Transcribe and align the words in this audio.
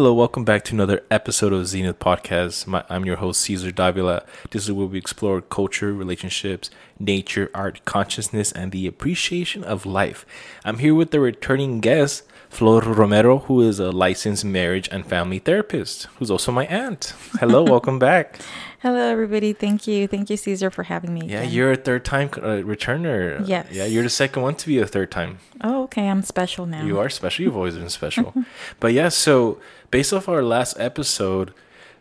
Hello, 0.00 0.14
welcome 0.14 0.46
back 0.46 0.64
to 0.64 0.74
another 0.74 1.02
episode 1.10 1.52
of 1.52 1.66
Zenith 1.66 1.98
Podcast. 1.98 2.66
My, 2.66 2.82
I'm 2.88 3.04
your 3.04 3.16
host, 3.16 3.42
Caesar 3.42 3.70
Davila. 3.70 4.24
This 4.50 4.64
is 4.64 4.72
where 4.72 4.86
we 4.86 4.96
explore 4.96 5.42
culture, 5.42 5.92
relationships, 5.92 6.70
nature, 6.98 7.50
art, 7.52 7.84
consciousness, 7.84 8.50
and 8.50 8.72
the 8.72 8.86
appreciation 8.86 9.62
of 9.62 9.84
life. 9.84 10.24
I'm 10.64 10.78
here 10.78 10.94
with 10.94 11.10
the 11.10 11.20
returning 11.20 11.80
guest, 11.80 12.22
Flor 12.48 12.80
Romero, 12.80 13.40
who 13.40 13.60
is 13.60 13.78
a 13.78 13.90
licensed 13.90 14.42
marriage 14.42 14.88
and 14.90 15.04
family 15.04 15.38
therapist, 15.38 16.04
who's 16.16 16.30
also 16.30 16.50
my 16.50 16.64
aunt. 16.64 17.12
Hello, 17.38 17.62
welcome 17.74 17.98
back. 17.98 18.40
Hello, 18.82 18.98
everybody. 18.98 19.52
Thank 19.52 19.86
you. 19.86 20.08
Thank 20.08 20.30
you, 20.30 20.38
Caesar, 20.38 20.70
for 20.70 20.84
having 20.84 21.12
me. 21.12 21.26
Yeah, 21.26 21.40
again. 21.40 21.52
you're 21.52 21.72
a 21.72 21.76
third 21.76 22.02
time 22.02 22.30
uh, 22.38 22.64
returner. 22.64 23.46
Yes. 23.46 23.66
Yeah, 23.70 23.84
you're 23.84 24.02
the 24.02 24.08
second 24.08 24.40
one 24.40 24.54
to 24.54 24.66
be 24.66 24.78
a 24.78 24.86
third 24.86 25.10
time. 25.10 25.38
Oh, 25.60 25.82
okay. 25.82 26.08
I'm 26.08 26.22
special 26.22 26.64
now. 26.64 26.82
You 26.82 26.98
are 26.98 27.10
special. 27.10 27.44
You've 27.44 27.56
always 27.56 27.76
been 27.76 27.90
special. 27.90 28.32
but 28.80 28.94
yeah, 28.94 29.10
so 29.10 29.60
based 29.90 30.14
off 30.14 30.30
our 30.30 30.42
last 30.42 30.80
episode, 30.80 31.52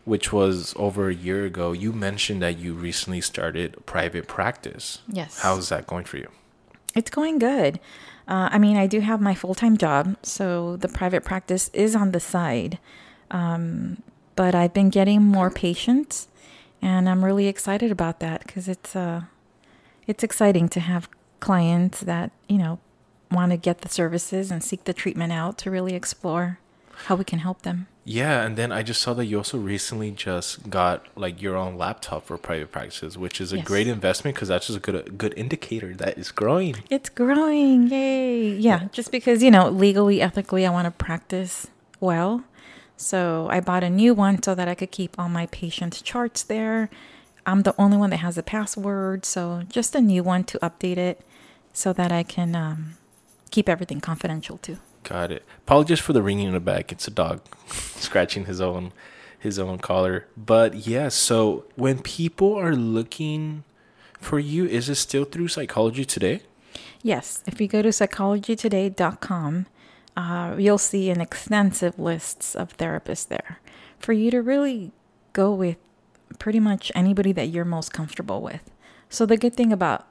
which 0.05 0.31
was 0.31 0.73
over 0.77 1.09
a 1.09 1.13
year 1.13 1.43
ago, 1.43 1.73
you 1.73 1.91
mentioned 1.91 2.41
that 2.43 2.57
you 2.57 2.73
recently 2.73 3.19
started 3.19 3.85
private 3.85 4.29
practice. 4.29 4.99
Yes. 5.09 5.39
How's 5.39 5.67
that 5.67 5.85
going 5.85 6.05
for 6.05 6.15
you? 6.15 6.29
It's 6.95 7.11
going 7.11 7.39
good. 7.39 7.81
Uh, 8.25 8.47
I 8.53 8.57
mean, 8.57 8.77
I 8.77 8.87
do 8.87 9.01
have 9.01 9.19
my 9.19 9.35
full 9.35 9.53
time 9.53 9.75
job, 9.75 10.15
so 10.23 10.77
the 10.77 10.87
private 10.87 11.25
practice 11.25 11.69
is 11.73 11.93
on 11.93 12.11
the 12.13 12.21
side. 12.21 12.79
Um, 13.31 14.01
but 14.37 14.55
I've 14.55 14.73
been 14.73 14.89
getting 14.89 15.21
more 15.21 15.49
patients, 15.49 16.28
and 16.81 17.09
I'm 17.09 17.23
really 17.25 17.47
excited 17.47 17.91
about 17.91 18.19
that 18.19 18.45
because 18.45 18.67
it's 18.67 18.95
uh, 18.95 19.21
it's 20.07 20.23
exciting 20.23 20.69
to 20.69 20.79
have 20.79 21.09
clients 21.39 22.01
that 22.01 22.31
you 22.47 22.57
know 22.57 22.79
want 23.31 23.51
to 23.51 23.57
get 23.57 23.81
the 23.81 23.89
services 23.89 24.49
and 24.51 24.63
seek 24.63 24.83
the 24.85 24.93
treatment 24.93 25.31
out 25.31 25.57
to 25.59 25.69
really 25.71 25.93
explore 25.93 26.59
how 27.05 27.15
we 27.15 27.23
can 27.23 27.39
help 27.39 27.61
them. 27.61 27.87
Yeah, 28.03 28.41
and 28.43 28.57
then 28.57 28.71
I 28.71 28.81
just 28.81 29.01
saw 29.01 29.13
that 29.13 29.25
you 29.27 29.37
also 29.37 29.57
recently 29.59 30.09
just 30.09 30.69
got 30.69 31.05
like 31.15 31.41
your 31.41 31.55
own 31.55 31.77
laptop 31.77 32.25
for 32.25 32.37
private 32.39 32.71
practices, 32.71 33.17
which 33.19 33.39
is 33.39 33.53
a 33.53 33.57
Yes. 33.57 33.67
great 33.67 33.87
investment 33.87 34.35
because 34.35 34.47
that's 34.47 34.65
just 34.67 34.77
a 34.77 34.81
good 34.81 35.17
good 35.17 35.33
indicator 35.37 35.93
that 35.93 36.17
it's 36.17 36.31
growing. 36.31 36.75
It's 36.89 37.09
growing. 37.09 37.87
Yay. 37.89 38.49
Yeah. 38.57 38.87
Just 38.91 39.11
because, 39.11 39.43
you 39.43 39.51
know, 39.51 39.69
legally, 39.69 40.21
ethically, 40.21 40.65
I 40.65 40.71
want 40.71 40.85
to 40.85 40.91
practice 40.91 41.67
well. 41.99 42.43
So 42.99 43.47
I 43.49 43.61
bought 43.61 43.81
a 43.81 43.89
new 43.89 44.13
one 44.13 44.43
so 44.43 44.53
that 44.53 44.67
I 44.67 44.75
could 44.75 44.91
keep 44.91 45.17
all 45.17 45.29
my 45.29 45.45
patient 45.47 46.01
charts 46.03 46.43
there. 46.43 46.89
I'm 47.45 47.63
the 47.63 47.73
only 47.77 47.95
one 47.95 48.09
that 48.09 48.17
has 48.17 48.37
a 48.37 48.43
password. 48.43 49.23
So 49.23 49.63
just 49.69 49.95
a 49.95 50.01
new 50.01 50.21
one 50.21 50.43
to 50.43 50.59
update 50.59 50.97
it 50.97 51.21
so 51.71 51.93
that 51.93 52.11
I 52.11 52.23
can 52.23 52.57
um, 52.57 52.97
keep 53.51 53.69
everything 53.69 54.01
confidential 54.01 54.57
too. 54.57 54.79
Got 55.03 55.31
it. 55.31 55.45
Apologies 55.59 55.99
for 55.99 56.11
the 56.11 56.21
ringing 56.21 56.47
in 56.47 56.53
the 56.53 56.59
back. 56.59 56.91
It's 56.91 57.07
a 57.07 57.11
dog 57.11 57.41
scratching 57.67 58.45
his 58.45 58.59
own 58.59 58.91
his 59.39 59.57
own 59.57 59.77
collar. 59.77 60.27
But 60.35 60.85
yeah, 60.85 61.07
so 61.07 61.63
when 61.75 61.99
people 62.01 62.53
are 62.55 62.75
looking 62.75 63.63
for 64.19 64.39
you, 64.39 64.65
is 64.65 64.89
it 64.89 64.95
still 64.95 65.23
through 65.23 65.47
psychology 65.47 66.03
today? 66.03 66.41
Yes, 67.01 67.41
if 67.47 67.61
you 67.61 67.69
go 67.69 67.81
to 67.81 67.89
psychologytoday.com, 67.89 69.67
uh, 70.19 70.53
you'll 70.57 70.77
see 70.77 71.09
an 71.09 71.21
extensive 71.21 71.97
lists 71.97 72.53
of 72.53 72.75
therapists 72.75 73.25
there 73.25 73.59
for 73.97 74.11
you 74.11 74.29
to 74.29 74.41
really 74.41 74.91
go 75.31 75.53
with 75.53 75.77
pretty 76.39 76.59
much 76.59 76.91
anybody 76.93 77.31
that 77.31 77.47
you're 77.47 77.63
most 77.63 77.93
comfortable 77.93 78.41
with. 78.41 78.69
So 79.07 79.25
the 79.25 79.37
good 79.37 79.55
thing 79.55 79.71
about 79.71 80.05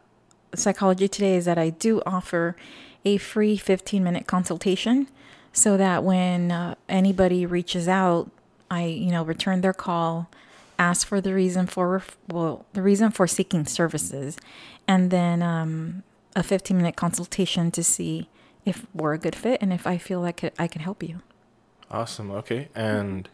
Psychology 0.55 1.09
Today 1.09 1.37
is 1.37 1.45
that 1.45 1.59
I 1.59 1.69
do 1.69 2.01
offer 2.07 2.57
a 3.05 3.19
free 3.19 3.59
15 3.59 4.03
minute 4.03 4.27
consultation 4.27 5.09
so 5.53 5.77
that 5.77 6.03
when 6.03 6.53
uh, 6.53 6.75
anybody 6.89 7.45
reaches 7.45 7.87
out, 7.87 8.31
I, 8.71 8.85
you 8.85 9.11
know, 9.11 9.23
return 9.23 9.61
their 9.61 9.75
call, 9.75 10.31
ask 10.79 11.07
for 11.07 11.21
the 11.21 11.35
reason 11.35 11.67
for 11.67 12.03
well, 12.29 12.65
the 12.73 12.81
reason 12.81 13.11
for 13.11 13.27
seeking 13.27 13.67
services, 13.67 14.39
and 14.87 15.11
then 15.11 15.43
um, 15.43 16.03
a 16.35 16.43
15 16.43 16.79
minute 16.79 16.97
consultation 16.97 17.71
to 17.73 17.85
see 17.85 18.31
if 18.69 18.87
we're 18.95 19.15
a 19.15 19.19
good 19.19 19.35
fit 19.35 19.61
and 19.63 19.73
if 19.73 19.87
I 19.87 19.99
feel 19.99 20.21
like 20.21 20.53
I 20.59 20.67
can 20.69 20.83
help 20.83 21.03
you. 21.03 21.21
Awesome. 21.91 22.31
Okay. 22.31 22.69
And 22.75 23.29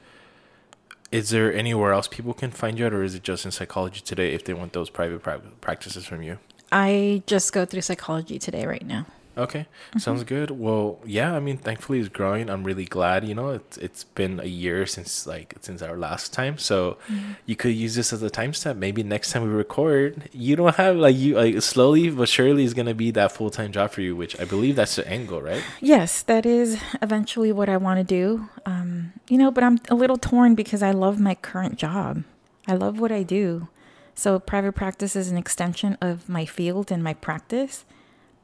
is 1.10 1.30
there 1.30 1.52
anywhere 1.52 1.92
else 1.92 2.08
people 2.08 2.34
can 2.34 2.50
find 2.50 2.78
you 2.78 2.86
at, 2.86 2.94
or 2.94 3.02
is 3.02 3.14
it 3.14 3.22
just 3.22 3.44
in 3.44 3.50
psychology 3.50 4.00
today 4.00 4.32
if 4.32 4.44
they 4.44 4.54
want 4.54 4.72
those 4.72 4.90
private 4.90 5.22
pra- 5.22 5.40
practices 5.60 6.04
from 6.04 6.22
you? 6.22 6.38
I 6.72 7.22
just 7.26 7.52
go 7.52 7.64
through 7.64 7.82
Psychology 7.82 8.38
Today 8.38 8.66
right 8.66 8.84
now. 8.84 9.06
Okay, 9.36 9.66
sounds 9.98 10.22
good. 10.24 10.50
Well, 10.50 11.00
yeah, 11.04 11.34
I 11.34 11.40
mean, 11.40 11.56
thankfully 11.56 11.98
it's 12.00 12.08
growing. 12.08 12.48
I'm 12.48 12.62
really 12.64 12.84
glad. 12.84 13.26
You 13.26 13.34
know, 13.34 13.50
it's 13.50 13.76
it's 13.78 14.04
been 14.04 14.38
a 14.40 14.46
year 14.46 14.86
since 14.86 15.26
like 15.26 15.54
since 15.60 15.82
our 15.82 15.96
last 15.96 16.32
time, 16.32 16.58
so 16.58 16.98
you 17.46 17.56
could 17.56 17.74
use 17.74 17.94
this 17.94 18.12
as 18.12 18.22
a 18.22 18.30
time 18.30 18.54
step. 18.54 18.76
Maybe 18.76 19.02
next 19.02 19.32
time 19.32 19.42
we 19.42 19.48
record, 19.48 20.28
you 20.32 20.56
don't 20.56 20.76
have 20.76 20.96
like 20.96 21.16
you 21.16 21.34
like 21.36 21.60
slowly 21.62 22.10
but 22.10 22.28
surely 22.28 22.64
is 22.64 22.74
gonna 22.74 22.94
be 22.94 23.10
that 23.12 23.32
full 23.32 23.50
time 23.50 23.72
job 23.72 23.90
for 23.90 24.00
you, 24.00 24.14
which 24.16 24.38
I 24.40 24.44
believe 24.44 24.76
that's 24.76 24.96
the 24.96 25.24
goal, 25.26 25.42
right? 25.42 25.62
Yes, 25.80 26.22
that 26.22 26.46
is 26.46 26.80
eventually 27.02 27.52
what 27.52 27.68
I 27.68 27.76
want 27.76 27.98
to 27.98 28.04
do. 28.04 28.48
Um, 28.66 29.12
you 29.28 29.38
know, 29.38 29.50
but 29.50 29.64
I'm 29.64 29.78
a 29.88 29.94
little 29.94 30.16
torn 30.16 30.54
because 30.54 30.82
I 30.82 30.90
love 30.90 31.20
my 31.20 31.34
current 31.34 31.76
job. 31.76 32.24
I 32.66 32.74
love 32.74 32.98
what 32.98 33.12
I 33.12 33.22
do. 33.22 33.68
So 34.14 34.38
private 34.38 34.72
practice 34.72 35.16
is 35.16 35.30
an 35.30 35.36
extension 35.36 35.98
of 36.00 36.28
my 36.28 36.44
field 36.44 36.92
and 36.92 37.02
my 37.02 37.14
practice, 37.14 37.84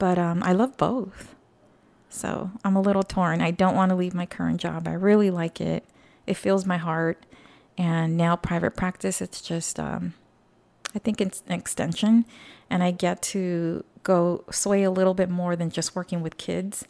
but 0.00 0.19
um, 0.19 0.43
I 0.43 0.53
love 0.53 0.77
both. 0.77 1.37
So 2.09 2.50
I'm 2.65 2.75
a 2.75 2.81
little 2.81 3.05
torn. 3.05 3.41
I 3.41 3.53
don't 3.53 3.77
want 3.77 3.91
to 3.91 3.94
leave 3.94 4.15
my 4.15 4.27
current 4.27 4.61
job. 4.61 4.88
I 4.88 4.94
really 4.94 5.31
like 5.31 5.61
it. 5.61 5.84
It 6.27 6.34
fills 6.34 6.66
my 6.66 6.78
heart. 6.78 7.25
And 7.78 8.16
now 8.16 8.34
private 8.34 8.72
practice, 8.72 9.22
it's 9.22 9.41
just, 9.41 9.78
um, 9.78 10.15
I 10.94 10.99
think 10.99 11.21
it's 11.21 11.43
an 11.47 11.53
extension, 11.53 12.27
and 12.69 12.83
I 12.83 12.91
get 12.91 13.22
to 13.22 13.84
go 14.03 14.44
sway 14.50 14.83
a 14.83 14.91
little 14.91 15.15
bit 15.15 15.31
more 15.31 15.55
than 15.56 15.71
just 15.71 15.94
working 15.94 16.21
with 16.21 16.37
kids 16.37 16.84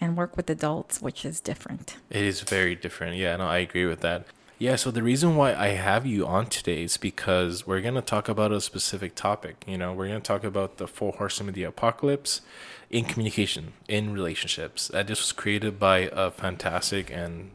and 0.00 0.16
work 0.16 0.36
with 0.36 0.48
adults, 0.50 1.00
which 1.00 1.24
is 1.24 1.40
different. 1.40 1.96
It 2.10 2.24
is 2.24 2.40
very 2.40 2.74
different. 2.74 3.16
Yeah, 3.16 3.36
no, 3.36 3.46
I 3.46 3.58
agree 3.58 3.86
with 3.86 4.00
that. 4.00 4.26
Yeah, 4.58 4.76
so 4.76 4.90
the 4.90 5.02
reason 5.02 5.36
why 5.36 5.54
I 5.54 5.68
have 5.68 6.06
you 6.06 6.26
on 6.26 6.46
today 6.46 6.82
is 6.84 6.96
because 6.96 7.66
we're 7.66 7.82
going 7.82 7.94
to 7.94 8.00
talk 8.00 8.26
about 8.26 8.52
a 8.52 8.60
specific 8.62 9.14
topic. 9.14 9.62
You 9.66 9.76
know, 9.76 9.92
we're 9.92 10.08
going 10.08 10.22
to 10.22 10.26
talk 10.26 10.44
about 10.44 10.78
the 10.78 10.88
four 10.88 11.12
horsemen 11.12 11.50
of 11.50 11.54
the 11.54 11.64
apocalypse 11.64 12.40
in 12.88 13.04
communication, 13.04 13.74
in 13.86 14.14
relationships. 14.14 14.88
That 14.88 15.08
this 15.08 15.20
was 15.20 15.32
created 15.32 15.78
by 15.78 16.08
a 16.10 16.30
fantastic 16.30 17.10
and 17.10 17.50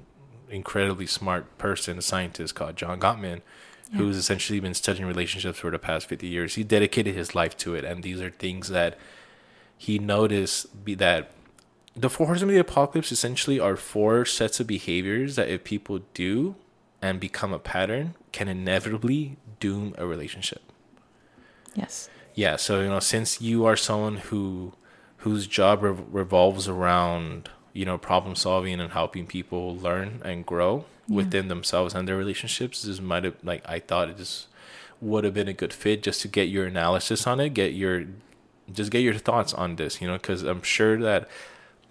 incredibly 0.52 1.08
smart 1.08 1.58
person, 1.58 1.98
a 1.98 2.04
scientist 2.04 2.54
called 2.54 2.76
John 2.76 3.00
Gottman, 3.00 3.42
who's 3.96 4.16
essentially 4.16 4.60
been 4.60 4.76
studying 4.76 5.08
relationships 5.08 5.58
for 5.58 5.72
the 5.72 5.80
past 5.80 6.06
50 6.06 6.28
years. 6.28 6.54
He 6.54 6.64
dedicated 6.64 7.16
his 7.16 7.34
life 7.34 7.58
to 7.58 7.74
it, 7.74 7.84
and 7.84 8.04
these 8.04 8.22
are 8.22 8.30
things 8.30 8.70
that 8.70 8.96
he 9.76 9.98
noticed 9.98 10.86
be 10.86 10.94
that 10.96 11.32
the 11.96 12.10
four 12.12 12.28
horsemen 12.28 12.52
of 12.52 12.54
the 12.54 12.72
apocalypse 12.72 13.12
essentially 13.12 13.60
are 13.60 13.76
four 13.76 14.24
sets 14.24 14.60
of 14.60 14.68
behaviors 14.68 15.36
that 15.36 15.50
if 15.50 15.64
people 15.64 16.02
do 16.14 16.56
and 17.02 17.20
become 17.20 17.54
a 17.54 17.60
pattern 17.60 18.16
can 18.32 18.48
inevitably 18.48 19.38
doom 19.60 19.96
a 19.98 20.06
relationship. 20.06 20.62
Yes. 21.74 22.10
Yeah, 22.36 22.56
so 22.56 22.82
you 22.82 22.90
know, 22.90 23.00
since 23.00 23.42
you 23.42 23.66
are 23.66 23.76
someone 23.76 24.18
who 24.18 24.74
whose 25.18 25.48
job 25.48 25.84
rev- 25.84 26.04
revolves 26.12 26.68
around 26.68 27.50
you 27.74 27.86
know 27.86 27.98
problem 27.98 28.36
solving 28.36 28.80
and 28.80 28.92
helping 28.92 29.26
people 29.26 29.76
learn 29.76 30.22
and 30.26 30.46
grow 30.46 30.86
within 31.08 31.48
themselves 31.48 31.94
and 31.94 32.08
their 32.08 32.18
relationships, 32.18 32.84
this 32.84 33.02
might 33.02 33.24
have 33.24 33.36
like 33.44 33.68
I 33.68 33.80
thought 33.80 34.10
it 34.10 34.18
just 34.18 34.48
would 35.02 35.24
have 35.24 35.34
been 35.34 35.48
a 35.48 35.54
good 35.54 35.74
fit 35.74 36.04
just 36.04 36.22
to 36.22 36.28
get 36.28 36.48
your 36.48 36.66
analysis 36.66 37.26
on 37.26 37.40
it, 37.40 37.50
get 37.54 37.74
your 37.74 38.06
just 38.72 38.92
get 38.92 39.00
your 39.00 39.16
thoughts 39.16 39.54
on 39.54 39.76
this, 39.76 40.02
you 40.02 40.08
know, 40.08 40.14
because 40.14 40.44
I'm 40.44 40.62
sure 40.62 40.98
that 41.02 41.28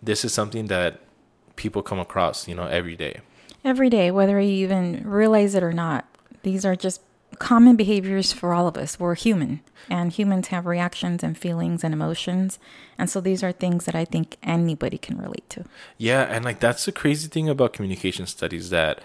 this 0.02 0.24
is 0.24 0.32
something 0.32 0.68
that 0.68 1.00
people 1.56 1.82
come 1.82 1.98
across, 1.98 2.48
you 2.48 2.54
know, 2.54 2.66
every 2.66 2.96
day. 2.96 3.20
Every 3.64 3.90
day, 3.90 4.10
whether 4.10 4.40
you 4.40 4.64
even 4.64 5.02
realize 5.04 5.54
it 5.54 5.62
or 5.62 5.72
not, 5.72 6.06
these 6.42 6.64
are 6.64 6.76
just 6.76 7.02
common 7.38 7.76
behaviors 7.76 8.32
for 8.32 8.52
all 8.52 8.66
of 8.66 8.76
us. 8.76 8.98
We're 8.98 9.14
human, 9.14 9.60
and 9.88 10.12
humans 10.12 10.48
have 10.48 10.66
reactions 10.66 11.22
and 11.22 11.36
feelings 11.36 11.84
and 11.84 11.94
emotions. 11.94 12.58
And 12.98 13.08
so 13.08 13.20
these 13.20 13.42
are 13.42 13.52
things 13.52 13.84
that 13.84 13.94
I 13.94 14.04
think 14.04 14.36
anybody 14.42 14.98
can 14.98 15.18
relate 15.18 15.48
to. 15.50 15.64
Yeah, 15.98 16.22
and 16.22 16.44
like 16.44 16.60
that's 16.60 16.84
the 16.84 16.92
crazy 16.92 17.28
thing 17.28 17.48
about 17.48 17.72
communication 17.72 18.26
studies 18.26 18.70
that 18.70 19.02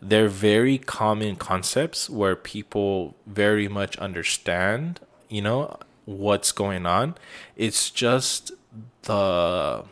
they're 0.00 0.28
very 0.28 0.78
common 0.78 1.36
concepts 1.36 2.08
where 2.08 2.36
people 2.36 3.14
very 3.26 3.68
much 3.68 3.96
understand, 3.98 5.00
you 5.28 5.42
know, 5.42 5.76
what's 6.04 6.52
going 6.52 6.86
on. 6.86 7.16
It's 7.56 7.90
just 7.90 8.52
the 9.02 9.84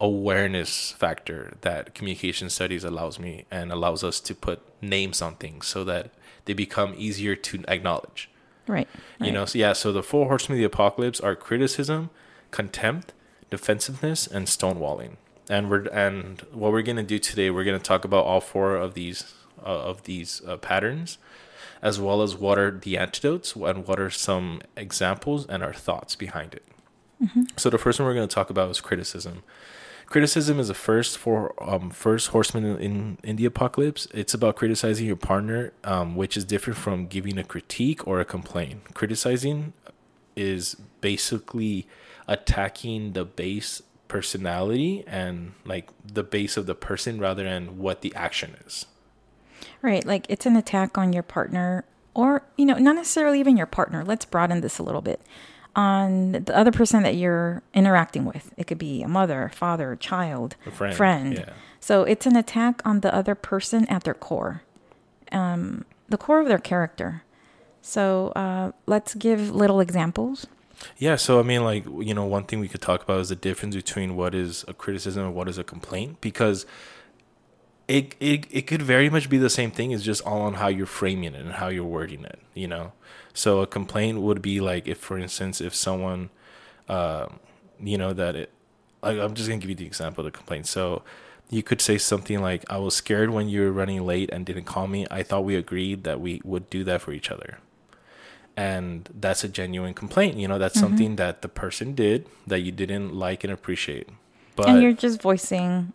awareness 0.00 0.92
factor 0.92 1.54
that 1.62 1.94
communication 1.94 2.48
studies 2.48 2.84
allows 2.84 3.18
me 3.18 3.44
and 3.50 3.72
allows 3.72 4.04
us 4.04 4.20
to 4.20 4.34
put 4.34 4.60
names 4.80 5.20
on 5.20 5.34
things 5.36 5.66
so 5.66 5.84
that 5.84 6.10
they 6.44 6.52
become 6.52 6.94
easier 6.96 7.34
to 7.34 7.64
acknowledge. 7.66 8.30
Right. 8.66 8.88
You 9.18 9.26
right. 9.26 9.32
know, 9.34 9.44
so 9.44 9.58
yeah, 9.58 9.72
so 9.72 9.92
the 9.92 10.02
four 10.02 10.26
horsemen 10.28 10.58
of 10.58 10.60
the 10.60 10.64
apocalypse 10.64 11.20
are 11.20 11.34
criticism, 11.34 12.10
contempt, 12.50 13.12
defensiveness, 13.50 14.26
and 14.26 14.46
stonewalling. 14.46 15.16
And 15.50 15.70
we're 15.70 15.88
and 15.88 16.42
what 16.52 16.72
we're 16.72 16.82
gonna 16.82 17.02
do 17.02 17.18
today, 17.18 17.50
we're 17.50 17.64
gonna 17.64 17.78
talk 17.78 18.04
about 18.04 18.26
all 18.26 18.40
four 18.40 18.76
of 18.76 18.94
these 18.94 19.34
uh, 19.64 19.68
of 19.68 20.04
these 20.04 20.42
uh, 20.46 20.58
patterns, 20.58 21.16
as 21.80 21.98
well 21.98 22.20
as 22.20 22.36
what 22.36 22.58
are 22.58 22.70
the 22.70 22.98
antidotes 22.98 23.56
and 23.56 23.86
what 23.86 23.98
are 23.98 24.10
some 24.10 24.60
examples 24.76 25.46
and 25.46 25.62
our 25.62 25.72
thoughts 25.72 26.14
behind 26.14 26.54
it. 26.54 26.64
So 27.56 27.70
the 27.70 27.78
first 27.78 27.98
one 27.98 28.06
we're 28.06 28.14
gonna 28.14 28.26
talk 28.26 28.50
about 28.50 28.70
is 28.70 28.80
criticism. 28.80 29.42
Criticism 30.08 30.58
is 30.58 30.68
the 30.68 30.74
first 30.74 31.18
for 31.18 31.52
um, 31.62 31.90
first 31.90 32.28
horseman 32.28 32.64
in, 32.78 33.18
in, 33.22 33.36
the 33.36 33.44
apocalypse. 33.44 34.08
It's 34.14 34.32
about 34.32 34.56
criticizing 34.56 35.06
your 35.06 35.16
partner, 35.16 35.74
um, 35.84 36.16
which 36.16 36.34
is 36.34 36.46
different 36.46 36.78
from 36.78 37.06
giving 37.06 37.36
a 37.36 37.44
critique 37.44 38.06
or 38.08 38.18
a 38.18 38.24
complaint. 38.24 38.94
Criticizing 38.94 39.74
is 40.34 40.76
basically 41.02 41.86
attacking 42.26 43.12
the 43.12 43.26
base 43.26 43.82
personality 44.08 45.04
and 45.06 45.52
like 45.66 45.90
the 46.02 46.22
base 46.22 46.56
of 46.56 46.64
the 46.64 46.74
person 46.74 47.18
rather 47.18 47.44
than 47.44 47.76
what 47.76 48.00
the 48.00 48.14
action 48.14 48.56
is. 48.66 48.86
Right. 49.82 50.06
Like 50.06 50.24
it's 50.30 50.46
an 50.46 50.56
attack 50.56 50.96
on 50.96 51.12
your 51.12 51.22
partner, 51.22 51.84
or, 52.14 52.42
you 52.56 52.64
know, 52.64 52.78
not 52.78 52.96
necessarily 52.96 53.40
even 53.40 53.58
your 53.58 53.66
partner. 53.66 54.04
Let's 54.04 54.24
broaden 54.24 54.62
this 54.62 54.78
a 54.78 54.82
little 54.82 55.02
bit. 55.02 55.20
On 55.76 56.32
the 56.32 56.56
other 56.56 56.72
person 56.72 57.04
that 57.04 57.14
you're 57.14 57.62
interacting 57.72 58.24
with. 58.24 58.52
It 58.56 58.66
could 58.66 58.78
be 58.78 59.02
a 59.02 59.08
mother, 59.08 59.50
father, 59.54 59.94
child, 59.94 60.56
A 60.66 60.70
friend, 60.70 61.34
yeah. 61.34 61.50
So 61.80 62.02
it's 62.02 62.26
an 62.26 62.34
attack 62.34 62.82
on 62.84 63.00
the 63.00 63.14
other 63.14 63.36
person 63.36 63.86
at 63.86 64.02
their 64.02 64.14
core, 64.14 64.62
um, 65.30 65.84
the 66.08 66.18
core 66.18 66.40
of 66.40 66.48
their 66.48 66.58
character. 66.58 67.22
So 67.80 68.32
uh, 68.34 68.72
let's 68.86 69.14
give 69.14 69.54
little 69.54 69.78
examples. 69.78 70.46
Yeah, 70.96 71.16
so 71.16 71.38
I 71.40 71.42
mean, 71.42 71.64
like 71.64 71.84
you 71.84 72.14
know, 72.14 72.24
one 72.24 72.44
thing 72.44 72.60
we 72.60 72.68
could 72.68 72.82
talk 72.82 73.02
about 73.02 73.20
is 73.20 73.28
the 73.28 73.36
difference 73.36 73.76
between 73.76 74.16
what 74.16 74.34
is 74.34 74.64
a 74.68 74.74
criticism 74.74 75.24
and 75.24 75.34
what 75.34 75.48
is 75.48 75.58
a 75.58 75.64
complaint, 75.64 76.20
because 76.20 76.66
it 77.86 78.14
it 78.20 78.46
it 78.50 78.62
could 78.62 78.82
very 78.82 79.10
much 79.10 79.30
be 79.30 79.38
the 79.38 79.50
same 79.50 79.70
thing. 79.70 79.92
It's 79.92 80.04
just 80.04 80.22
all 80.24 80.42
on 80.42 80.54
how 80.54 80.68
you're 80.68 80.86
framing 80.86 81.34
it 81.34 81.40
and 81.40 81.52
how 81.52 81.68
you're 81.68 81.84
wording 81.84 82.24
it. 82.24 82.38
You 82.54 82.68
know, 82.68 82.92
so 83.42 83.48
a 83.60 83.66
complaint 83.66 84.16
would 84.26 84.40
be 84.42 84.56
like 84.70 84.84
if, 84.92 84.98
for 84.98 85.16
instance, 85.18 85.56
if 85.68 85.72
someone, 85.74 86.30
uh, 86.88 87.26
you 87.90 87.96
know, 88.02 88.12
that 88.12 88.34
it. 88.42 88.50
Like, 89.02 89.18
I'm 89.24 89.34
just 89.34 89.48
gonna 89.48 89.60
give 89.60 89.70
you 89.70 89.76
the 89.84 89.86
example 89.92 90.20
of 90.26 90.32
the 90.32 90.36
complaint. 90.38 90.66
So. 90.66 91.02
You 91.50 91.62
could 91.62 91.80
say 91.80 91.96
something 91.96 92.42
like, 92.42 92.62
I 92.68 92.76
was 92.76 92.94
scared 92.94 93.30
when 93.30 93.48
you 93.48 93.62
were 93.62 93.72
running 93.72 94.04
late 94.04 94.28
and 94.34 94.44
didn't 94.44 94.66
call 94.74 94.86
me. 94.86 95.06
I 95.10 95.22
thought 95.22 95.44
we 95.50 95.56
agreed 95.56 96.04
that 96.04 96.20
we 96.20 96.42
would 96.44 96.68
do 96.68 96.84
that 96.84 97.00
for 97.00 97.12
each 97.18 97.30
other 97.30 97.50
and 98.56 99.08
that's 99.18 99.44
a 99.44 99.48
genuine 99.48 99.94
complaint 99.94 100.36
you 100.36 100.46
know 100.48 100.58
that's 100.58 100.76
Mm-hmm. 100.76 100.86
something 100.86 101.16
that 101.16 101.42
the 101.42 101.48
person 101.48 101.94
did 101.94 102.26
that 102.46 102.60
you 102.60 102.72
didn't 102.72 103.14
like 103.14 103.44
and 103.44 103.52
appreciate 103.52 104.08
but 104.56 104.68
and 104.68 104.82
you're 104.82 104.92
just 104.92 105.22
voicing 105.22 105.92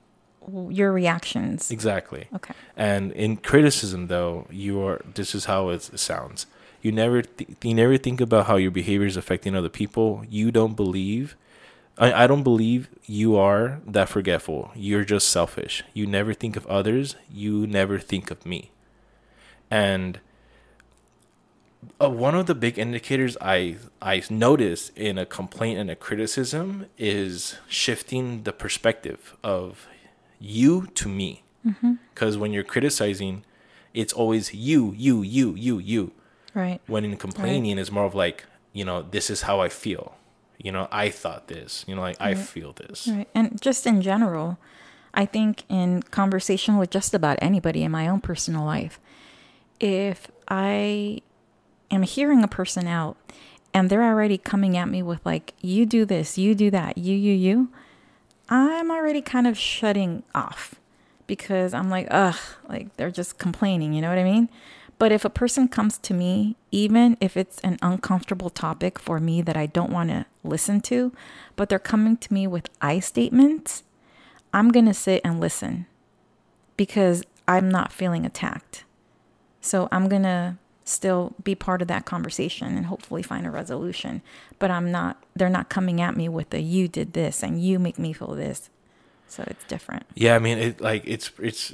your 0.69 0.91
reactions. 0.91 1.69
exactly 1.71 2.27
Okay. 2.37 2.53
and 2.75 3.11
in 3.13 3.37
criticism 3.37 4.07
though 4.07 4.47
you 4.49 4.81
are 4.81 5.01
this 5.13 5.35
is 5.35 5.45
how 5.45 5.69
it 5.69 5.81
sounds 5.99 6.45
you 6.83 6.91
never 6.91 7.23
th- 7.23 7.49
you 7.63 7.73
never 7.73 7.97
think 7.97 8.21
about 8.21 8.45
how 8.45 8.57
your 8.57 8.69
behavior 8.71 9.07
is 9.07 9.17
affecting 9.17 9.55
other 9.55 9.69
people. 9.69 10.23
You 10.29 10.51
don't 10.51 10.75
believe 10.75 11.35
I, 11.97 12.23
I 12.23 12.27
don't 12.27 12.43
believe 12.43 12.89
you 13.05 13.35
are 13.35 13.81
that 13.87 14.09
forgetful. 14.09 14.71
You're 14.75 15.05
just 15.05 15.29
selfish. 15.29 15.83
You 15.93 16.05
never 16.05 16.33
think 16.33 16.55
of 16.55 16.67
others. 16.67 17.15
You 17.31 17.65
never 17.65 17.99
think 17.99 18.29
of 18.29 18.45
me. 18.45 18.71
And 19.71 20.19
uh, 22.01 22.09
one 22.09 22.35
of 22.35 22.45
the 22.45 22.55
big 22.55 22.77
indicators 22.77 23.37
I 23.41 23.77
I 24.01 24.23
notice 24.29 24.91
in 24.95 25.17
a 25.17 25.25
complaint 25.25 25.79
and 25.79 25.89
a 25.89 25.95
criticism 25.95 26.87
is 26.97 27.55
shifting 27.67 28.43
the 28.43 28.53
perspective 28.53 29.35
of 29.43 29.87
you 30.39 30.87
to 30.95 31.07
me. 31.07 31.43
Because 32.13 32.37
when 32.37 32.51
you're 32.51 32.63
criticizing, 32.63 33.45
it's 33.93 34.11
always 34.11 34.53
you, 34.53 34.93
you, 34.97 35.21
you, 35.21 35.55
you, 35.55 35.77
you. 35.79 36.11
Right. 36.53 36.81
When 36.87 37.05
in 37.05 37.17
complaining, 37.17 37.77
is 37.77 37.91
more 37.91 38.05
of 38.05 38.15
like 38.15 38.45
you 38.73 38.85
know 38.85 39.01
this 39.01 39.29
is 39.29 39.43
how 39.43 39.59
I 39.59 39.69
feel. 39.69 40.15
You 40.57 40.71
know 40.71 40.87
I 40.91 41.09
thought 41.09 41.47
this. 41.47 41.83
You 41.87 41.95
know 41.95 42.01
like 42.01 42.17
I 42.19 42.35
feel 42.35 42.73
this. 42.73 43.07
Right. 43.07 43.27
And 43.33 43.61
just 43.61 43.85
in 43.85 44.01
general, 44.01 44.57
I 45.13 45.25
think 45.25 45.63
in 45.69 46.03
conversation 46.03 46.77
with 46.77 46.89
just 46.89 47.13
about 47.13 47.37
anybody 47.41 47.83
in 47.83 47.91
my 47.91 48.07
own 48.07 48.21
personal 48.21 48.65
life, 48.65 48.99
if 49.79 50.27
I 50.47 51.21
am 51.91 52.03
hearing 52.03 52.43
a 52.43 52.47
person 52.47 52.87
out 52.87 53.17
and 53.73 53.89
they're 53.89 54.03
already 54.03 54.37
coming 54.37 54.75
at 54.77 54.89
me 54.89 55.03
with 55.03 55.23
like, 55.25 55.53
you 55.61 55.85
do 55.85 56.05
this, 56.05 56.37
you 56.37 56.55
do 56.55 56.71
that, 56.71 56.97
you, 56.97 57.15
you, 57.15 57.33
you, 57.33 57.69
I'm 58.49 58.91
already 58.91 59.21
kind 59.21 59.47
of 59.47 59.57
shutting 59.57 60.23
off 60.33 60.75
because 61.27 61.73
I'm 61.73 61.89
like, 61.89 62.07
ugh, 62.11 62.37
like 62.67 62.95
they're 62.97 63.11
just 63.11 63.37
complaining, 63.37 63.93
you 63.93 64.01
know 64.01 64.09
what 64.09 64.17
I 64.17 64.23
mean? 64.23 64.49
But 65.03 65.11
if 65.11 65.25
a 65.25 65.29
person 65.29 65.67
comes 65.67 65.97
to 65.97 66.13
me, 66.13 66.55
even 66.71 67.17
if 67.19 67.35
it's 67.35 67.59
an 67.59 67.77
uncomfortable 67.81 68.49
topic 68.49 68.97
for 68.97 69.19
me 69.19 69.41
that 69.41 69.57
I 69.57 69.65
don't 69.65 69.91
want 69.91 70.11
to 70.11 70.25
listen 70.45 70.79
to, 70.83 71.11
but 71.57 71.67
they're 71.67 71.77
coming 71.77 72.15
to 72.15 72.33
me 72.33 72.47
with 72.47 72.69
I 72.81 73.01
statements, 73.01 73.83
I'm 74.53 74.69
going 74.69 74.85
to 74.85 74.93
sit 74.93 75.19
and 75.25 75.41
listen 75.41 75.87
because 76.77 77.21
I'm 77.49 77.67
not 77.67 77.91
feeling 77.91 78.25
attacked. 78.25 78.85
So 79.59 79.89
I'm 79.91 80.07
going 80.07 80.23
to 80.23 80.55
still 80.85 81.35
be 81.43 81.53
part 81.53 81.81
of 81.81 81.89
that 81.89 82.05
conversation 82.05 82.77
and 82.77 82.85
hopefully 82.85 83.23
find 83.23 83.45
a 83.45 83.51
resolution. 83.51 84.21
But 84.57 84.71
I'm 84.71 84.89
not, 84.89 85.21
they're 85.35 85.49
not 85.49 85.67
coming 85.67 85.99
at 85.99 86.15
me 86.15 86.29
with 86.29 86.51
the 86.51 86.61
you 86.61 86.87
did 86.87 87.11
this 87.11 87.43
and 87.43 87.61
you 87.61 87.77
make 87.77 87.99
me 87.99 88.13
feel 88.13 88.35
this. 88.35 88.69
So 89.27 89.43
it's 89.47 89.65
different. 89.65 90.05
Yeah, 90.15 90.35
I 90.35 90.39
mean, 90.39 90.59
it 90.59 90.79
like 90.79 91.03
it's 91.05 91.29
it's, 91.39 91.73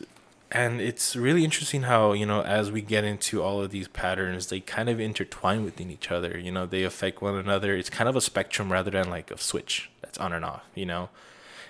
and 0.51 0.81
it's 0.81 1.15
really 1.15 1.43
interesting 1.43 1.83
how 1.83 2.13
you 2.13 2.25
know 2.25 2.41
as 2.41 2.71
we 2.71 2.81
get 2.81 3.03
into 3.03 3.41
all 3.41 3.61
of 3.61 3.71
these 3.71 3.87
patterns, 3.87 4.47
they 4.47 4.59
kind 4.59 4.89
of 4.89 4.99
intertwine 4.99 5.63
within 5.63 5.91
each 5.91 6.11
other. 6.11 6.37
You 6.37 6.51
know, 6.51 6.65
they 6.65 6.83
affect 6.83 7.21
one 7.21 7.35
another. 7.35 7.75
It's 7.75 7.89
kind 7.89 8.09
of 8.09 8.15
a 8.15 8.21
spectrum 8.21 8.71
rather 8.71 8.91
than 8.91 9.09
like 9.09 9.31
a 9.31 9.37
switch 9.37 9.89
that's 10.01 10.17
on 10.17 10.33
and 10.33 10.43
off. 10.43 10.63
You 10.75 10.85
know, 10.85 11.09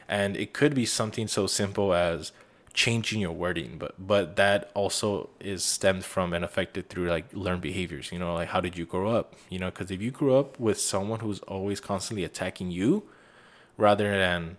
and 0.07 0.37
it 0.37 0.53
could 0.53 0.73
be 0.73 0.85
something 0.85 1.27
so 1.27 1.47
simple 1.47 1.93
as 1.93 2.31
changing 2.73 3.19
your 3.19 3.31
wording, 3.31 3.77
but 3.77 3.95
but 3.97 4.35
that 4.37 4.71
also 4.73 5.29
is 5.39 5.63
stemmed 5.63 6.05
from 6.05 6.33
and 6.33 6.45
affected 6.45 6.87
through 6.87 7.09
like 7.09 7.25
learned 7.33 7.61
behaviors. 7.61 8.11
You 8.11 8.19
know, 8.19 8.33
like 8.35 8.49
how 8.49 8.61
did 8.61 8.77
you 8.77 8.85
grow 8.85 9.11
up? 9.11 9.35
You 9.49 9.59
know, 9.59 9.69
because 9.69 9.91
if 9.91 10.01
you 10.01 10.11
grew 10.11 10.35
up 10.37 10.59
with 10.59 10.79
someone 10.79 11.19
who's 11.19 11.39
always 11.41 11.79
constantly 11.81 12.23
attacking 12.23 12.71
you, 12.71 13.03
rather 13.77 14.11
than 14.17 14.57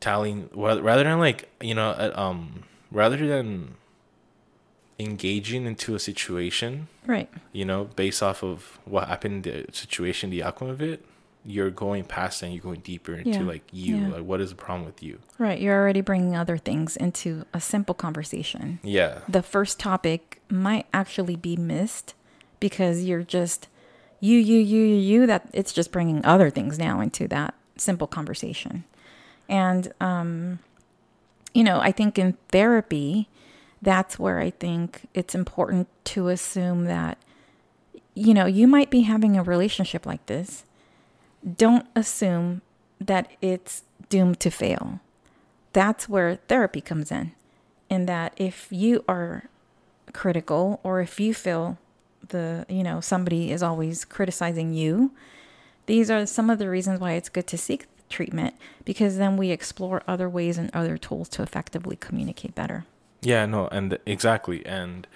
telling 0.00 0.48
rather 0.54 1.04
than 1.04 1.18
like 1.18 1.48
you 1.60 1.74
know 1.74 1.90
uh, 1.90 2.12
um 2.16 2.64
rather 2.90 3.16
than 3.26 3.74
engaging 4.98 5.64
into 5.66 5.94
a 5.94 5.98
situation 5.98 6.88
Right. 7.06 7.28
you 7.52 7.64
know 7.64 7.84
based 7.84 8.22
off 8.22 8.42
of 8.42 8.78
what 8.84 9.06
happened 9.08 9.44
the 9.44 9.66
situation 9.72 10.30
the 10.30 10.42
outcome 10.42 10.68
of 10.70 10.82
it 10.82 11.04
you're 11.44 11.70
going 11.70 12.02
past 12.04 12.42
and 12.42 12.52
you're 12.52 12.62
going 12.62 12.80
deeper 12.80 13.14
into 13.14 13.30
Yeah. 13.40 13.44
like 13.46 13.62
you 13.72 13.96
Yeah. 13.96 14.08
like 14.08 14.24
what 14.24 14.40
is 14.40 14.50
the 14.50 14.56
problem 14.56 14.84
with 14.86 15.02
you 15.02 15.20
Right. 15.38 15.60
You're 15.60 15.76
already 15.80 16.00
bringing 16.00 16.34
other 16.34 16.58
things 16.58 16.96
into 16.96 17.44
a 17.54 17.60
simple 17.60 17.94
conversation. 17.94 18.80
yeah 18.82 19.20
The 19.28 19.42
first 19.42 19.78
topic 19.78 20.40
might 20.50 20.86
actually 20.92 21.36
be 21.36 21.56
missed 21.56 22.14
because 22.58 23.04
you're 23.04 23.22
just 23.22 23.68
you, 24.20 24.36
you, 24.36 24.58
you, 24.58 24.82
you, 24.82 24.96
you, 24.96 25.26
that 25.28 25.48
it's 25.52 25.72
just 25.72 25.92
bringing 25.92 26.24
other 26.24 26.50
things 26.50 26.76
now 26.76 27.00
into 27.00 27.28
that 27.28 27.54
simple 27.76 28.08
conversation. 28.08 28.82
And, 29.48 29.92
um, 30.00 30.58
you 31.54 31.64
know, 31.64 31.80
I 31.80 31.92
think 31.92 32.18
in 32.18 32.36
therapy, 32.50 33.28
that's 33.80 34.18
where 34.18 34.38
I 34.38 34.50
think 34.50 35.08
it's 35.14 35.34
important 35.34 35.88
to 36.04 36.28
assume 36.28 36.84
that, 36.84 37.18
you 38.14 38.34
know, 38.34 38.46
you 38.46 38.66
might 38.66 38.90
be 38.90 39.02
having 39.02 39.36
a 39.36 39.42
relationship 39.42 40.06
like 40.06 40.26
this. 40.26 40.64
Don't 41.56 41.86
assume 41.94 42.62
that 43.00 43.30
it's 43.40 43.84
doomed 44.08 44.40
to 44.40 44.50
fail. 44.50 45.00
That's 45.72 46.08
where 46.08 46.36
therapy 46.48 46.80
comes 46.80 47.12
in. 47.12 47.32
In 47.88 48.06
that 48.06 48.34
if 48.36 48.68
you 48.70 49.04
are 49.08 49.44
critical 50.12 50.80
or 50.82 51.00
if 51.00 51.18
you 51.20 51.32
feel 51.32 51.78
the, 52.28 52.66
you 52.68 52.82
know, 52.82 53.00
somebody 53.00 53.50
is 53.50 53.62
always 53.62 54.04
criticizing 54.04 54.74
you, 54.74 55.12
these 55.86 56.10
are 56.10 56.26
some 56.26 56.50
of 56.50 56.58
the 56.58 56.68
reasons 56.68 57.00
why 57.00 57.12
it's 57.12 57.30
good 57.30 57.46
to 57.46 57.56
seek 57.56 57.86
treatment 58.08 58.54
because 58.84 59.16
then 59.16 59.36
we 59.36 59.50
explore 59.50 60.02
other 60.06 60.28
ways 60.28 60.58
and 60.58 60.70
other 60.74 60.96
tools 60.96 61.28
to 61.30 61.42
effectively 61.42 61.96
communicate 61.96 62.54
better. 62.54 62.84
yeah 63.20 63.46
no 63.46 63.68
and 63.68 63.98
exactly 64.06 64.64
and 64.66 65.06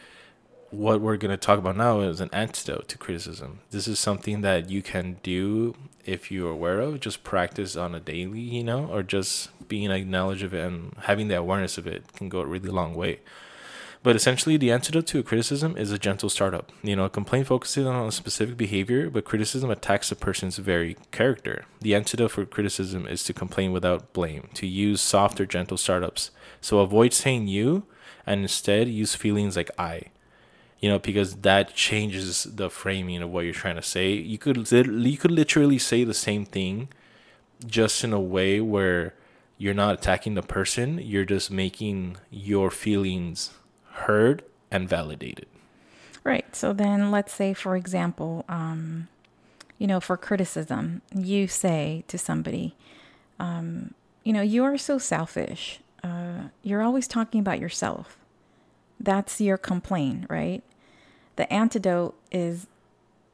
what 0.73 1.03
we're 1.03 1.19
going 1.19 1.31
to 1.31 1.37
talk 1.37 1.59
about 1.59 1.77
now 1.77 2.01
is 2.01 2.21
an 2.21 2.31
antidote 2.33 2.89
to 2.89 2.99
criticism. 2.99 3.61
This 3.71 3.87
is 3.87 3.99
something 3.99 4.41
that 4.41 4.71
you 4.71 4.83
can 4.83 5.19
do 5.23 5.77
if 6.05 6.33
you're 6.33 6.51
aware 6.51 6.81
of, 6.81 6.99
just 6.99 7.23
practice 7.23 7.77
on 7.77 7.95
a 7.95 8.01
daily, 8.01 8.41
you 8.41 8.65
know, 8.65 8.87
or 8.87 9.03
just 9.03 9.51
being 9.69 9.91
acknowledged 9.91 10.43
of 10.43 10.55
it 10.55 10.65
and 10.67 10.95
having 11.03 11.29
the 11.29 11.37
awareness 11.37 11.77
of 11.77 11.87
it 11.87 12.13
can 12.15 12.29
go 12.31 12.41
a 12.41 12.47
really 12.47 12.71
long 12.71 12.95
way. 12.95 13.21
But 14.03 14.17
essentially, 14.17 14.57
the 14.57 14.73
antidote 14.73 15.07
to 15.09 15.21
a 15.21 15.23
criticism 15.23 15.77
is 15.77 15.93
a 15.93 15.99
gentle 15.99 16.29
startup. 16.29 16.73
You 16.83 16.97
know, 16.97 17.05
a 17.05 17.11
complaint 17.11 17.47
focuses 17.47 17.87
on 17.87 18.09
a 18.09 18.13
specific 18.13 18.57
behavior, 18.57 19.09
but 19.09 19.25
criticism 19.25 19.71
attacks 19.71 20.11
a 20.11 20.17
person's 20.17 20.59
very 20.59 20.97
character. 21.13 21.67
The 21.81 21.95
antidote 21.95 22.33
for 22.33 22.45
criticism 22.45 23.07
is 23.07 23.23
to 23.25 23.33
complain 23.33 23.71
without 23.71 24.13
blame, 24.13 24.49
to 24.55 24.67
use 24.67 25.01
soft 25.01 25.41
or 25.41 25.47
gentle 25.47 25.77
startups. 25.77 26.33
So 26.61 26.81
avoid 26.81 27.13
saying 27.13 27.47
you 27.47 27.85
and 28.27 28.43
instead 28.43 28.89
use 28.89 29.15
feelings 29.15 29.57
like 29.57 29.71
I 29.79 30.07
you 30.83 30.89
know, 30.89 30.99
because 30.99 31.37
that 31.37 31.75
changes 31.75 32.43
the 32.43 32.69
framing 32.69 33.23
of 33.23 33.31
what 33.31 33.45
you're 33.45 33.55
trying 33.55 33.77
to 33.77 33.83
say. 33.83 34.15
You 34.15 34.37
could 34.37 34.71
you 34.71 35.17
could 35.17 35.31
literally 35.31 35.79
say 35.79 36.03
the 36.03 36.13
same 36.13 36.45
thing, 36.45 36.89
just 37.65 38.03
in 38.03 38.13
a 38.13 38.21
way 38.21 38.61
where 38.61 39.15
you're 39.57 39.75
not 39.75 39.95
attacking 39.95 40.35
the 40.35 40.43
person. 40.43 40.99
You're 40.99 41.25
just 41.25 41.53
making 41.53 42.17
your 42.31 42.69
feelings 42.69 43.53
heard 43.93 44.45
and 44.71 44.89
validated. 44.89 45.47
Right. 46.25 46.55
So 46.55 46.73
then, 46.73 47.11
let's 47.11 47.33
say, 47.33 47.53
for 47.53 47.77
example, 47.77 48.45
um, 48.49 49.09
you 49.79 49.87
know, 49.87 50.01
for 50.01 50.17
criticism, 50.17 51.03
you 51.15 51.49
say 51.49 52.05
to 52.09 52.17
somebody, 52.17 52.77
um, 53.41 53.95
you 54.23 54.33
know, 54.33 54.43
you 54.43 54.63
are 54.65 54.79
so 54.79 54.99
selfish. 54.99 55.81
Uh, 56.05 56.49
you're 56.63 56.83
always 56.83 57.09
talking 57.09 57.41
about 57.41 57.59
yourself. 57.59 58.17
That's 59.01 59.41
your 59.41 59.57
complaint, 59.57 60.27
right? 60.29 60.63
the 61.37 61.53
antidote 61.53 62.15
is 62.31 62.67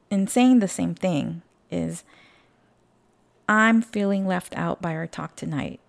in 0.09 0.27
saying 0.27 0.59
the 0.59 0.67
same 0.67 0.95
thing 0.95 1.41
is 1.69 2.03
I'm 3.47 3.81
feeling 3.81 4.25
left 4.25 4.55
out 4.55 4.81
by 4.81 4.93
our 4.93 5.07
talk 5.07 5.35
tonight. 5.35 5.79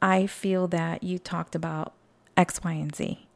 I 0.00 0.26
feel 0.26 0.66
that 0.68 1.02
you 1.02 1.18
talked 1.18 1.54
about 1.54 1.92
X, 2.36 2.62
Y, 2.64 2.72
and 2.72 2.94
Z. 2.94 3.26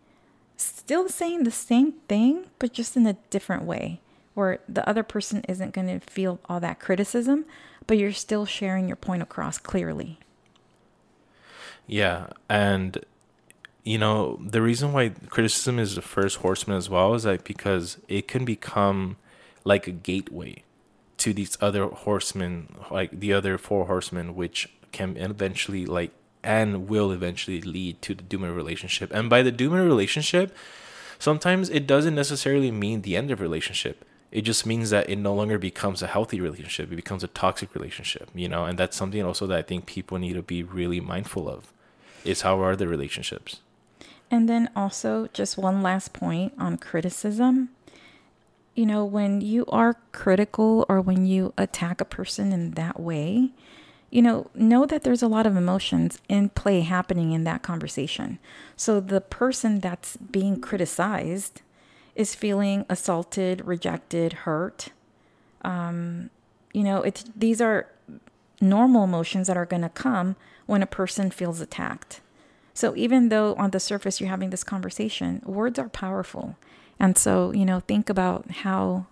Still 0.57 1.09
saying 1.09 1.45
the 1.45 1.51
same 1.51 1.93
thing, 2.09 2.47
but 2.59 2.73
just 2.73 2.97
in 2.97 3.07
a 3.07 3.17
different 3.31 3.65
way, 3.65 4.01
where 4.35 4.61
the 4.69 4.89
other 4.89 5.03
person 5.03 5.45
isn't 5.49 5.75
going 5.75 5.89
to 5.89 6.01
feel 6.01 6.41
all 6.47 6.61
that 6.61 6.81
criticism, 6.81 7.45
but 7.87 7.99
you're 7.99 8.13
still 8.13 8.47
sharing 8.47 8.87
your 8.87 8.97
point 8.97 9.23
across 9.23 9.59
clearly. 9.59 10.19
Yeah. 11.87 12.29
And 12.49 13.05
you 13.87 13.99
know, 13.99 14.41
the 14.45 14.61
reason 14.61 14.93
why 14.93 15.11
criticism 15.29 15.79
is 15.79 15.95
the 15.95 16.03
first 16.03 16.39
horseman 16.39 16.77
as 16.77 16.91
well 16.91 17.15
is 17.15 17.25
like 17.25 17.45
because 17.45 17.99
it 18.09 18.27
can 18.27 18.45
become 18.45 19.17
like 19.63 19.87
a 19.87 19.93
gateway 19.93 20.65
to 21.19 21.33
these 21.33 21.57
other 21.61 21.87
horsemen, 21.87 22.75
like 22.91 23.21
the 23.21 23.33
other 23.33 23.57
four 23.57 23.87
horsemen, 23.87 24.35
which 24.35 24.69
can 24.91 25.17
eventually 25.17 25.87
like 25.87 26.11
and 26.43 26.89
will 26.89 27.11
eventually 27.11 27.61
lead 27.61 28.01
to 28.03 28.15
the 28.15 28.23
doomer 28.23 28.55
relationship. 28.55 29.11
And 29.13 29.29
by 29.29 29.43
the 29.43 29.53
doomer 29.53 29.85
relationship, 29.85 30.57
sometimes 31.19 31.69
it 31.69 31.87
doesn't 31.87 32.15
necessarily 32.15 32.71
mean 32.71 33.03
the 33.03 33.17
end 33.17 33.31
of 33.31 33.41
relationship. 33.41 34.05
It 34.33 34.43
just 34.43 34.67
means 34.67 34.91
that 34.91 35.09
it 35.09 35.17
no 35.17 35.35
longer 35.35 35.59
becomes 35.59 36.03
a 36.03 36.07
healthy 36.07 36.41
relationship. 36.41 36.93
It 36.93 36.97
becomes 36.97 37.25
a 37.25 37.29
toxic 37.29 37.75
relationship, 37.75 38.29
you 38.35 38.49
know, 38.49 38.65
and 38.65 38.79
that's 38.79 38.97
something 38.97 39.23
also 39.23 39.47
that 39.47 39.59
I 39.59 39.63
think 39.63 39.87
people 39.87 40.19
need 40.19 40.35
to 40.35 40.43
be 40.43 40.63
really 40.63 41.01
mindful 41.01 41.49
of. 41.49 41.73
Is 42.25 42.43
how 42.43 42.61
are 42.61 42.75
the 42.75 42.89
relationships? 42.89 43.61
And 44.31 44.49
then 44.49 44.69
also, 44.75 45.29
just 45.33 45.57
one 45.57 45.83
last 45.83 46.13
point 46.13 46.53
on 46.59 46.77
criticism. 46.77 47.71
You 48.75 48.85
know, 48.85 49.05
when 49.05 49.41
you 49.41 49.65
are 49.69 49.97
critical 50.13 50.85
or 50.89 51.01
when 51.01 51.25
you 51.25 51.55
attack 51.57 52.01
a 52.01 52.05
person 52.05 52.53
in 52.53 52.73
that 52.73 52.99
way, 52.99 53.53
you 54.17 54.23
know, 54.23 54.51
know 54.55 54.87
that 54.87 55.03
there's 55.03 55.23
a 55.23 55.29
lot 55.29 55.45
of 55.45 55.59
emotions 55.59 56.19
in 56.27 56.49
play 56.49 56.81
happening 56.81 57.33
in 57.33 57.45
that 57.45 57.63
conversation. 57.63 58.39
So 58.75 58.99
the 58.99 59.21
person 59.21 59.79
that's 59.79 60.17
being 60.17 60.59
criticized 60.59 61.61
is 62.15 62.35
feeling 62.35 62.87
assaulted, 62.89 63.67
rejected, 63.67 64.33
hurt. 64.33 64.89
Um, 65.61 66.31
you 66.73 66.83
know, 66.83 67.03
it's 67.03 67.27
these 67.37 67.61
are 67.61 67.89
normal 68.59 69.05
emotions 69.05 69.49
that 69.49 69.57
are 69.59 69.67
going 69.67 69.83
to 69.83 69.91
come 69.91 70.37
when 70.65 70.83
a 70.83 70.87
person 70.87 71.31
feels 71.31 71.61
attacked. 71.61 72.23
So 72.73 72.97
even 72.97 73.29
though 73.29 73.55
on 73.57 73.73
the 73.73 73.81
surface 73.81 74.19
you're 74.19 74.31
having 74.31 74.49
this 74.49 74.65
conversation, 74.65 75.43
words 75.45 75.79
are 75.79 75.91
powerful. 75.91 76.57
And 76.99 77.19
so, 77.19 77.53
you 77.53 77.67
know, 77.67 77.81
think 77.81 78.09
about 78.09 78.51
how 78.51 79.09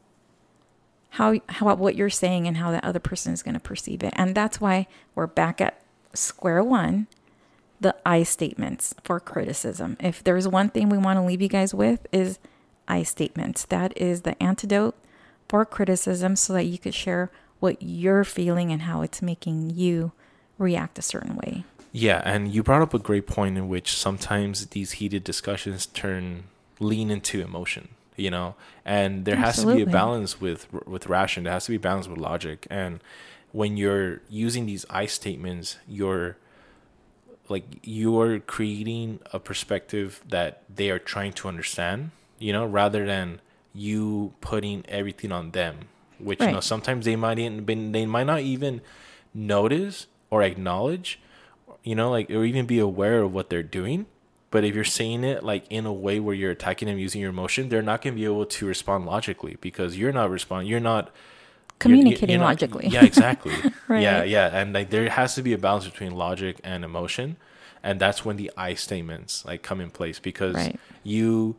how 1.15 1.39
how 1.49 1.73
what 1.77 1.95
you're 1.95 2.11
saying 2.11 2.49
and 2.49 2.57
how 2.57 2.73
that 2.73 2.85
other 2.85 2.99
person 2.99 3.33
is 3.33 3.43
going 3.43 3.55
to 3.55 3.61
perceive 3.61 4.03
it. 4.03 4.13
And 4.17 4.35
that's 4.35 4.61
why 4.61 4.89
we're 5.15 5.29
back 5.29 5.61
at 5.61 5.81
square 6.13 6.63
one, 6.63 7.07
the 7.81 7.95
I 8.05 8.25
statements 8.25 8.95
for 9.05 9.21
criticism. 9.21 9.97
If 10.01 10.25
there's 10.25 10.49
one 10.49 10.71
thing 10.71 10.89
we 10.89 10.99
want 10.99 11.19
to 11.19 11.23
leave 11.23 11.41
you 11.41 11.49
guys 11.49 11.73
with 11.73 12.07
is 12.11 12.41
I 12.89 13.05
statements. 13.05 13.65
That 13.65 13.97
is 13.97 14.23
the 14.23 14.41
antidote 14.43 14.97
for 15.49 15.65
criticism 15.65 16.35
so 16.35 16.53
that 16.53 16.65
you 16.65 16.79
could 16.79 16.95
share 16.95 17.31
what 17.61 17.81
you're 17.81 18.25
feeling 18.25 18.73
and 18.73 18.83
how 18.83 19.03
it's 19.03 19.23
making 19.23 19.71
you 19.71 20.11
react 20.59 20.99
a 20.99 21.03
certain 21.03 21.37
way. 21.37 21.65
Yeah, 21.93 22.23
and 22.25 22.53
you 22.53 22.65
brought 22.65 22.83
up 22.83 22.93
a 22.93 22.99
great 22.99 23.29
point 23.29 23.57
in 23.57 23.69
which 23.69 23.97
sometimes 23.97 24.67
these 24.67 24.93
heated 24.93 25.23
discussions 25.23 25.87
turn 25.87 26.45
lean 26.81 27.09
into 27.09 27.41
emotion, 27.41 27.91
you 28.17 28.31
know, 28.31 28.55
and 28.85 29.25
there 29.25 29.37
Absolutely. 29.37 29.75
has 29.75 29.81
to 29.81 29.87
be 29.87 29.91
a 29.91 29.93
balance 29.93 30.41
with 30.41 30.67
with 30.87 31.07
ration. 31.07 31.45
There 31.45 31.53
has 31.53 31.67
to 31.67 31.73
be 31.73 31.79
balance 31.79 32.09
with 32.09 32.19
logic, 32.19 32.67
and 32.71 33.01
when 33.53 33.77
you're 33.77 34.21
using 34.29 34.67
these 34.67 34.85
I 34.91 35.07
statements, 35.07 35.79
you're 35.89 36.37
like 37.49 37.65
you're 37.83 38.41
creating 38.41 39.21
a 39.33 39.39
perspective 39.39 40.23
that 40.29 40.63
they 40.75 40.91
are 40.91 40.99
trying 40.99 41.33
to 41.35 41.49
understand, 41.49 42.11
you 42.39 42.53
know, 42.53 42.65
rather 42.65 43.07
than 43.07 43.41
you 43.75 44.35
putting 44.41 44.85
everything 44.89 45.33
on 45.33 45.51
them, 45.51 45.89
which 46.19 46.41
right. 46.41 46.49
you 46.49 46.55
know 46.55 46.61
sometimes 46.61 47.05
they 47.05 47.17
might 47.17 47.39
even 47.39 47.65
been 47.65 47.93
they 47.93 48.07
might 48.07 48.27
not 48.27 48.41
even 48.41 48.81
notice 49.35 50.07
or 50.31 50.43
acknowledge 50.43 51.21
you 51.85 51.95
know, 51.95 52.11
like 52.11 52.31
or 52.31 52.45
even 52.45 52.67
be 52.67 52.79
aware 52.79 53.23
of 53.23 53.33
what 53.33 53.51
they're 53.51 53.63
doing. 53.63 54.07
But 54.55 54.63
if 54.63 54.73
you're 54.73 54.85
saying 54.85 55.25
it 55.25 55.43
like 55.43 55.65
in 55.69 55.85
a 55.85 55.93
way 55.93 56.21
where 56.21 56.33
you're 56.33 56.53
attacking 56.53 56.87
them 56.87 56.97
using 56.97 57.21
your 57.21 57.31
emotion, 57.31 57.71
they're 57.71 57.83
not 57.83 58.03
going 58.03 58.15
to 58.15 58.17
be 58.17 58.25
able 58.25 58.47
to 58.47 58.67
respond 58.67 59.05
logically 59.05 59.57
because 59.61 59.97
you're 59.97 60.13
not 60.13 60.31
responding. 60.31 60.69
You're 60.69 60.79
not 60.79 61.11
communicating 61.81 62.29
you're, 62.29 62.39
you're 62.39 62.39
not, 62.39 62.51
logically. 62.51 62.87
Yeah, 62.87 63.05
exactly. 63.05 63.53
right. 63.89 64.01
Yeah, 64.01 64.23
yeah, 64.23 64.57
and 64.57 64.73
like 64.73 64.91
there 64.91 65.11
has 65.11 65.35
to 65.35 65.43
be 65.43 65.55
a 65.55 65.59
balance 65.59 65.87
between 65.87 66.13
logic 66.13 66.61
and 66.63 66.85
emotion, 66.85 67.37
and 67.83 67.99
that's 67.99 68.25
when 68.25 68.37
the 68.37 68.49
I 68.57 68.75
statements 68.75 69.45
like 69.45 69.63
come 69.63 69.81
in 69.81 69.91
place 69.91 70.21
because 70.21 70.55
right. 70.55 70.79
you 71.03 71.57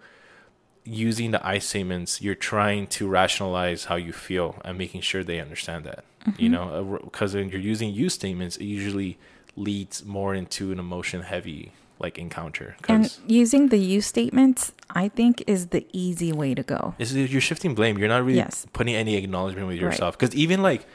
using 0.85 1.31
the 1.31 1.45
I 1.45 1.59
statements, 1.59 2.21
you're 2.21 2.33
trying 2.33 2.87
to 2.87 3.09
rationalize 3.09 3.83
how 3.85 3.95
you 3.95 4.13
feel 4.13 4.61
and 4.63 4.77
making 4.77 5.01
sure 5.01 5.21
they 5.21 5.41
understand 5.41 5.83
that. 5.83 6.05
Mm-hmm. 6.25 6.41
You 6.41 6.47
know, 6.47 6.99
because 7.03 7.35
uh, 7.35 7.39
when 7.39 7.49
you're 7.49 7.59
using 7.59 7.93
you 7.93 8.07
statements, 8.07 8.55
it 8.55 8.63
usually 8.63 9.17
leads 9.57 10.05
more 10.05 10.33
into 10.33 10.71
an 10.71 10.79
emotion 10.79 11.23
heavy 11.23 11.73
like 11.99 12.17
encounter. 12.17 12.75
And 12.87 13.15
using 13.27 13.69
the 13.69 13.77
you 13.77 14.01
statements, 14.01 14.73
I 14.89 15.07
think, 15.09 15.43
is 15.47 15.67
the 15.67 15.85
easy 15.93 16.31
way 16.31 16.53
to 16.53 16.63
go. 16.63 16.95
Is 16.99 17.15
you're 17.15 17.41
shifting 17.41 17.75
blame. 17.75 17.97
You're 17.97 18.09
not 18.09 18.23
really 18.23 18.37
yes. 18.37 18.65
putting 18.73 18.95
any 18.95 19.15
acknowledgement 19.15 19.67
with 19.67 19.77
yourself. 19.77 20.17
Because 20.17 20.29
right. 20.29 20.39
even 20.39 20.61
like, 20.61 20.85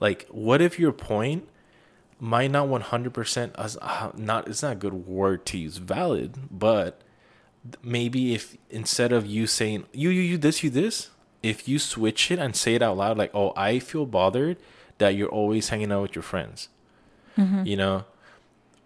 like, 0.00 0.26
what 0.30 0.60
if 0.60 0.78
your 0.78 0.92
point 0.92 1.48
might 2.18 2.50
not 2.50 2.68
100% 2.68 3.50
as 3.58 3.76
uh, 3.80 4.12
not 4.16 4.46
it's 4.46 4.62
not 4.62 4.72
a 4.72 4.76
good 4.76 4.94
word 5.06 5.44
to 5.46 5.58
use 5.58 5.78
valid, 5.78 6.36
but 6.50 7.00
maybe 7.82 8.34
if 8.34 8.56
instead 8.70 9.12
of 9.12 9.26
you 9.26 9.46
saying 9.46 9.86
you 9.92 10.10
you 10.10 10.22
you 10.22 10.38
this 10.38 10.62
you 10.62 10.70
this, 10.70 11.10
if 11.42 11.68
you 11.68 11.78
switch 11.78 12.30
it 12.30 12.38
and 12.38 12.54
say 12.54 12.74
it 12.74 12.82
out 12.82 12.96
loud, 12.96 13.18
like, 13.18 13.34
oh, 13.34 13.52
I 13.56 13.78
feel 13.78 14.06
bothered 14.06 14.56
that 14.98 15.16
you're 15.16 15.28
always 15.28 15.70
hanging 15.70 15.90
out 15.90 16.02
with 16.02 16.14
your 16.14 16.22
friends 16.22 16.68
Mm-hmm. 17.36 17.66
You 17.66 17.76
know, 17.76 18.04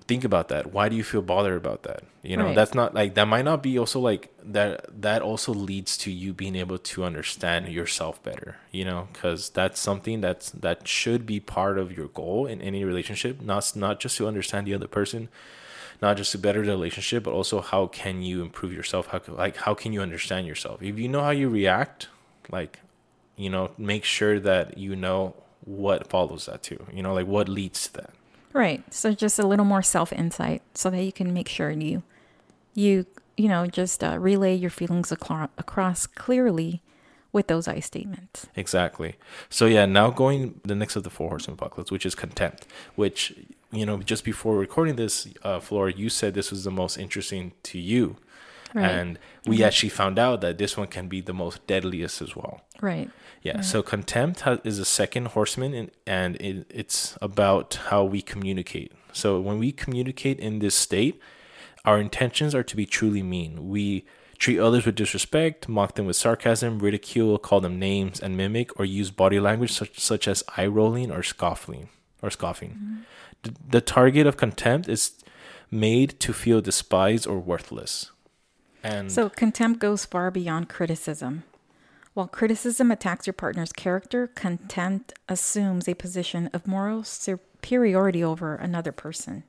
think 0.06 0.24
about 0.24 0.48
that. 0.48 0.72
Why 0.72 0.88
do 0.88 0.96
you 0.96 1.04
feel 1.04 1.22
bothered 1.22 1.56
about 1.56 1.82
that? 1.82 2.04
You 2.22 2.36
know, 2.36 2.46
right. 2.46 2.54
that's 2.54 2.74
not 2.74 2.94
like 2.94 3.14
that 3.14 3.26
might 3.26 3.44
not 3.44 3.62
be 3.62 3.78
also 3.78 4.00
like 4.00 4.32
that 4.44 5.00
that 5.02 5.22
also 5.22 5.52
leads 5.52 5.96
to 5.98 6.10
you 6.10 6.32
being 6.32 6.56
able 6.56 6.78
to 6.78 7.04
understand 7.04 7.68
yourself 7.68 8.22
better, 8.22 8.56
you 8.70 8.84
know, 8.84 9.08
cuz 9.12 9.50
that's 9.50 9.80
something 9.80 10.20
that's 10.20 10.50
that 10.50 10.88
should 10.88 11.26
be 11.26 11.40
part 11.40 11.78
of 11.78 11.96
your 11.96 12.08
goal 12.08 12.46
in 12.46 12.60
any 12.60 12.84
relationship, 12.84 13.40
not 13.40 13.72
not 13.76 14.00
just 14.00 14.16
to 14.16 14.26
understand 14.26 14.66
the 14.66 14.74
other 14.74 14.88
person, 14.88 15.28
not 16.02 16.16
just 16.16 16.32
to 16.32 16.38
better 16.38 16.64
the 16.64 16.72
relationship, 16.72 17.24
but 17.24 17.32
also 17.32 17.60
how 17.60 17.86
can 17.86 18.22
you 18.22 18.42
improve 18.42 18.72
yourself? 18.72 19.08
How 19.08 19.20
like 19.28 19.58
how 19.58 19.74
can 19.74 19.92
you 19.92 20.00
understand 20.02 20.46
yourself? 20.46 20.82
If 20.82 20.98
you 20.98 21.08
know 21.08 21.22
how 21.22 21.30
you 21.30 21.48
react, 21.48 22.08
like 22.50 22.80
you 23.36 23.50
know, 23.50 23.70
make 23.76 24.04
sure 24.04 24.40
that 24.40 24.78
you 24.78 24.96
know 24.96 25.34
what 25.64 26.08
follows 26.08 26.46
that 26.46 26.62
too. 26.62 26.86
You 26.92 27.02
know, 27.02 27.14
like 27.14 27.26
what 27.26 27.48
leads 27.48 27.86
to 27.88 27.92
that. 27.94 28.10
Right. 28.56 28.82
So 28.92 29.12
just 29.12 29.38
a 29.38 29.46
little 29.46 29.64
more 29.66 29.82
self 29.82 30.12
insight 30.12 30.62
so 30.74 30.88
that 30.90 31.02
you 31.02 31.12
can 31.12 31.32
make 31.34 31.48
sure 31.48 31.70
you 31.70 32.02
you 32.74 33.06
you 33.36 33.48
know, 33.48 33.66
just 33.66 34.02
uh, 34.02 34.16
relay 34.18 34.54
your 34.54 34.70
feelings 34.70 35.12
acro- 35.12 35.50
across 35.58 36.06
clearly 36.06 36.80
with 37.32 37.48
those 37.48 37.68
I 37.68 37.80
statements. 37.80 38.46
Exactly. 38.56 39.16
So 39.50 39.66
yeah, 39.66 39.84
now 39.84 40.08
going 40.10 40.60
the 40.64 40.74
next 40.74 40.96
of 40.96 41.02
the 41.02 41.10
four 41.10 41.28
horsemen 41.28 41.54
apocalypse, 41.58 41.90
which 41.90 42.06
is 42.06 42.14
contempt, 42.14 42.66
which 42.94 43.34
you 43.70 43.84
know 43.84 43.98
just 43.98 44.24
before 44.24 44.56
recording 44.56 44.96
this, 44.96 45.28
uh, 45.42 45.60
Flora, 45.60 45.92
you 45.92 46.08
said 46.08 46.32
this 46.32 46.50
was 46.50 46.64
the 46.64 46.70
most 46.70 46.96
interesting 46.96 47.52
to 47.64 47.78
you, 47.78 48.16
Right. 48.72 48.90
and 48.90 49.18
we 49.46 49.62
actually 49.62 49.90
found 49.90 50.18
out 50.18 50.40
that 50.40 50.56
this 50.56 50.78
one 50.78 50.86
can 50.86 51.08
be 51.08 51.20
the 51.20 51.34
most 51.34 51.66
deadliest 51.66 52.22
as 52.22 52.34
well. 52.34 52.62
Right. 52.80 53.10
Yeah. 53.46 53.60
So 53.60 53.82
contempt 53.82 54.40
ha- 54.40 54.58
is 54.64 54.78
a 54.78 54.84
second 54.84 55.28
horseman, 55.28 55.72
and, 55.74 55.90
and 56.06 56.36
it, 56.36 56.66
it's 56.68 57.16
about 57.22 57.78
how 57.90 58.04
we 58.04 58.20
communicate. 58.22 58.92
So 59.12 59.40
when 59.40 59.58
we 59.58 59.72
communicate 59.72 60.38
in 60.40 60.58
this 60.58 60.74
state, 60.74 61.20
our 61.84 61.98
intentions 62.00 62.54
are 62.54 62.64
to 62.64 62.76
be 62.76 62.86
truly 62.86 63.22
mean. 63.22 63.68
We 63.68 64.04
treat 64.38 64.58
others 64.58 64.84
with 64.84 64.96
disrespect, 64.96 65.68
mock 65.68 65.94
them 65.94 66.06
with 66.06 66.16
sarcasm, 66.16 66.80
ridicule, 66.80 67.38
call 67.38 67.60
them 67.60 67.78
names, 67.78 68.20
and 68.20 68.36
mimic 68.36 68.78
or 68.78 68.84
use 68.84 69.10
body 69.10 69.40
language 69.40 69.72
such, 69.72 69.98
such 69.98 70.28
as 70.28 70.42
eye 70.56 70.66
rolling 70.66 71.10
or 71.10 71.22
scoffing 71.22 71.88
or 72.22 72.30
scoffing. 72.30 72.70
Mm-hmm. 72.70 72.96
The, 73.44 73.54
the 73.70 73.80
target 73.80 74.26
of 74.26 74.36
contempt 74.36 74.88
is 74.88 75.12
made 75.70 76.18
to 76.20 76.32
feel 76.32 76.60
despised 76.60 77.26
or 77.26 77.38
worthless. 77.38 78.10
And 78.82 79.10
So 79.10 79.28
contempt 79.28 79.80
goes 79.80 80.04
far 80.04 80.30
beyond 80.30 80.68
criticism. 80.68 81.44
While 82.16 82.28
criticism 82.28 82.90
attacks 82.90 83.26
your 83.26 83.34
partner's 83.34 83.74
character, 83.74 84.28
contempt 84.28 85.12
assumes 85.28 85.86
a 85.86 85.92
position 85.92 86.48
of 86.54 86.66
moral 86.66 87.04
superiority 87.04 88.24
over 88.24 88.54
another 88.54 88.90
person. 88.90 89.44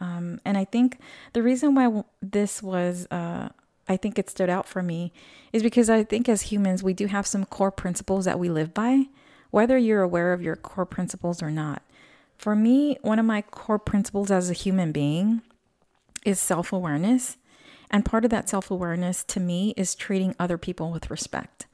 Um, 0.00 0.40
and 0.42 0.56
I 0.56 0.64
think 0.64 0.98
the 1.34 1.42
reason 1.42 1.74
why 1.74 2.04
this 2.22 2.62
was, 2.62 3.06
uh, 3.10 3.50
I 3.86 3.98
think 3.98 4.18
it 4.18 4.30
stood 4.30 4.48
out 4.48 4.66
for 4.66 4.82
me, 4.82 5.12
is 5.52 5.62
because 5.62 5.90
I 5.90 6.02
think 6.02 6.26
as 6.26 6.40
humans, 6.40 6.82
we 6.82 6.94
do 6.94 7.04
have 7.04 7.26
some 7.26 7.44
core 7.44 7.70
principles 7.70 8.24
that 8.24 8.38
we 8.38 8.48
live 8.48 8.72
by, 8.72 9.08
whether 9.50 9.76
you're 9.76 10.00
aware 10.00 10.32
of 10.32 10.40
your 10.40 10.56
core 10.56 10.86
principles 10.86 11.42
or 11.42 11.50
not. 11.50 11.82
For 12.38 12.56
me, 12.56 12.96
one 13.02 13.18
of 13.18 13.26
my 13.26 13.42
core 13.42 13.78
principles 13.78 14.30
as 14.30 14.48
a 14.48 14.54
human 14.54 14.90
being 14.90 15.42
is 16.24 16.40
self 16.40 16.72
awareness. 16.72 17.36
And 17.90 18.06
part 18.06 18.24
of 18.24 18.30
that 18.30 18.48
self 18.48 18.70
awareness 18.70 19.22
to 19.24 19.38
me 19.38 19.74
is 19.76 19.94
treating 19.94 20.34
other 20.38 20.56
people 20.56 20.90
with 20.90 21.10
respect. 21.10 21.66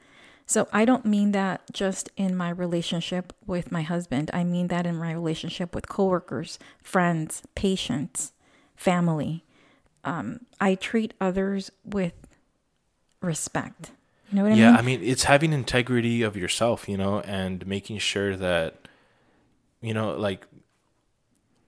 So 0.46 0.68
I 0.72 0.84
don't 0.84 1.04
mean 1.04 1.32
that 1.32 1.62
just 1.72 2.08
in 2.16 2.36
my 2.36 2.50
relationship 2.50 3.32
with 3.44 3.72
my 3.72 3.82
husband. 3.82 4.30
I 4.32 4.44
mean 4.44 4.68
that 4.68 4.86
in 4.86 4.96
my 4.96 5.12
relationship 5.12 5.74
with 5.74 5.88
coworkers, 5.88 6.58
friends, 6.80 7.42
patients, 7.56 8.32
family. 8.76 9.44
Um, 10.04 10.46
I 10.60 10.76
treat 10.76 11.14
others 11.20 11.72
with 11.84 12.14
respect. 13.20 13.90
You 14.30 14.36
know 14.36 14.42
what 14.44 14.52
I 14.52 14.54
yeah, 14.54 14.66
mean? 14.66 14.74
Yeah, 14.74 14.78
I 14.78 14.82
mean, 14.82 15.02
it's 15.02 15.24
having 15.24 15.52
integrity 15.52 16.22
of 16.22 16.36
yourself, 16.36 16.88
you 16.88 16.96
know, 16.96 17.20
and 17.20 17.66
making 17.66 17.98
sure 17.98 18.36
that, 18.36 18.86
you 19.80 19.94
know, 19.94 20.16
like 20.16 20.46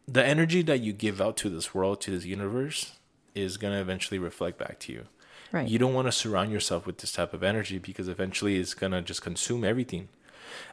the 0.06 0.24
energy 0.24 0.62
that 0.62 0.80
you 0.80 0.92
give 0.92 1.20
out 1.20 1.36
to 1.38 1.50
this 1.50 1.74
world, 1.74 2.00
to 2.02 2.12
this 2.12 2.24
universe, 2.24 2.92
is 3.34 3.56
going 3.56 3.74
to 3.74 3.80
eventually 3.80 4.18
reflect 4.18 4.56
back 4.56 4.78
to 4.80 4.92
you. 4.92 5.06
Right. 5.52 5.68
You 5.68 5.78
don't 5.78 5.94
want 5.94 6.06
to 6.06 6.12
surround 6.12 6.52
yourself 6.52 6.86
with 6.86 6.98
this 6.98 7.12
type 7.12 7.32
of 7.32 7.42
energy 7.42 7.78
because 7.78 8.08
eventually 8.08 8.56
it's 8.56 8.74
going 8.74 8.92
to 8.92 9.02
just 9.02 9.22
consume 9.22 9.64
everything. 9.64 10.08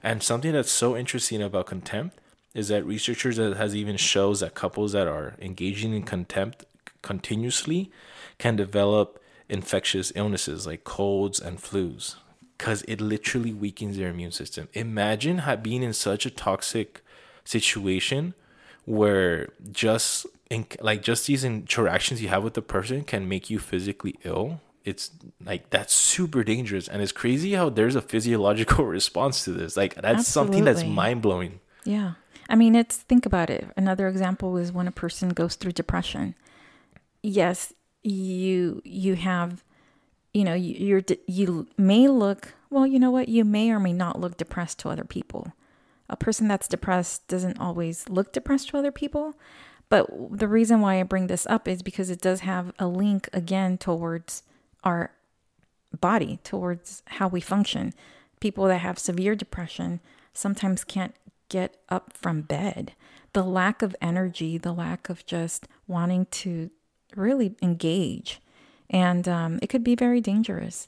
And 0.01 0.23
something 0.23 0.53
that's 0.53 0.71
so 0.71 0.95
interesting 0.95 1.41
about 1.41 1.65
contempt 1.67 2.19
is 2.53 2.69
that 2.69 2.85
researchers 2.85 3.37
has 3.37 3.75
even 3.75 3.97
shows 3.97 4.39
that 4.39 4.55
couples 4.55 4.93
that 4.93 5.07
are 5.07 5.35
engaging 5.39 5.93
in 5.93 6.03
contempt 6.03 6.65
continuously 7.01 7.91
can 8.37 8.55
develop 8.55 9.21
infectious 9.49 10.11
illnesses 10.15 10.65
like 10.65 10.83
colds 10.83 11.39
and 11.39 11.59
flus 11.59 12.15
because 12.57 12.81
it 12.83 13.01
literally 13.01 13.53
weakens 13.53 13.97
their 13.97 14.09
immune 14.09 14.31
system. 14.31 14.67
Imagine 14.73 15.43
being 15.61 15.83
in 15.83 15.93
such 15.93 16.25
a 16.25 16.29
toxic 16.29 17.01
situation 17.43 18.33
where 18.85 19.49
just 19.71 20.25
in, 20.49 20.65
like 20.79 21.01
just 21.01 21.27
these 21.27 21.43
interactions 21.43 22.21
you 22.21 22.29
have 22.29 22.43
with 22.43 22.53
the 22.53 22.61
person 22.61 23.03
can 23.03 23.27
make 23.27 23.49
you 23.49 23.59
physically 23.59 24.15
ill 24.23 24.61
it's 24.85 25.11
like 25.43 25.69
that's 25.71 25.93
super 25.93 26.43
dangerous 26.43 26.87
and 26.87 27.01
it's 27.01 27.11
crazy 27.11 27.53
how 27.53 27.69
there's 27.69 27.95
a 27.95 28.01
physiological 28.01 28.85
response 28.97 29.43
to 29.43 29.51
this 29.51 29.75
like 29.75 29.95
that's 29.95 30.27
something 30.27 30.63
that's 30.63 30.83
mind-blowing 30.83 31.59
Yeah. 31.83 32.13
I 32.47 32.55
mean, 32.55 32.75
it's 32.75 32.97
think 32.97 33.25
about 33.25 33.49
it. 33.49 33.67
Another 33.75 34.07
example 34.07 34.57
is 34.57 34.71
when 34.71 34.87
a 34.87 34.91
person 34.91 35.29
goes 35.29 35.55
through 35.55 35.71
depression. 35.71 36.35
Yes, 37.23 37.73
you 38.03 38.81
you 38.83 39.15
have 39.15 39.63
you 40.33 40.43
know, 40.43 40.53
you, 40.53 40.73
you're 40.73 41.03
you 41.27 41.67
may 41.77 42.07
look, 42.07 42.53
well, 42.69 42.85
you 42.85 42.99
know 42.99 43.09
what? 43.09 43.29
You 43.29 43.45
may 43.45 43.71
or 43.71 43.79
may 43.79 43.93
not 43.93 44.19
look 44.19 44.37
depressed 44.37 44.79
to 44.79 44.89
other 44.89 45.05
people. 45.05 45.53
A 46.09 46.17
person 46.17 46.47
that's 46.47 46.67
depressed 46.67 47.27
doesn't 47.27 47.59
always 47.59 48.09
look 48.09 48.33
depressed 48.33 48.69
to 48.69 48.77
other 48.77 48.91
people. 48.91 49.35
But 49.89 50.07
the 50.29 50.47
reason 50.47 50.81
why 50.81 50.99
I 50.99 51.03
bring 51.03 51.27
this 51.27 51.47
up 51.47 51.67
is 51.67 51.81
because 51.81 52.09
it 52.09 52.21
does 52.21 52.41
have 52.41 52.73
a 52.77 52.85
link 52.85 53.29
again 53.31 53.77
towards 53.77 54.43
our 54.85 55.11
body 55.99 56.39
towards 56.43 57.03
how 57.07 57.27
we 57.27 57.41
function. 57.41 57.93
People 58.39 58.65
that 58.65 58.77
have 58.77 58.99
severe 58.99 59.35
depression 59.35 59.99
sometimes 60.33 60.83
can't 60.83 61.15
get 61.49 61.77
up 61.89 62.13
from 62.13 62.41
bed. 62.41 62.93
The 63.33 63.43
lack 63.43 63.81
of 63.81 63.95
energy, 64.01 64.57
the 64.57 64.73
lack 64.73 65.09
of 65.09 65.25
just 65.25 65.67
wanting 65.87 66.27
to 66.27 66.69
really 67.15 67.55
engage, 67.61 68.39
and 68.89 69.27
um, 69.27 69.59
it 69.61 69.67
could 69.67 69.83
be 69.83 69.95
very 69.95 70.21
dangerous. 70.21 70.87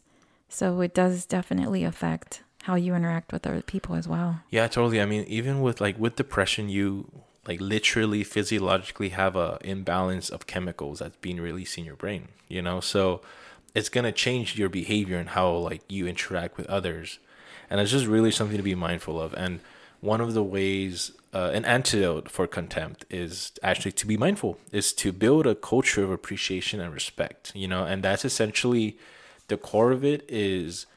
So 0.49 0.79
it 0.81 0.93
does 0.93 1.25
definitely 1.25 1.83
affect 1.83 2.43
how 2.63 2.75
you 2.75 2.95
interact 2.95 3.31
with 3.31 3.47
other 3.47 3.61
people 3.61 3.95
as 3.95 4.07
well. 4.09 4.41
yeah 4.49 4.67
totally 4.67 4.99
i 4.99 5.05
mean 5.05 5.23
even 5.27 5.61
with 5.61 5.79
like 5.79 5.97
with 5.97 6.17
depression 6.17 6.67
you 6.67 7.09
like 7.47 7.61
literally 7.61 8.25
physiologically 8.25 9.09
have 9.09 9.37
a 9.37 9.57
imbalance 9.63 10.29
of 10.29 10.47
chemicals 10.47 10.99
that's 10.99 11.15
being 11.17 11.39
released 11.39 11.77
in 11.77 11.85
your 11.85 11.95
brain 11.95 12.27
you 12.49 12.61
know 12.61 12.81
so 12.81 13.21
it's 13.77 13.89
going 13.89 14.03
to 14.11 14.11
change 14.11 14.57
your 14.57 14.69
behavior 14.69 15.17
and 15.17 15.29
how 15.29 15.47
like 15.69 15.81
you 15.87 16.07
interact 16.07 16.57
with 16.57 16.65
others 16.77 17.19
and 17.69 17.79
it's 17.79 17.91
just 17.91 18.07
really 18.15 18.31
something 18.31 18.57
to 18.57 18.63
be 18.63 18.75
mindful 18.75 19.21
of 19.21 19.33
and 19.35 19.59
one 20.01 20.21
of 20.25 20.33
the 20.33 20.43
ways 20.43 21.11
uh, 21.33 21.51
an 21.53 21.63
antidote 21.65 22.29
for 22.35 22.47
contempt 22.47 23.05
is 23.09 23.51
actually 23.61 23.91
to 23.91 24.07
be 24.07 24.17
mindful 24.17 24.57
is 24.71 24.91
to 24.93 25.11
build 25.11 25.45
a 25.45 25.53
culture 25.53 26.03
of 26.03 26.09
appreciation 26.09 26.79
and 26.79 26.91
respect 26.93 27.51
you 27.53 27.67
know 27.67 27.83
and 27.83 28.01
that's 28.03 28.25
essentially 28.25 28.97
the 29.47 29.57
core 29.57 29.91
of 29.91 30.03
it 30.03 30.25
is 30.27 30.87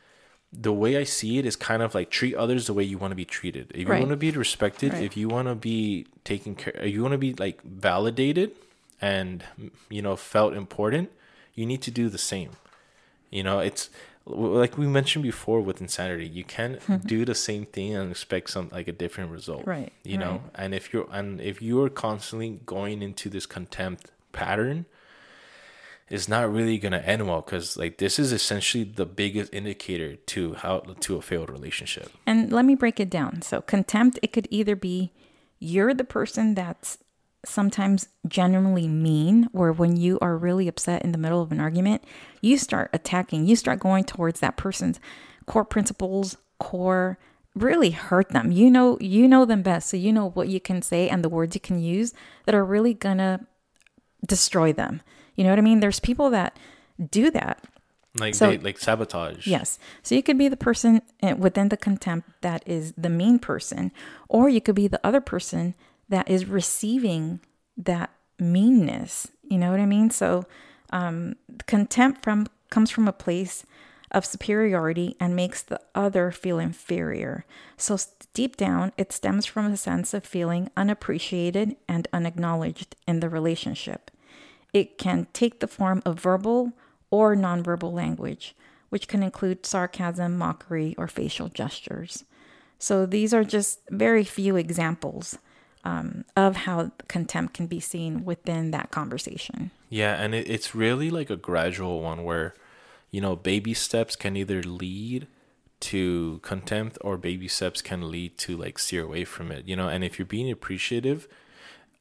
the 0.52 0.72
way 0.72 0.96
I 0.96 1.04
see 1.04 1.38
it 1.38 1.46
is 1.46 1.56
kind 1.56 1.82
of 1.82 1.94
like 1.94 2.10
treat 2.10 2.34
others 2.34 2.66
the 2.66 2.74
way 2.74 2.82
you 2.82 2.98
want 2.98 3.12
to 3.12 3.16
be 3.16 3.24
treated. 3.24 3.70
If 3.72 3.82
you 3.82 3.86
Right. 3.86 4.00
want 4.00 4.10
to 4.10 4.16
be 4.16 4.32
respected, 4.32 4.92
Right. 4.92 5.02
if 5.04 5.16
you 5.16 5.28
want 5.28 5.46
to 5.46 5.54
be 5.54 6.06
taken 6.24 6.56
care, 6.56 6.74
if 6.76 6.92
you 6.92 7.02
want 7.02 7.12
to 7.12 7.18
be 7.18 7.34
like 7.34 7.62
validated 7.62 8.50
and 9.00 9.44
you 9.88 10.02
know 10.02 10.16
felt 10.16 10.54
important, 10.54 11.12
you 11.54 11.66
need 11.66 11.82
to 11.82 11.92
do 11.92 12.08
the 12.08 12.18
same. 12.18 12.50
You 13.30 13.42
know, 13.42 13.60
it's 13.60 13.90
like 14.26 14.76
we 14.76 14.86
mentioned 14.86 15.22
before 15.22 15.60
with 15.60 15.80
insanity. 15.80 16.26
You 16.26 16.44
can't 16.44 16.80
do 17.06 17.24
the 17.24 17.34
same 17.34 17.66
thing 17.66 17.94
and 17.94 18.10
expect 18.10 18.50
some 18.50 18.68
like 18.70 18.88
a 18.88 18.92
different 18.92 19.30
result. 19.30 19.66
Right, 19.66 19.92
You 20.04 20.18
know, 20.18 20.42
and 20.54 20.74
if 20.74 20.92
you're 20.92 21.08
and 21.10 21.40
if 21.40 21.62
you're 21.62 21.88
constantly 21.88 22.60
going 22.66 23.02
into 23.02 23.28
this 23.28 23.46
contempt 23.46 24.10
pattern, 24.32 24.86
it's 26.08 26.28
not 26.28 26.52
really 26.52 26.78
gonna 26.78 26.98
end 26.98 27.26
well 27.26 27.40
because 27.40 27.76
like 27.76 27.98
this 27.98 28.18
is 28.18 28.32
essentially 28.32 28.84
the 28.84 29.06
biggest 29.06 29.52
indicator 29.54 30.16
to 30.16 30.54
how 30.54 30.80
to 30.80 31.16
a 31.16 31.22
failed 31.22 31.50
relationship. 31.50 32.10
And 32.26 32.52
let 32.52 32.64
me 32.64 32.74
break 32.74 33.00
it 33.00 33.10
down. 33.10 33.42
So, 33.42 33.60
contempt, 33.62 34.18
it 34.22 34.32
could 34.32 34.48
either 34.50 34.76
be 34.76 35.12
you're 35.60 35.94
the 35.94 36.04
person 36.04 36.54
that's 36.54 36.98
sometimes 37.44 38.08
genuinely 38.26 38.86
mean, 38.88 39.48
where 39.52 39.72
when 39.72 39.96
you 39.96 40.18
are 40.20 40.36
really 40.36 40.68
upset 40.68 41.02
in 41.02 41.12
the 41.12 41.18
middle 41.18 41.40
of 41.40 41.52
an 41.52 41.60
argument, 41.60 42.02
you 42.40 42.58
start 42.58 42.90
attacking, 42.92 43.46
you 43.46 43.56
start 43.56 43.80
going 43.80 44.04
towards 44.04 44.40
that 44.40 44.56
person's 44.56 45.00
core 45.46 45.64
principles, 45.64 46.36
core 46.58 47.18
really 47.54 47.90
hurt 47.90 48.28
them. 48.28 48.52
You 48.52 48.70
know, 48.70 48.98
you 49.00 49.26
know 49.26 49.44
them 49.44 49.62
best. 49.62 49.88
So 49.88 49.96
you 49.96 50.12
know 50.12 50.30
what 50.30 50.48
you 50.48 50.60
can 50.60 50.82
say 50.82 51.08
and 51.08 51.24
the 51.24 51.28
words 51.28 51.54
you 51.56 51.60
can 51.60 51.80
use 51.80 52.12
that 52.44 52.54
are 52.54 52.64
really 52.64 52.94
gonna 52.94 53.46
destroy 54.26 54.72
them. 54.72 55.02
You 55.34 55.44
know 55.44 55.50
what 55.50 55.58
I 55.58 55.62
mean? 55.62 55.80
There's 55.80 56.00
people 56.00 56.30
that 56.30 56.56
do 57.10 57.30
that 57.30 57.64
Like 58.18 58.34
So- 58.34 58.50
they 58.50 58.58
like 58.58 58.78
sabotage. 58.78 59.46
Yes. 59.46 59.78
So 60.02 60.16
you 60.16 60.22
could 60.22 60.36
be 60.36 60.48
the 60.48 60.56
person 60.56 61.00
uh, 61.22 61.36
within 61.38 61.68
the 61.68 61.76
contempt 61.76 62.28
that 62.40 62.62
is 62.66 62.92
the 62.98 63.08
mean 63.08 63.38
person, 63.38 63.92
or 64.28 64.48
you 64.48 64.60
could 64.60 64.74
be 64.74 64.88
the 64.88 65.00
other 65.06 65.20
person 65.20 65.74
that 66.10 66.28
is 66.28 66.44
receiving 66.44 67.40
that 67.76 68.10
meanness. 68.38 69.28
You 69.42 69.58
know 69.58 69.70
what 69.70 69.80
I 69.80 69.86
mean? 69.86 70.10
So 70.10 70.44
um, 70.90 71.36
contempt 71.66 72.22
from 72.22 72.46
comes 72.68 72.90
from 72.90 73.08
a 73.08 73.12
place 73.12 73.64
of 74.12 74.24
superiority 74.24 75.16
and 75.20 75.34
makes 75.36 75.62
the 75.62 75.80
other 75.94 76.30
feel 76.30 76.58
inferior. 76.58 77.44
So 77.76 77.96
deep 78.34 78.56
down, 78.56 78.92
it 78.96 79.12
stems 79.12 79.46
from 79.46 79.66
a 79.66 79.76
sense 79.76 80.14
of 80.14 80.24
feeling 80.24 80.68
unappreciated 80.76 81.76
and 81.88 82.08
unacknowledged 82.12 82.96
in 83.06 83.20
the 83.20 83.28
relationship. 83.28 84.10
It 84.72 84.98
can 84.98 85.26
take 85.32 85.60
the 85.60 85.68
form 85.68 86.02
of 86.04 86.20
verbal 86.20 86.72
or 87.10 87.36
nonverbal 87.36 87.92
language, 87.92 88.54
which 88.88 89.08
can 89.08 89.22
include 89.22 89.66
sarcasm, 89.66 90.36
mockery, 90.36 90.94
or 90.98 91.06
facial 91.06 91.48
gestures. 91.48 92.24
So 92.78 93.06
these 93.06 93.34
are 93.34 93.44
just 93.44 93.80
very 93.90 94.24
few 94.24 94.56
examples 94.56 95.38
um, 95.84 96.24
of 96.36 96.56
how 96.56 96.90
contempt 97.08 97.54
can 97.54 97.66
be 97.66 97.80
seen 97.80 98.24
within 98.24 98.70
that 98.72 98.90
conversation. 98.90 99.70
Yeah, 99.88 100.14
and 100.22 100.34
it, 100.34 100.48
it's 100.48 100.74
really 100.74 101.10
like 101.10 101.30
a 101.30 101.36
gradual 101.36 102.00
one 102.02 102.22
where, 102.24 102.54
you 103.10 103.20
know, 103.20 103.34
baby 103.36 103.74
steps 103.74 104.14
can 104.16 104.36
either 104.36 104.62
lead 104.62 105.26
to 105.80 106.38
contempt 106.42 106.98
or 107.00 107.16
baby 107.16 107.48
steps 107.48 107.80
can 107.82 108.10
lead 108.10 108.36
to 108.38 108.56
like 108.56 108.78
steer 108.78 109.04
away 109.04 109.24
from 109.24 109.50
it, 109.50 109.66
you 109.66 109.74
know. 109.74 109.88
And 109.88 110.04
if 110.04 110.18
you're 110.18 110.26
being 110.26 110.50
appreciative, 110.50 111.26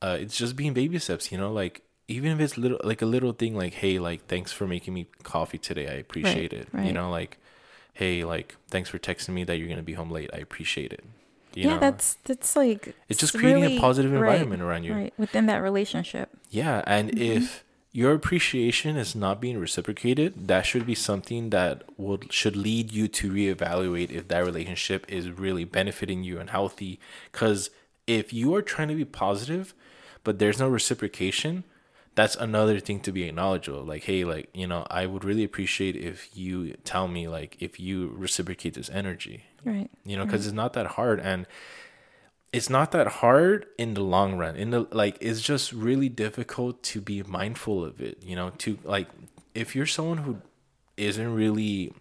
uh, 0.02 0.18
it's 0.20 0.36
just 0.38 0.56
being 0.56 0.74
baby 0.74 1.00
steps, 1.00 1.32
you 1.32 1.38
know, 1.38 1.52
like 1.52 1.82
even 2.08 2.32
if 2.32 2.40
it's 2.40 2.58
little 2.58 2.80
like 2.84 3.02
a 3.02 3.06
little 3.06 3.34
thing 3.34 3.56
like 3.56 3.76
hey 3.76 4.00
like 4.00 4.26
thanks 4.26 4.52
for 4.52 4.66
making 4.66 4.96
me 4.96 5.06
coffee 5.22 5.60
today 5.60 5.88
i 5.88 5.92
appreciate 5.94 6.52
Right, 6.52 6.62
it 6.62 6.68
right. 6.74 6.88
you 6.88 6.92
know 6.92 7.12
like 7.12 7.38
hey 7.94 8.24
like 8.24 8.56
thanks 8.68 8.90
for 8.90 8.98
texting 8.98 9.30
me 9.30 9.44
that 9.44 9.58
you're 9.58 9.70
gonna 9.70 9.84
be 9.84 9.94
home 9.94 10.10
late 10.10 10.32
i 10.34 10.38
appreciate 10.38 10.92
it 10.92 11.04
you 11.62 11.68
yeah, 11.68 11.74
know 11.76 11.80
that's 11.80 12.16
that's 12.26 12.56
like 12.56 12.96
It's 13.10 13.20
just 13.20 13.34
creating 13.34 13.64
a 13.66 13.80
positive 13.80 14.12
right, 14.12 14.20
environment 14.20 14.62
around 14.62 14.84
you. 14.84 14.94
right 14.94 15.14
within 15.18 15.46
that 15.48 15.58
relationship. 15.58 16.30
yeah 16.50 16.84
and 16.88 17.12
Mm-hmm. 17.12 17.22
if 17.38 17.64
your 17.92 18.14
appreciation 18.14 18.98
is 18.98 19.16
not 19.16 19.42
being 19.42 19.58
reciprocated 19.58 20.48
that 20.48 20.66
should 20.66 20.86
be 20.86 20.96
something 20.96 21.50
that 21.50 21.84
would 21.98 22.32
should 22.32 22.56
lead 22.56 22.92
you 22.92 23.08
to 23.08 23.32
reevaluate 23.32 24.12
if 24.12 24.28
that 24.28 24.46
relationship 24.46 25.06
is 25.12 25.30
really 25.32 25.64
benefiting 25.66 26.24
you 26.24 26.40
and 26.40 26.50
healthy 26.52 27.00
because 27.32 27.70
if 28.08 28.32
you 28.34 28.54
are 28.56 28.62
trying 28.62 28.88
to 28.90 28.96
be 28.96 29.06
positive 29.06 29.74
but 30.24 30.38
there's 30.40 30.60
no 30.60 30.70
reciprocation 30.70 31.64
that's 32.16 32.36
another 32.36 32.80
thing 32.80 33.00
to 33.00 33.12
be 33.12 33.24
acknowledged 33.24 33.68
of 33.70 33.88
like 33.88 34.04
hey 34.04 34.24
like 34.24 34.50
you 34.54 34.68
know 34.68 34.86
i 34.92 35.06
would 35.06 35.24
really 35.26 35.44
appreciate 35.44 35.96
if 35.96 36.30
you 36.38 36.74
tell 36.84 37.08
me 37.08 37.28
like 37.28 37.58
if 37.60 37.80
you 37.80 38.10
reciprocate 38.16 38.76
this 38.76 38.90
energy 38.90 39.46
Right. 39.66 39.90
you 40.04 40.18
know 40.18 40.26
because 40.26 40.46
it's 40.46 40.56
not 40.56 40.74
that 40.74 40.88
hard 40.88 41.20
and 41.20 41.46
it's 42.52 42.70
not 42.70 42.92
that 42.92 43.08
hard 43.08 43.68
in 43.78 43.94
the 43.94 44.02
long 44.02 44.38
run 44.38 44.56
in 44.56 44.72
the 44.72 44.88
like 44.92 45.18
it's 45.22 45.42
just 45.42 45.72
really 45.72 46.10
difficult 46.10 46.82
to 46.84 47.02
be 47.02 47.22
mindful 47.24 47.84
of 47.84 48.02
it 48.02 48.22
you 48.24 48.36
know 48.36 48.52
to 48.60 48.78
like 48.84 49.08
if 49.54 49.76
you're 49.76 49.86
someone 49.86 50.20
who 50.20 50.42
isn't 50.98 51.34
really 51.34 51.94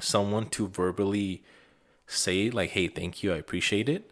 someone 0.00 0.46
to 0.46 0.68
verbally 0.68 1.42
say 2.06 2.50
like 2.50 2.70
hey 2.70 2.88
thank 2.88 3.22
you 3.22 3.32
i 3.32 3.36
appreciate 3.36 3.88
it 3.88 4.10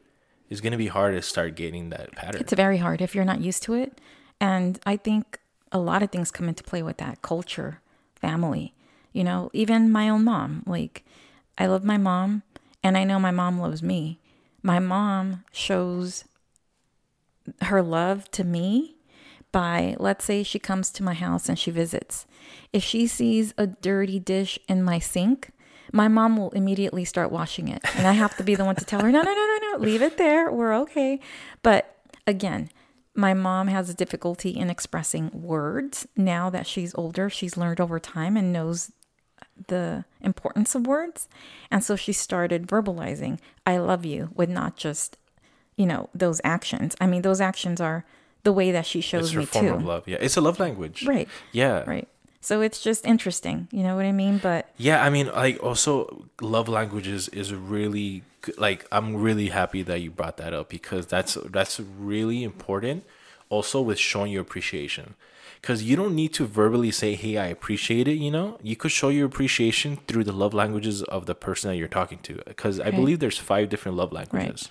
it's 0.49 0.61
going 0.61 0.73
to 0.73 0.79
be 0.79 0.87
hard 0.87 1.15
to 1.15 1.23
start 1.23 1.55
getting 1.57 1.91
that 1.91 2.13
pattern 2.13 2.41
It's 2.41 2.53
very 2.53 2.79
hard 2.79 3.01
if 3.01 3.15
you're 3.15 3.25
not 3.25 3.41
used 3.41 3.63
to 3.65 3.75
it. 3.75 4.01
And 4.41 4.79
I 4.87 4.97
think 4.97 5.41
a 5.73 5.79
lot 5.79 6.03
of 6.03 6.11
things 6.11 6.31
come 6.31 6.49
into 6.49 6.63
play 6.63 6.83
with 6.83 6.99
that 6.99 7.23
culture, 7.23 7.81
family. 8.15 8.75
You 9.13 9.25
know, 9.25 9.51
even 9.53 9.91
my 9.91 10.09
own 10.09 10.25
mom. 10.25 10.63
Like, 10.67 11.05
I 11.59 11.67
love 11.67 11.85
my 11.85 11.97
mom, 11.97 12.43
and 12.87 12.97
I 12.97 13.03
know 13.03 13.19
my 13.19 13.33
mom 13.33 13.59
loves 13.61 13.83
me. 13.83 14.21
My 14.63 14.79
mom 14.79 15.43
shows 15.51 16.25
her 17.63 17.83
love 17.83 18.31
to 18.31 18.45
me 18.45 18.97
by, 19.51 19.97
let's 19.99 20.25
say, 20.25 20.45
she 20.45 20.61
comes 20.61 20.91
to 20.93 21.03
my 21.03 21.15
house 21.15 21.49
and 21.49 21.59
she 21.59 21.73
visits. 21.73 22.27
If 22.73 22.85
she 22.85 23.09
sees 23.09 23.55
a 23.59 23.67
dirty 23.67 24.21
dish 24.21 24.59
in 24.69 24.85
my 24.85 25.01
sink, 25.01 25.51
my 25.93 26.07
mom 26.07 26.37
will 26.37 26.51
immediately 26.51 27.05
start 27.05 27.33
washing 27.33 27.67
it. 27.67 27.83
And 27.97 28.07
I 28.07 28.13
have 28.13 28.37
to 28.37 28.45
be 28.45 28.55
the 28.55 28.65
one 28.65 28.77
to 28.77 28.85
tell 28.85 29.01
her, 29.01 29.11
no, 29.11 29.23
no, 29.23 29.35
no, 29.35 29.59
no, 29.61 29.73
no, 29.73 29.79
leave 29.79 30.03
it 30.03 30.17
there. 30.17 30.53
We're 30.53 30.75
okay. 30.83 31.19
But 31.63 31.97
again, 32.25 32.71
my 33.17 33.35
mom 33.35 33.67
has 33.67 33.91
a 33.91 33.95
difficulty 33.95 34.51
in 34.51 34.71
expressing 34.71 35.31
words 35.33 36.07
now 36.17 36.51
that 36.51 36.67
she's 36.69 36.95
older. 36.95 37.29
She's 37.31 37.57
learned 37.57 37.81
over 37.81 37.99
time 37.99 38.37
and 38.37 38.53
knows 38.53 38.93
the 39.69 40.05
importance 40.21 40.75
of 40.75 40.87
words. 40.87 41.29
And 41.71 41.83
so 41.83 41.97
she 41.97 42.13
started 42.13 42.67
verbalizing, 42.67 43.39
I 43.67 43.79
love 43.79 44.05
you, 44.05 44.31
with 44.35 44.49
not 44.51 44.77
just, 44.77 45.17
you 45.77 45.87
know, 45.87 46.09
those 46.15 46.41
actions. 46.45 46.95
I 47.01 47.07
mean, 47.07 47.23
those 47.23 47.41
actions 47.41 47.81
are 47.81 48.05
the 48.43 48.53
way 48.53 48.71
that 48.71 48.87
she 48.87 49.01
shows 49.01 49.25
it's 49.27 49.33
her 49.35 49.41
me 49.41 49.47
form 49.47 49.67
too. 49.67 49.75
of 49.75 49.85
love 49.85 50.07
yeah 50.07 50.19
it's 50.21 50.37
a 50.37 50.41
love 50.41 50.61
language 50.61 51.05
Right. 51.05 51.29
yeah 51.51 51.83
Right. 51.85 52.07
So 52.41 52.61
it's 52.61 52.81
just 52.81 53.05
interesting. 53.05 53.67
You 53.73 53.83
know 53.83 53.97
what 53.97 54.05
I 54.07 54.13
mean? 54.13 54.39
But 54.39 54.71
Yeah, 54.77 55.03
I 55.05 55.11
mean, 55.11 55.27
like 55.33 55.61
also 55.61 56.27
love 56.41 56.69
languages 56.69 57.27
is 57.31 57.53
really 57.53 58.23
good. 58.43 58.57
like 58.57 58.87
I'm 58.93 59.17
really 59.17 59.49
happy 59.49 59.83
that 59.83 60.01
you 60.01 60.13
brought 60.13 60.37
that 60.37 60.55
up 60.55 60.69
because 60.69 61.07
that's 61.09 61.35
that's 61.51 61.81
really 61.81 62.45
important. 62.45 63.03
Also 63.49 63.81
with 63.81 63.99
showing 63.99 64.31
your 64.31 64.43
appreciation, 64.43 65.15
because 65.67 65.83
you 65.83 65.97
don't 65.97 66.15
need 66.15 66.33
to 66.33 66.47
verbally 66.47 66.93
say, 66.93 67.17
"Hey, 67.17 67.37
I 67.39 67.47
appreciate 67.47 68.07
it." 68.07 68.19
You 68.27 68.31
know, 68.31 68.57
you 68.63 68.77
could 68.77 68.93
show 68.93 69.09
your 69.09 69.27
appreciation 69.27 69.97
through 70.07 70.23
the 70.23 70.33
love 70.43 70.55
languages 70.55 71.03
of 71.17 71.27
the 71.27 71.35
person 71.35 71.71
that 71.71 71.77
you're 71.77 71.89
talking 72.01 72.21
to. 72.29 72.35
Because 72.47 72.79
I 72.79 72.93
believe 72.93 73.19
there's 73.19 73.39
five 73.39 73.69
different 73.69 73.97
love 73.97 74.13
languages. 74.13 74.71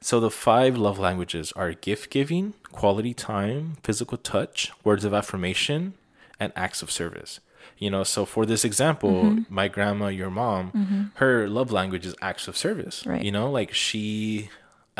So 0.00 0.18
the 0.18 0.30
five 0.30 0.76
love 0.76 0.98
languages 0.98 1.52
are 1.52 1.72
gift 1.74 2.10
giving, 2.10 2.54
quality 2.72 3.14
time, 3.14 3.76
physical 3.84 4.18
touch, 4.18 4.72
words 4.82 5.04
of 5.04 5.14
affirmation, 5.14 5.94
and 6.40 6.52
acts 6.56 6.82
of 6.82 6.90
service. 6.90 7.38
You 7.78 7.90
know, 7.90 8.02
so 8.04 8.24
for 8.26 8.44
this 8.46 8.64
example, 8.64 9.14
Mm-hmm. 9.24 9.54
my 9.60 9.68
grandma, 9.68 10.08
your 10.08 10.30
mom, 10.30 11.12
her 11.22 11.48
love 11.48 11.70
language 11.70 12.04
is 12.04 12.14
acts 12.20 12.48
of 12.48 12.56
service. 12.56 13.06
Right. 13.06 13.22
You 13.22 13.30
know, 13.30 13.48
like 13.58 13.72
she 13.72 14.50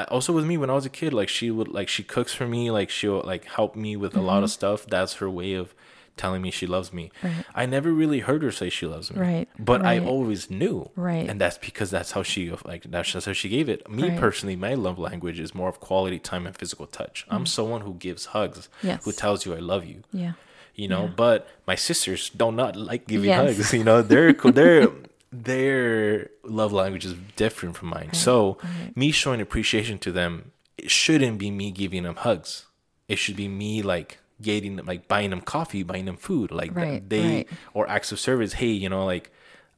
also 0.04 0.32
with 0.32 0.44
me 0.44 0.56
when 0.56 0.70
I 0.70 0.74
was 0.74 0.86
a 0.86 0.90
kid, 0.90 1.12
like 1.12 1.28
she 1.28 1.50
would 1.50 1.68
like 1.68 1.88
she 1.88 2.02
cooks 2.02 2.32
for 2.34 2.46
me, 2.46 2.70
like 2.70 2.90
she'll 2.90 3.22
like 3.22 3.44
help 3.46 3.76
me 3.76 3.96
with 3.96 4.16
a 4.16 4.20
lot 4.20 4.42
of 4.42 4.50
stuff. 4.50 4.86
That's 4.86 5.14
her 5.14 5.30
way 5.30 5.54
of 5.54 5.74
telling 6.16 6.40
me 6.40 6.50
she 6.50 6.66
loves 6.66 6.92
me. 6.94 7.10
Mm-hmm. 7.22 7.26
Right. 7.26 7.44
I 7.54 7.66
never 7.66 7.92
really 7.92 8.20
heard 8.20 8.42
her 8.42 8.50
say 8.50 8.70
she 8.70 8.86
loves 8.86 9.12
me. 9.12 9.20
Right, 9.20 9.48
But 9.58 9.84
I 9.84 9.98
always 9.98 10.50
knew. 10.50 10.88
Right. 10.96 11.28
And 11.28 11.38
that's 11.38 11.58
because 11.58 11.90
that's 11.90 12.12
how 12.12 12.22
she 12.22 12.50
like 12.64 12.84
that's 12.90 13.12
just 13.12 13.26
how 13.26 13.34
she 13.34 13.48
gave 13.50 13.68
it. 13.68 13.88
Me 13.90 14.08
Right. 14.08 14.18
personally, 14.18 14.56
my 14.56 14.74
love 14.74 14.98
language 14.98 15.38
is 15.38 15.54
more 15.54 15.68
of 15.68 15.78
quality 15.80 16.18
time 16.18 16.46
and 16.46 16.56
physical 16.56 16.86
touch. 16.86 17.26
I'm 17.28 17.44
someone 17.46 17.82
who 17.82 17.94
gives 17.94 18.26
hugs, 18.26 18.68
Mm-hmm. 18.78 18.86
Yes. 18.86 19.04
who 19.04 19.12
tells 19.12 19.44
you 19.44 19.54
I 19.54 19.58
love 19.60 19.84
you. 19.84 20.02
yeah. 20.12 20.32
You 20.74 20.88
know, 20.88 21.04
Yeah. 21.04 21.12
but 21.16 21.48
my 21.66 21.74
sisters 21.74 22.28
do 22.28 22.52
not 22.52 22.76
like 22.76 23.06
giving 23.06 23.28
Yes. 23.30 23.56
hugs. 23.56 23.72
You 23.72 23.84
know, 23.84 24.02
they're 24.02 24.32
they're 24.34 24.88
their 25.32 26.30
love 26.44 26.72
language 26.72 27.04
is 27.04 27.14
different 27.36 27.76
from 27.76 27.88
mine. 27.88 28.12
So 28.12 28.58
right. 28.62 28.96
me 28.96 29.10
showing 29.10 29.40
appreciation 29.40 29.98
to 30.00 30.12
them, 30.12 30.52
it 30.78 30.90
shouldn't 30.90 31.38
be 31.38 31.50
me 31.50 31.70
giving 31.70 32.04
them 32.04 32.16
hugs. 32.16 32.66
It 33.08 33.16
should 33.18 33.36
be 33.36 33.48
me 33.48 33.82
like 33.82 34.18
getting 34.40 34.76
them 34.76 34.86
like 34.86 35.08
buying 35.08 35.30
them 35.30 35.40
coffee, 35.40 35.82
buying 35.82 36.04
them 36.04 36.16
food, 36.16 36.50
like 36.50 36.74
Right, 36.74 37.08
they 37.08 37.28
right. 37.36 37.48
or 37.74 37.88
acts 37.88 38.12
of 38.12 38.20
service. 38.20 38.54
Hey, 38.54 38.68
you 38.70 38.88
know, 38.88 39.04
like 39.04 39.30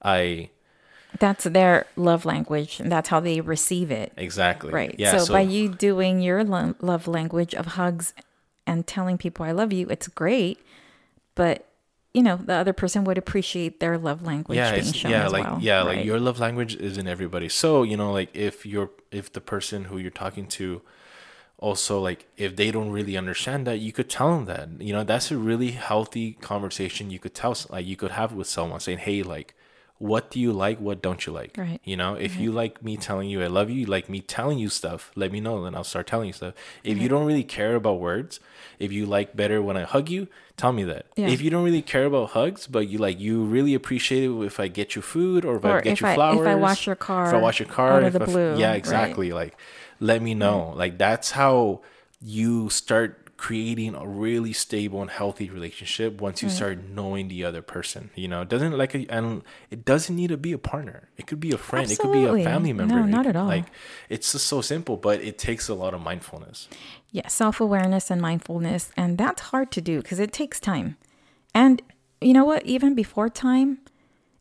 I 0.02 0.50
That's 1.18 1.44
their 1.44 1.87
love 1.96 2.24
language, 2.24 2.80
and 2.80 2.90
that's 2.90 3.08
how 3.08 3.20
they 3.20 3.40
receive 3.40 3.90
it. 3.90 4.12
exactly 4.16 4.72
Right. 4.72 4.94
Yeah. 4.98 5.18
so, 5.18 5.32
by 5.32 5.40
you 5.42 5.68
doing 5.68 6.20
your 6.20 6.44
lo- 6.44 6.74
love 6.80 7.06
language 7.08 7.54
of 7.54 7.66
hugs 7.66 8.12
and 8.66 8.87
telling 8.87 9.16
people 9.18 9.44
I 9.44 9.52
love 9.52 9.72
you, 9.72 9.87
it's 9.88 10.08
great. 10.08 10.58
But 11.34 11.64
you 12.14 12.22
know, 12.22 12.36
the 12.36 12.54
other 12.54 12.72
person 12.72 13.04
would 13.04 13.18
appreciate 13.18 13.80
their 13.80 13.98
love 13.98 14.22
language 14.22 14.56
yeah, 14.56 14.72
being 14.72 14.92
shown 14.92 15.12
yeah, 15.12 15.26
as 15.26 15.32
like 15.32 15.44
well. 15.44 15.58
yeah, 15.60 15.82
like 15.82 16.04
your 16.04 16.18
love 16.18 16.40
language 16.40 16.74
is 16.76 16.98
in 16.98 17.06
everybody. 17.06 17.48
So 17.48 17.82
you 17.82 17.96
know, 17.96 18.12
like 18.12 18.34
if 18.34 18.64
you're 18.64 18.90
if 19.10 19.32
the 19.32 19.40
person 19.40 19.84
who 19.84 19.98
you're 19.98 20.10
talking 20.10 20.46
to, 20.48 20.82
also 21.58 22.00
like 22.00 22.26
if 22.36 22.56
they 22.56 22.70
don't 22.70 22.90
really 22.90 23.16
understand 23.16 23.66
that, 23.66 23.78
you 23.78 23.92
could 23.92 24.08
tell 24.08 24.34
them 24.34 24.46
that. 24.46 24.68
You 24.80 24.92
know, 24.92 25.04
that's 25.04 25.30
a 25.30 25.36
really 25.36 25.72
healthy 25.72 26.32
conversation 26.32 27.10
you 27.10 27.18
could 27.18 27.34
tell 27.34 27.56
like 27.68 27.86
you 27.86 27.96
could 27.96 28.12
have 28.12 28.32
with 28.32 28.46
someone 28.46 28.80
saying, 28.80 28.98
hey, 28.98 29.22
like. 29.22 29.54
What 29.98 30.30
do 30.30 30.38
you 30.38 30.52
like? 30.52 30.78
What 30.78 31.02
don't 31.02 31.26
you 31.26 31.32
like? 31.32 31.56
Right. 31.58 31.80
You 31.82 31.96
know, 31.96 32.14
if 32.14 32.37
you 32.37 32.52
like 32.52 32.84
me 32.84 32.96
telling 32.96 33.28
you 33.28 33.42
I 33.42 33.48
love 33.48 33.68
you, 33.68 33.80
you 33.80 33.87
like 33.87 34.08
me 34.08 34.20
telling 34.20 34.58
you 34.58 34.68
stuff, 34.68 35.11
let 35.16 35.32
me 35.32 35.40
know, 35.40 35.64
and 35.64 35.74
I'll 35.74 35.82
start 35.82 36.06
telling 36.06 36.28
you 36.28 36.32
stuff. 36.32 36.54
If 36.84 36.98
you 36.98 37.08
don't 37.08 37.26
really 37.26 37.42
care 37.42 37.74
about 37.74 37.98
words, 37.98 38.38
if 38.78 38.92
you 38.92 39.06
like 39.06 39.34
better 39.34 39.61
when 39.61 39.76
I 39.76 39.82
hug 39.82 40.08
you, 40.08 40.28
tell 40.56 40.72
me 40.72 40.84
that. 40.84 41.06
Yeah. 41.16 41.28
If 41.28 41.40
you 41.42 41.50
don't 41.50 41.64
really 41.64 41.82
care 41.82 42.04
about 42.04 42.30
hugs, 42.30 42.68
but 42.68 42.87
you 42.88 42.98
like 42.98 43.18
you 43.18 43.42
really 43.42 43.74
appreciate 43.74 44.24
it 44.24 44.42
if 44.44 44.61
I 44.61 44.68
get 44.68 44.94
you 44.94 45.02
food 45.02 45.44
or 45.44 45.56
if 45.56 45.64
I 45.64 45.80
get 45.80 45.92
if 45.94 46.00
you 46.00 46.06
I- 46.06 46.12
if 46.12 46.12
I 46.12 46.14
flowers, 46.14 46.61
wash 46.61 46.87
your 46.87 46.96
car 46.96 47.26
if 47.28 47.34
I 47.34 47.38
wash 47.38 47.58
your 47.58 47.68
car, 47.68 47.92
out 47.94 48.02
of 48.04 48.14
if 48.14 48.18
the 48.20 48.22
I 48.22 48.26
blue, 48.26 48.56
yeah, 48.58 48.68
right. 48.68 48.76
exactly. 48.76 49.32
Like, 49.32 49.56
let 49.98 50.22
me 50.22 50.34
know. 50.34 50.74
Like 50.76 50.96
that's 50.98 51.32
how 51.32 51.80
you 52.22 52.70
start 52.70 53.27
creating 53.38 53.94
a 53.94 54.05
really 54.07 54.53
stable 54.53 55.01
and 55.01 55.11
healthy 55.11 55.48
relationship 55.48 56.20
once 56.20 56.42
you 56.42 56.51
start 56.51 56.77
knowing 56.83 57.29
the 57.29 57.44
other 57.44 57.62
person. 57.62 58.11
You 58.16 58.27
know, 58.27 58.42
it 58.42 58.48
doesn't 58.48 58.77
like 58.77 58.94
a, 58.96 59.07
and 59.09 59.42
it 59.70 59.85
doesn't 59.85 60.14
need 60.14 60.29
to 60.29 60.37
be 60.37 60.53
a 60.53 60.59
partner. 60.59 61.09
It 61.16 61.29
could 61.29 61.38
be 61.38 61.53
a 61.53 61.57
friend. 61.57 61.90
It 61.90 61.98
could 62.01 62.12
be 62.12 62.24
a 62.24 62.44
family 62.44 62.72
member. 62.72 62.96
No, 62.96 63.05
not 63.05 63.27
at 63.27 63.37
all. 63.37 63.46
Like 63.46 63.66
it's 64.09 64.33
just 64.33 64.46
so 64.46 64.61
simple, 64.61 64.96
but 64.96 65.22
it 65.22 65.38
takes 65.38 65.68
a 65.68 65.74
lot 65.74 65.94
of 65.94 66.01
mindfulness. 66.01 66.68
Yeah, 67.12 67.29
self 67.29 67.61
awareness 67.61 68.11
and 68.11 68.20
mindfulness. 68.20 68.90
And 68.96 69.16
that's 69.16 69.40
hard 69.40 69.70
to 69.70 69.81
do 69.81 70.03
because 70.03 70.18
it 70.18 70.33
takes 70.33 70.59
time. 70.59 70.96
And 71.55 71.81
you 72.20 72.33
know 72.33 72.44
what? 72.44 72.66
Even 72.66 72.94
before 72.96 73.29
time, 73.29 73.79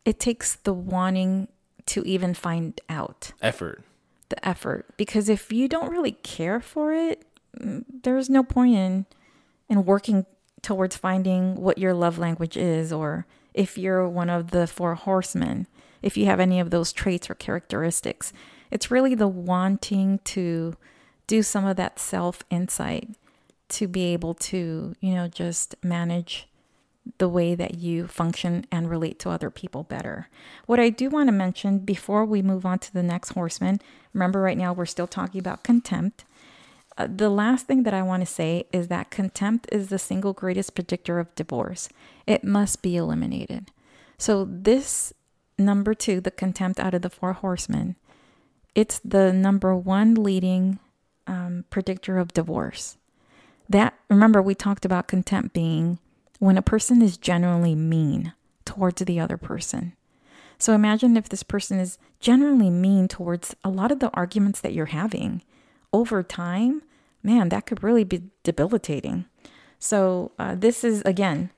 it 0.04 0.18
takes 0.18 0.56
the 0.56 0.72
wanting 0.72 1.46
to 1.86 2.02
even 2.04 2.34
find 2.34 2.80
out 2.88 3.32
Effort. 3.40 3.84
the 4.28 4.46
effort. 4.46 4.86
Because 4.96 5.28
if 5.28 5.52
you 5.52 5.68
don't 5.68 5.90
really 5.90 6.12
care 6.12 6.60
for 6.60 6.92
it, 6.92 7.24
there's 7.58 8.30
no 8.30 8.42
point 8.42 8.74
in 8.74 9.06
in 9.68 9.84
working 9.84 10.24
towards 10.62 10.96
finding 10.96 11.54
what 11.56 11.78
your 11.78 11.94
love 11.94 12.18
language 12.18 12.56
is 12.56 12.92
or 12.92 13.26
if 13.54 13.76
you're 13.76 14.08
one 14.08 14.30
of 14.30 14.50
the 14.50 14.66
four 14.66 14.94
horsemen, 14.94 15.66
if 16.02 16.16
you 16.16 16.26
have 16.26 16.40
any 16.40 16.60
of 16.60 16.70
those 16.70 16.92
traits 16.92 17.28
or 17.28 17.34
characteristics. 17.34 18.32
It's 18.70 18.90
really 18.90 19.14
the 19.14 19.28
wanting 19.28 20.20
to 20.24 20.76
do 21.26 21.42
some 21.42 21.64
of 21.64 21.76
that 21.76 21.98
self 21.98 22.42
insight 22.50 23.10
to 23.70 23.86
be 23.86 24.12
able 24.12 24.34
to, 24.34 24.94
you 25.00 25.14
know, 25.14 25.28
just 25.28 25.74
manage 25.82 26.48
the 27.16 27.28
way 27.28 27.54
that 27.54 27.76
you 27.76 28.06
function 28.06 28.66
and 28.70 28.90
relate 28.90 29.18
to 29.18 29.30
other 29.30 29.50
people 29.50 29.82
better. 29.82 30.28
What 30.66 30.78
I 30.78 30.90
do 30.90 31.08
want 31.08 31.28
to 31.28 31.32
mention 31.32 31.78
before 31.78 32.24
we 32.24 32.42
move 32.42 32.66
on 32.66 32.78
to 32.80 32.92
the 32.92 33.02
next 33.02 33.30
horseman, 33.30 33.80
remember 34.12 34.40
right 34.40 34.58
now 34.58 34.72
we're 34.72 34.86
still 34.86 35.06
talking 35.06 35.38
about 35.38 35.64
contempt. 35.64 36.24
Uh, 36.98 37.06
the 37.08 37.30
last 37.30 37.66
thing 37.66 37.84
that 37.84 37.94
I 37.94 38.02
want 38.02 38.22
to 38.22 38.26
say 38.26 38.66
is 38.72 38.88
that 38.88 39.10
contempt 39.10 39.68
is 39.70 39.88
the 39.88 40.00
single 40.00 40.32
greatest 40.32 40.74
predictor 40.74 41.20
of 41.20 41.32
divorce. 41.36 41.88
It 42.26 42.42
must 42.42 42.82
be 42.82 42.96
eliminated. 42.96 43.70
So, 44.18 44.44
this 44.50 45.12
number 45.56 45.94
two, 45.94 46.20
the 46.20 46.32
contempt 46.32 46.80
out 46.80 46.94
of 46.94 47.02
the 47.02 47.10
four 47.10 47.34
horsemen, 47.34 47.94
it's 48.74 49.00
the 49.04 49.32
number 49.32 49.76
one 49.76 50.16
leading 50.16 50.80
um, 51.28 51.64
predictor 51.70 52.18
of 52.18 52.34
divorce. 52.34 52.96
That, 53.68 53.94
remember, 54.10 54.42
we 54.42 54.56
talked 54.56 54.84
about 54.84 55.06
contempt 55.06 55.54
being 55.54 56.00
when 56.40 56.58
a 56.58 56.62
person 56.62 57.00
is 57.00 57.16
generally 57.16 57.76
mean 57.76 58.32
towards 58.64 59.02
the 59.02 59.20
other 59.20 59.36
person. 59.36 59.94
So 60.58 60.72
imagine 60.72 61.16
if 61.16 61.28
this 61.28 61.44
person 61.44 61.78
is 61.78 61.98
generally 62.18 62.70
mean 62.70 63.06
towards 63.06 63.54
a 63.62 63.68
lot 63.68 63.92
of 63.92 64.00
the 64.00 64.10
arguments 64.10 64.60
that 64.60 64.72
you're 64.72 64.86
having 64.86 65.42
over 65.92 66.22
time, 66.22 66.82
man, 67.22 67.48
that 67.50 67.66
could 67.66 67.82
really 67.82 68.04
be 68.04 68.22
debilitating. 68.42 69.26
So, 69.78 70.32
uh, 70.38 70.54
this 70.54 70.82
is 70.84 71.02
again, 71.02 71.50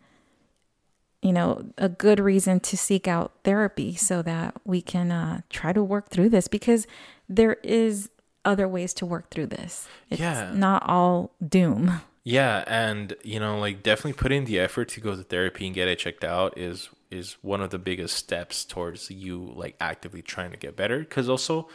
you 1.23 1.33
know, 1.33 1.65
a 1.77 1.89
good 1.89 2.19
reason 2.21 2.61
to 2.61 2.77
seek 2.77 3.07
out 3.07 3.33
therapy 3.45 3.95
so 3.95 4.23
that 4.23 4.55
we 4.65 4.81
can 4.81 5.11
uh, 5.13 5.41
try 5.51 5.73
to 5.73 5.83
work 5.83 6.09
through 6.09 6.31
this 6.31 6.49
because 6.49 6.87
there 7.29 7.55
is 7.63 8.11
other 8.45 8.67
ways 8.67 8.95
to 8.95 9.05
work 9.07 9.31
through 9.31 9.47
this. 9.47 9.87
It's 10.09 10.21
Yeah. 10.21 10.53
not 10.55 10.83
all 10.89 11.31
doom. 11.47 12.01
Yeah, 12.25 12.65
and 12.67 13.15
you 13.23 13.39
know, 13.41 13.59
like 13.59 13.83
definitely 13.83 14.15
put 14.15 14.33
in 14.33 14.45
the 14.45 14.59
effort 14.59 14.89
to 14.91 15.01
go 15.01 15.15
to 15.17 15.23
therapy 15.23 15.67
and 15.67 15.75
get 15.75 15.89
it 15.89 15.99
checked 15.99 16.25
out 16.25 16.57
is 16.59 16.89
is 17.11 17.37
one 17.43 17.61
of 17.61 17.71
the 17.71 17.79
biggest 17.79 18.15
steps 18.17 18.65
towards 18.65 19.11
you 19.11 19.53
like 19.57 19.75
actively 19.81 20.23
trying 20.23 20.53
to 20.53 20.57
get 20.57 20.77
better. 20.77 21.01
Because 21.01 21.29
also, 21.29 21.69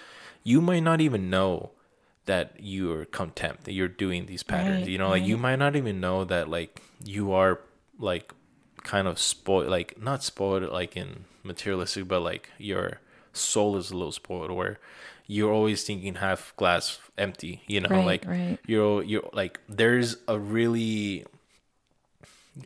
you 0.44 0.62
might 0.62 0.82
not 0.84 1.02
even 1.02 1.30
know 1.30 1.72
that 2.26 2.54
you're 2.60 3.06
contempt 3.06 3.66
that 3.66 3.74
you're 3.74 3.88
doing 3.88 4.26
these 4.26 4.44
patterns. 4.44 4.82
Right, 4.82 4.88
you 4.88 4.98
know, 4.98 5.10
like 5.10 5.24
you 5.24 5.38
might 5.38 5.58
not 5.58 5.76
even 5.76 6.00
know 6.00 6.24
that 6.26 6.50
like 6.50 6.82
you 7.04 7.32
are 7.34 7.60
like 8.00 8.34
kind 8.84 9.08
of 9.08 9.20
spoiled, 9.20 9.68
like 9.68 10.02
not 10.02 10.24
spoiled 10.24 10.64
like 10.72 10.96
in 10.98 11.26
materialistic, 11.44 12.08
but 12.08 12.22
like 12.22 12.50
your 12.58 13.00
soul 13.34 13.78
is 13.78 13.92
a 13.92 13.98
little 13.98 14.12
spoiled, 14.12 14.52
where 14.52 14.80
you're 15.28 15.52
always 15.52 15.84
thinking 15.84 16.16
half 16.16 16.54
glass 16.58 17.00
empty. 17.18 17.64
You 17.68 17.82
know, 17.82 17.90
Right, 17.90 18.06
like 18.06 18.26
right. 18.26 18.58
you're 18.66 19.04
you're 19.04 19.30
like 19.34 19.60
there's 19.70 20.18
a 20.28 20.40
really 20.40 21.26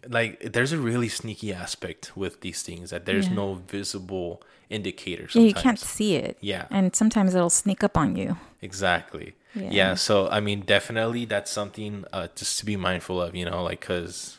like 0.08 0.40
there's 0.54 0.72
a 0.72 0.78
really 0.78 1.10
sneaky 1.10 1.52
aspect 1.54 2.16
with 2.16 2.42
these 2.42 2.62
things 2.62 2.90
that 2.92 3.06
there's 3.06 3.28
Yeah. 3.28 3.36
no 3.36 3.54
visible 3.68 4.42
indicator 4.70 5.24
Yeah, 5.24 5.30
sometimes. 5.30 5.48
you 5.50 5.54
can't 5.64 5.80
see 5.80 6.16
it. 6.16 6.38
Yeah. 6.42 6.66
And 6.70 6.96
sometimes 6.96 7.34
it'll 7.34 7.50
sneak 7.50 7.84
up 7.84 7.98
on 7.98 8.16
you. 8.16 8.38
Exactly. 8.62 9.36
Yeah. 9.56 9.70
Yeah. 9.72 9.94
So 9.96 10.30
I 10.30 10.40
mean, 10.42 10.62
definitely 10.62 11.26
that's 11.26 11.50
something 11.52 12.06
uh, 12.14 12.28
just 12.36 12.60
to 12.60 12.66
be 12.66 12.76
mindful 12.76 13.20
of. 13.22 13.36
You 13.36 13.46
know, 13.46 13.64
like 13.64 13.80
because 13.80 14.38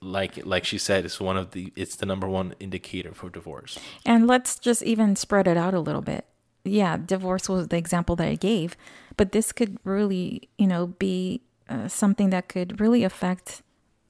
like 0.00 0.44
like 0.46 0.64
she 0.64 0.78
said, 0.78 1.04
it's 1.04 1.20
one 1.20 1.36
of 1.36 1.50
the 1.50 1.72
it's 1.76 1.96
the 1.96 2.06
number 2.06 2.28
one 2.28 2.54
indicator 2.58 3.12
for 3.12 3.28
divorce. 3.28 3.78
And 4.06 4.26
let's 4.26 4.58
just 4.58 4.82
even 4.82 5.14
spread 5.16 5.46
it 5.46 5.56
out 5.58 5.74
a 5.74 5.80
little 5.80 6.02
bit. 6.02 6.24
Yeah, 6.64 6.96
divorce 6.96 7.48
was 7.48 7.68
the 7.68 7.76
example 7.76 8.16
that 8.16 8.26
I 8.28 8.34
gave, 8.34 8.76
but 9.16 9.32
this 9.32 9.52
could 9.52 9.76
really, 9.84 10.48
you 10.58 10.66
know, 10.66 10.86
be 10.88 11.42
uh, 11.68 11.86
something 11.88 12.30
that 12.30 12.48
could 12.48 12.80
really 12.80 13.04
affect. 13.04 13.62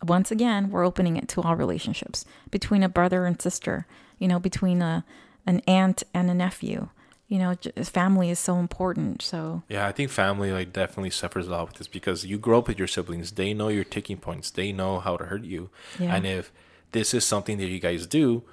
Once 0.05 0.31
again, 0.31 0.71
we're 0.71 0.85
opening 0.85 1.17
it 1.17 1.29
to 1.29 1.43
all 1.43 1.57
relationships 1.57 2.25
between 2.51 2.83
a 2.83 2.89
brother 2.89 3.27
and 3.27 3.41
sister. 3.41 3.87
You 4.19 4.29
know, 4.29 4.39
between 4.39 4.83
a 4.83 5.05
an 5.47 5.63
aunt 5.67 6.03
and 6.13 6.31
a 6.31 6.35
nephew. 6.35 6.89
You 7.29 7.39
know, 7.39 7.55
family 7.83 8.31
is 8.31 8.39
so 8.39 8.57
important. 8.59 9.21
So 9.21 9.63
Yeah, 9.69 9.87
I 9.87 9.93
think 9.93 10.11
family 10.11 10.53
like 10.53 10.73
definitely 10.73 11.11
suffers 11.11 11.49
a 11.49 11.51
lot 11.51 11.69
with 11.69 11.77
this 11.79 11.89
because 11.89 12.25
you 12.25 12.39
grow 12.39 12.59
up 12.59 12.69
with 12.69 12.79
your 12.79 12.87
siblings. 12.87 13.33
They 13.33 13.53
know 13.53 13.69
your 13.69 13.85
ticking 13.85 14.19
points. 14.19 14.51
They 14.51 14.71
know 14.71 15.01
how 15.01 15.17
to 15.17 15.25
hurt 15.25 15.43
you. 15.43 15.71
Yeah. 15.99 16.15
And 16.15 16.25
if 16.27 16.53
this 16.93 17.15
is 17.15 17.25
something 17.25 17.59
that 17.59 17.67
you 17.67 17.81
guys 17.81 18.07
do, 18.07 18.45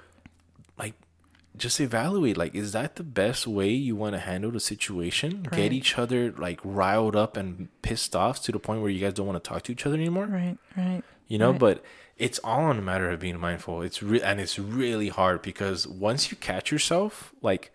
like 0.76 0.94
just 1.56 1.80
evaluate 1.80 2.36
like 2.36 2.52
is 2.52 2.72
that 2.72 2.96
the 2.96 3.04
best 3.04 3.46
way 3.46 3.70
you 3.70 3.94
want 3.94 4.14
to 4.14 4.20
handle 4.20 4.50
the 4.50 4.58
situation? 4.58 5.46
Right. 5.52 5.62
Get 5.62 5.72
each 5.72 5.96
other 5.96 6.32
like 6.32 6.58
riled 6.64 7.14
up 7.14 7.36
and 7.36 7.68
pissed 7.82 8.16
off 8.16 8.42
to 8.42 8.52
the 8.52 8.58
point 8.58 8.80
where 8.80 8.90
you 8.90 9.00
guys 9.00 9.14
don't 9.14 9.26
want 9.26 9.42
to 9.42 9.48
talk 9.48 9.62
to 9.64 9.72
each 9.72 9.86
other 9.86 9.94
anymore? 9.94 10.26
right, 10.26 10.58
right. 10.76 11.02
You 11.28 11.38
know 11.38 11.50
Right. 11.52 11.60
but 11.60 11.84
it's 12.16 12.38
all 12.44 12.70
in 12.70 12.78
a 12.78 12.82
matter 12.82 13.10
of 13.10 13.18
being 13.20 13.38
mindful. 13.40 13.82
It's 13.82 14.02
re- 14.02 14.22
and 14.22 14.40
it's 14.40 14.58
really 14.58 15.08
hard 15.08 15.42
because 15.42 15.86
once 15.86 16.30
you 16.30 16.36
catch 16.36 16.70
yourself 16.70 17.32
like 17.42 17.72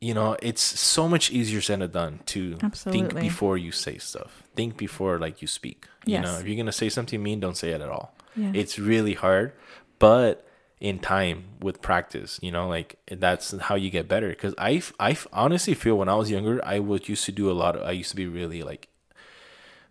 you 0.00 0.14
know 0.14 0.36
it's 0.42 0.62
so 0.62 1.08
much 1.08 1.30
easier 1.30 1.60
said 1.60 1.80
than 1.80 1.90
done 1.90 2.20
to 2.26 2.56
think 2.92 3.14
before 3.22 3.56
you 3.58 3.72
say 3.72 3.98
stuff. 3.98 4.42
Think 4.54 4.76
before 4.76 5.18
like 5.18 5.40
you 5.42 5.48
speak 5.48 5.86
you 6.06 6.20
know. 6.20 6.38
If 6.38 6.46
you're 6.46 6.56
gonna 6.56 6.72
say 6.72 6.88
something 6.88 7.22
mean 7.22 7.40
don't 7.40 7.56
say 7.56 7.70
it 7.70 7.80
at 7.80 7.88
all. 7.88 8.14
Yeah. 8.36 8.50
it's 8.54 8.78
really 8.80 9.14
hard 9.14 9.52
but 10.00 10.44
in 10.80 10.98
time 10.98 11.44
with 11.60 11.80
practice 11.80 12.38
you 12.42 12.50
know 12.50 12.66
like 12.68 12.96
that's 13.08 13.52
how 13.68 13.74
you 13.76 13.90
get 13.90 14.08
better. 14.08 14.28
Because 14.28 14.54
I, 14.58 14.82
I 14.98 15.16
honestly 15.32 15.74
feel 15.74 15.96
when 15.96 16.08
i 16.08 16.14
was 16.16 16.30
younger 16.30 16.60
i 16.64 16.78
would 16.80 17.08
used 17.08 17.24
to 17.26 17.32
do 17.32 17.48
a 17.50 17.56
lot 17.62 17.76
of 17.76 17.82
i 17.86 17.92
used 17.92 18.10
to 18.10 18.16
be 18.16 18.26
really 18.26 18.62
like 18.64 18.88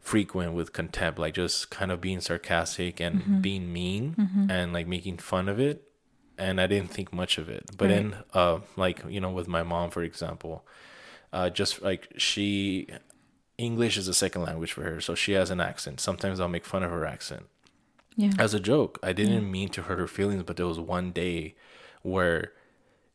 frequent 0.04 0.54
with 0.54 0.74
contempt, 0.74 1.18
like 1.18 1.34
just 1.34 1.70
kind 1.72 1.92
of 1.92 2.00
being 2.02 2.22
sarcastic 2.22 3.00
and 3.00 3.22
Mm-hmm. 3.22 3.42
being 3.42 3.74
mean 3.74 4.16
and 4.52 4.72
like 4.74 4.86
making 4.88 5.18
fun 5.18 5.50
of 5.50 5.60
it. 5.60 5.88
And 6.38 6.60
I 6.60 6.68
didn't 6.68 6.92
think 6.92 7.12
much 7.14 7.38
of 7.38 7.48
it. 7.50 7.64
But 7.78 7.90
Right. 7.90 7.96
then, 7.96 8.16
uh, 8.34 8.60
like, 8.76 9.02
you 9.08 9.22
know, 9.22 9.32
with 9.32 9.48
my 9.48 9.64
mom, 9.64 9.90
for 9.92 10.04
example, 10.04 10.66
uh, 11.32 11.50
just 11.50 11.82
like 11.82 12.10
she, 12.18 12.88
English 13.58 13.98
is 13.98 14.08
a 14.08 14.14
second 14.14 14.42
language 14.44 14.72
for 14.74 14.84
her. 14.84 15.00
So 15.00 15.16
she 15.16 15.32
has 15.34 15.50
an 15.50 15.62
accent. 15.62 16.00
Sometimes 16.00 16.40
I'll 16.40 16.50
make 16.50 16.66
fun 16.66 16.84
of 16.84 16.92
her 16.92 17.06
accent 17.06 17.46
Yeah. 18.16 18.32
as 18.40 18.54
a 18.54 18.60
joke. 18.60 19.00
I 19.02 19.14
didn't 19.14 19.50
mean 19.50 19.70
to 19.70 19.84
hurt 19.84 20.00
her 20.00 20.08
feelings, 20.08 20.44
but 20.44 20.58
there 20.58 20.68
was 20.68 20.80
one 20.80 21.12
day 21.12 21.56
where 22.02 22.52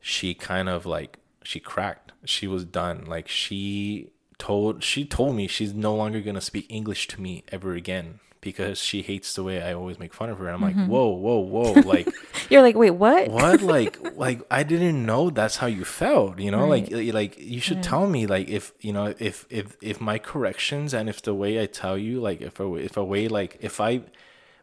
she 0.01 0.33
kind 0.35 0.68
of 0.68 0.87
like 0.87 1.18
she 1.42 1.61
cracked. 1.61 2.12
She 2.24 2.46
was 2.46 2.64
done. 2.64 3.05
Like 3.05 3.29
she 3.29 4.11
told 4.38 4.83
she 4.85 5.05
told 5.05 5.35
me 5.37 5.46
she's 5.48 5.74
no 5.74 5.94
longer 5.94 6.20
gonna 6.20 6.40
speak 6.40 6.66
English 6.68 7.09
to 7.09 7.20
me 7.20 7.44
ever 7.51 7.74
again 7.74 8.20
because 8.40 8.79
she 8.79 9.03
hates 9.03 9.35
the 9.35 9.42
way 9.42 9.61
I 9.61 9.72
always 9.74 9.98
make 9.98 10.14
fun 10.14 10.31
of 10.31 10.38
her. 10.38 10.46
And 10.46 10.55
I'm 10.55 10.62
like, 10.62 10.77
mm-hmm. 10.77 10.87
whoa, 10.87 11.09
whoa, 11.09 11.38
whoa, 11.40 11.72
like 11.94 12.09
You're 12.48 12.62
like, 12.62 12.77
wait, 12.77 12.92
what? 12.92 13.29
what 13.29 13.61
like 13.77 13.98
like 14.16 14.40
i 14.51 14.62
didn't 14.62 15.05
know 15.05 15.29
that's 15.31 15.57
how 15.57 15.66
you 15.66 15.85
felt 15.85 16.38
you 16.38 16.51
know 16.51 16.66
like 16.66 16.88
like 16.90 17.37
you 17.38 17.61
should 17.61 17.83
tell 17.83 18.07
me 18.07 18.27
like 18.27 18.48
if 18.48 18.72
you 18.81 18.92
know 18.92 19.12
if 19.18 19.44
if 19.51 19.77
if 19.83 20.01
my 20.01 20.18
corrections 20.18 20.94
and 20.94 21.09
if 21.09 21.20
the 21.22 21.35
way 21.35 21.61
i 21.61 21.66
tell 21.66 21.98
you 21.98 22.20
like 22.20 22.40
if 22.40 22.59
a 22.61 22.74
if 22.77 22.96
a 22.96 23.05
way 23.05 23.27
like 23.29 23.59
if 23.61 23.81
i 23.81 24.01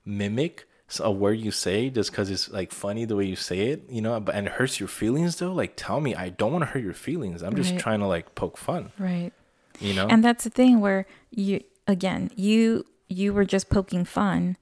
mimic 0.06 0.68
a 1.00 1.12
word 1.12 1.40
you 1.40 1.52
say 1.52 1.90
just 1.90 2.12
because 2.12 2.30
it's 2.30 2.50
like 2.50 2.72
funny 2.72 3.06
the 3.06 3.16
way 3.16 3.26
you 3.26 3.36
say 3.36 3.60
it 3.70 3.84
you 3.90 4.02
know 4.02 4.20
but 4.20 4.36
and 4.36 4.48
it 4.48 4.54
hurts 4.54 4.80
your 4.80 4.88
feelings 4.90 5.38
though 5.38 5.52
like 5.54 5.74
tell 5.76 6.00
me 6.00 6.14
i 6.16 6.30
don't 6.30 6.52
want 6.52 6.62
to 6.64 6.68
hurt 6.68 6.84
your 6.84 6.94
feelings 6.94 7.42
i'm 7.42 7.56
just 7.56 7.72
Right. 7.72 7.80
trying 7.80 8.00
to 8.00 8.08
like 8.08 8.36
poke 8.36 8.58
fun 8.58 8.92
Right. 9.00 9.32
You 9.80 9.94
know 9.94 10.08
And 10.08 10.24
that's 10.24 10.44
the 10.44 10.50
thing 10.50 10.80
where 10.80 11.06
you 11.32 11.64
again, 11.88 12.32
you 12.36 12.86
you 13.08 13.34
were 13.34 13.46
just 13.46 13.70
poking 13.70 14.06
fun. 14.06 14.58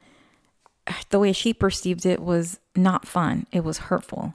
The 1.10 1.20
way 1.20 1.32
she 1.32 1.54
perceived 1.54 2.06
it 2.06 2.20
was 2.20 2.60
not 2.76 3.08
fun. 3.08 3.48
It 3.52 3.64
was 3.64 3.78
hurtful. 3.78 4.34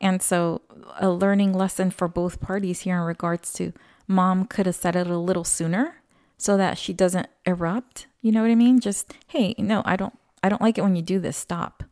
And 0.00 0.22
so 0.22 0.62
a 0.98 1.10
learning 1.10 1.52
lesson 1.52 1.90
for 1.90 2.08
both 2.08 2.40
parties 2.40 2.80
here 2.80 2.96
in 2.96 3.02
regards 3.02 3.52
to 3.54 3.72
mom 4.08 4.46
could 4.46 4.66
have 4.66 4.74
said 4.74 4.96
it 4.96 5.06
a 5.06 5.18
little 5.18 5.44
sooner 5.44 5.96
so 6.38 6.56
that 6.56 6.78
she 6.78 6.94
doesn't 6.94 7.28
erupt. 7.44 8.06
You 8.22 8.32
know 8.32 8.42
what 8.42 8.50
I 8.50 8.54
mean? 8.54 8.80
Just, 8.80 9.14
hey, 9.28 9.54
no, 9.58 9.82
I 9.84 9.96
don't 9.96 10.16
I 10.42 10.48
don't 10.48 10.62
like 10.62 10.78
it 10.78 10.82
when 10.82 10.96
you 10.96 11.02
do 11.02 11.18
this. 11.18 11.36
Stop. 11.36 11.84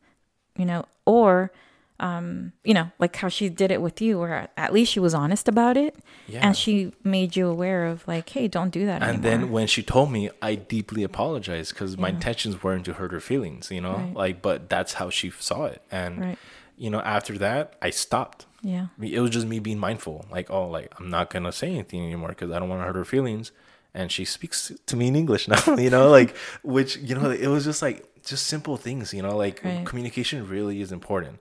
You 0.56 0.64
know, 0.64 0.86
or 1.04 1.52
um, 2.00 2.52
you 2.64 2.74
know, 2.74 2.90
like 2.98 3.16
how 3.16 3.28
she 3.28 3.48
did 3.48 3.70
it 3.70 3.82
with 3.82 4.00
you, 4.00 4.18
where 4.18 4.48
at 4.56 4.72
least 4.72 4.92
she 4.92 5.00
was 5.00 5.14
honest 5.14 5.48
about 5.48 5.76
it, 5.76 5.96
Yeah. 6.28 6.46
and 6.46 6.56
she 6.56 6.92
made 7.02 7.34
you 7.36 7.46
aware 7.48 7.86
of 7.86 8.06
like, 8.06 8.28
hey, 8.28 8.46
don't 8.48 8.70
do 8.70 8.86
that 8.86 9.02
and 9.02 9.24
anymore. 9.24 9.30
then 9.30 9.50
when 9.50 9.66
she 9.66 9.82
told 9.82 10.10
me 10.12 10.30
i 10.42 10.54
deeply 10.54 11.02
apologized 11.02 11.72
because 11.74 11.96
my 11.98 12.08
intentions 12.10 12.62
weren't 12.62 12.84
to 12.84 12.92
hurt 12.94 13.12
her 13.12 13.20
feelings 13.20 13.70
you 13.70 13.80
know 13.80 13.96
Right. 13.96 14.14
like 14.14 14.42
but 14.42 14.68
that's 14.68 14.94
how 14.94 15.10
she 15.10 15.30
saw 15.30 15.64
it 15.66 15.82
and 15.90 16.20
Right. 16.20 16.38
you 16.76 16.90
know 16.90 17.00
after 17.00 17.36
that 17.38 17.74
i 17.82 17.90
stopped 17.90 18.46
yeah, 18.62 18.86
it 19.00 19.20
was 19.20 19.30
just 19.30 19.46
me 19.46 19.58
being 19.60 19.78
mindful 19.78 20.24
like 20.30 20.50
oh 20.50 20.66
like 20.68 20.92
i'm 20.98 21.08
not 21.10 21.30
gonna 21.30 21.52
say 21.52 21.68
anything 21.70 22.02
anymore 22.04 22.30
because 22.30 22.50
i 22.50 22.58
don't 22.58 22.68
want 22.68 22.80
to 22.82 22.86
hurt 22.86 22.96
her 22.96 23.04
feelings 23.04 23.52
and 23.94 24.10
she 24.12 24.24
speaks 24.24 24.72
to 24.86 24.96
me 24.96 25.08
in 25.08 25.16
english 25.16 25.48
now 25.54 25.62
you 25.76 25.90
know 25.90 26.08
like 26.10 26.36
which 26.62 26.96
you 26.98 27.14
know 27.14 27.30
it 27.30 27.48
was 27.48 27.64
just 27.64 27.82
like 27.82 27.98
just 28.24 28.46
simple 28.46 28.76
things 28.76 29.12
you 29.14 29.22
know 29.22 29.36
like 29.36 29.62
Right. 29.64 29.84
communication 29.86 30.46
really 30.48 30.80
is 30.80 30.92
important 30.92 31.38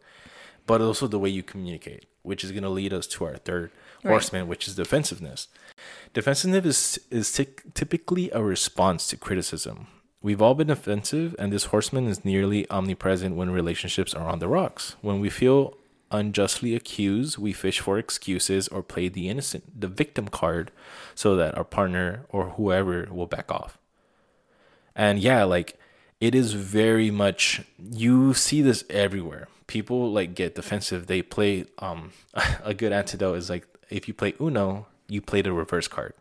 but 0.67 0.81
also 0.81 1.07
the 1.07 1.17
way 1.19 1.29
you 1.29 1.41
communicate, 1.41 2.05
which 2.21 2.43
is 2.43 2.51
going 2.51 2.63
to 2.63 2.69
lead 2.69 2.93
us 2.93 3.07
to 3.07 3.25
our 3.25 3.37
third 3.37 3.71
Right. 4.03 4.11
horseman, 4.11 4.47
which 4.47 4.67
is 4.67 4.75
defensiveness. 4.75 5.47
Defensiveness 6.13 6.97
is, 6.97 6.99
is 7.09 7.31
ty- 7.33 7.47
typically 7.73 8.29
a 8.31 8.43
response 8.43 9.07
to 9.07 9.17
criticism. 9.17 9.87
We've 10.21 10.41
all 10.41 10.53
been 10.53 10.67
defensive, 10.67 11.35
and 11.39 11.51
this 11.51 11.65
horseman 11.65 12.05
is 12.07 12.23
nearly 12.23 12.69
omnipresent 12.69 13.35
when 13.35 13.49
relationships 13.49 14.13
are 14.13 14.27
on 14.29 14.37
the 14.39 14.47
rocks. 14.47 14.95
When 15.01 15.19
we 15.19 15.29
feel 15.31 15.77
unjustly 16.11 16.75
accused, 16.75 17.37
we 17.37 17.53
fish 17.53 17.79
for 17.79 17.97
excuses 17.97 18.67
or 18.67 18.81
play 18.83 19.09
the 19.09 19.29
innocent, 19.29 19.79
the 19.81 19.87
victim 19.87 20.27
card, 20.27 20.71
so 21.15 21.35
that 21.35 21.57
our 21.57 21.63
partner 21.63 22.25
or 22.29 22.51
whoever 22.51 23.07
will 23.11 23.27
back 23.27 23.51
off. 23.51 23.77
And 24.95 25.19
yeah, 25.19 25.43
like 25.43 25.77
it 26.19 26.33
is 26.33 26.53
very 26.53 27.11
much 27.11 27.61
you 27.77 28.33
see 28.33 28.61
this 28.61 28.83
everywhere. 28.89 29.47
People 29.67 30.11
like 30.11 30.33
get 30.33 30.55
defensive. 30.55 31.07
They 31.07 31.21
play 31.21 31.65
um 31.79 32.11
a 32.63 32.73
good 32.73 32.91
antidote 32.91 33.37
is 33.37 33.49
like 33.49 33.67
if 33.89 34.07
you 34.07 34.13
play 34.13 34.33
Uno, 34.41 34.87
you 35.07 35.21
play 35.21 35.41
the 35.41 35.53
reverse 35.53 35.87
card. 35.87 36.13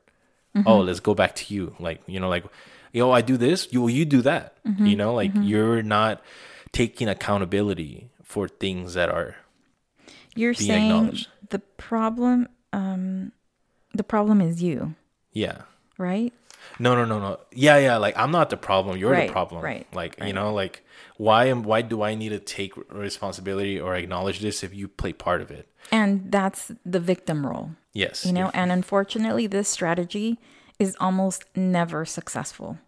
Oh, 0.65 0.79
let's 0.79 1.01
go 1.01 1.15
back 1.15 1.35
to 1.35 1.55
you. 1.55 1.75
Like, 1.79 2.01
you 2.07 2.19
know, 2.19 2.31
like, 2.31 2.45
yo, 2.91 3.11
I 3.11 3.21
do 3.21 3.37
this, 3.37 3.69
you 3.73 3.89
you 3.89 4.07
do 4.07 4.23
that. 4.23 4.57
You 4.65 4.97
know, 4.97 5.13
like 5.13 5.33
you're 5.35 5.83
not 5.83 6.23
taking 6.73 7.09
accountability 7.09 8.09
for 8.23 8.49
things 8.49 8.95
that 8.95 9.11
are 9.11 9.37
You're 10.35 10.55
saying 10.55 10.91
acknowledged. 10.91 11.29
the 11.51 11.59
problem, 11.59 12.49
um, 12.73 13.33
the 13.95 14.03
problem 14.03 14.41
is 14.41 14.63
you, 14.63 14.95
yeah. 15.33 15.63
right? 15.99 16.33
No, 16.79 16.95
no, 16.95 17.05
no, 17.05 17.19
no. 17.19 17.39
Yeah, 17.53 17.79
yeah. 17.79 17.97
Like 17.97 18.17
I'm 18.17 18.31
not 18.31 18.51
the 18.51 18.57
problem. 18.57 18.97
You're 18.99 19.13
Right, 19.13 19.27
the 19.29 19.33
problem. 19.33 19.63
right, 19.65 19.87
Like 19.95 20.17
you 20.25 20.33
know, 20.33 20.53
like 20.53 20.85
why 21.17 21.47
am 21.47 21.63
why 21.63 21.83
do 21.83 22.03
I 22.03 22.15
need 22.15 22.31
to 22.31 22.39
take 22.39 22.73
responsibility 22.93 23.81
or 23.81 23.95
acknowledge 23.95 24.41
this 24.41 24.63
if 24.63 24.75
you 24.75 24.89
play 24.89 25.13
part 25.13 25.41
of 25.41 25.51
it? 25.51 25.69
And 25.93 26.31
that's 26.33 26.73
the 26.85 27.01
victim 27.01 27.47
role, 27.47 27.71
Yes. 27.93 28.27
you 28.27 28.33
know. 28.33 28.51
And 28.55 28.73
unfortunately, 28.73 29.47
this 29.47 29.69
strategy 29.69 30.39
is 30.79 30.97
almost 31.01 31.45
never 31.57 32.05
successful. 32.05 32.79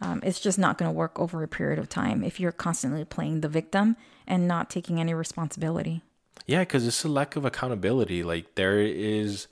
Um, 0.00 0.20
it's 0.24 0.40
just 0.40 0.58
not 0.58 0.78
going 0.78 0.88
to 0.88 0.96
work 0.96 1.18
over 1.18 1.42
a 1.42 1.48
period 1.48 1.78
of 1.78 1.88
time 1.88 2.22
if 2.24 2.38
you're 2.40 2.52
constantly 2.52 3.04
playing 3.04 3.40
the 3.40 3.48
victim 3.48 3.96
and 4.26 4.46
not 4.48 4.70
taking 4.70 5.00
any 5.00 5.12
responsibility. 5.14 6.02
Yeah, 6.46 6.60
because 6.60 6.86
it's 6.86 7.04
a 7.04 7.08
lack 7.08 7.36
of 7.36 7.44
accountability. 7.44 8.22
Like 8.22 8.54
there 8.54 8.80
is 8.80 9.48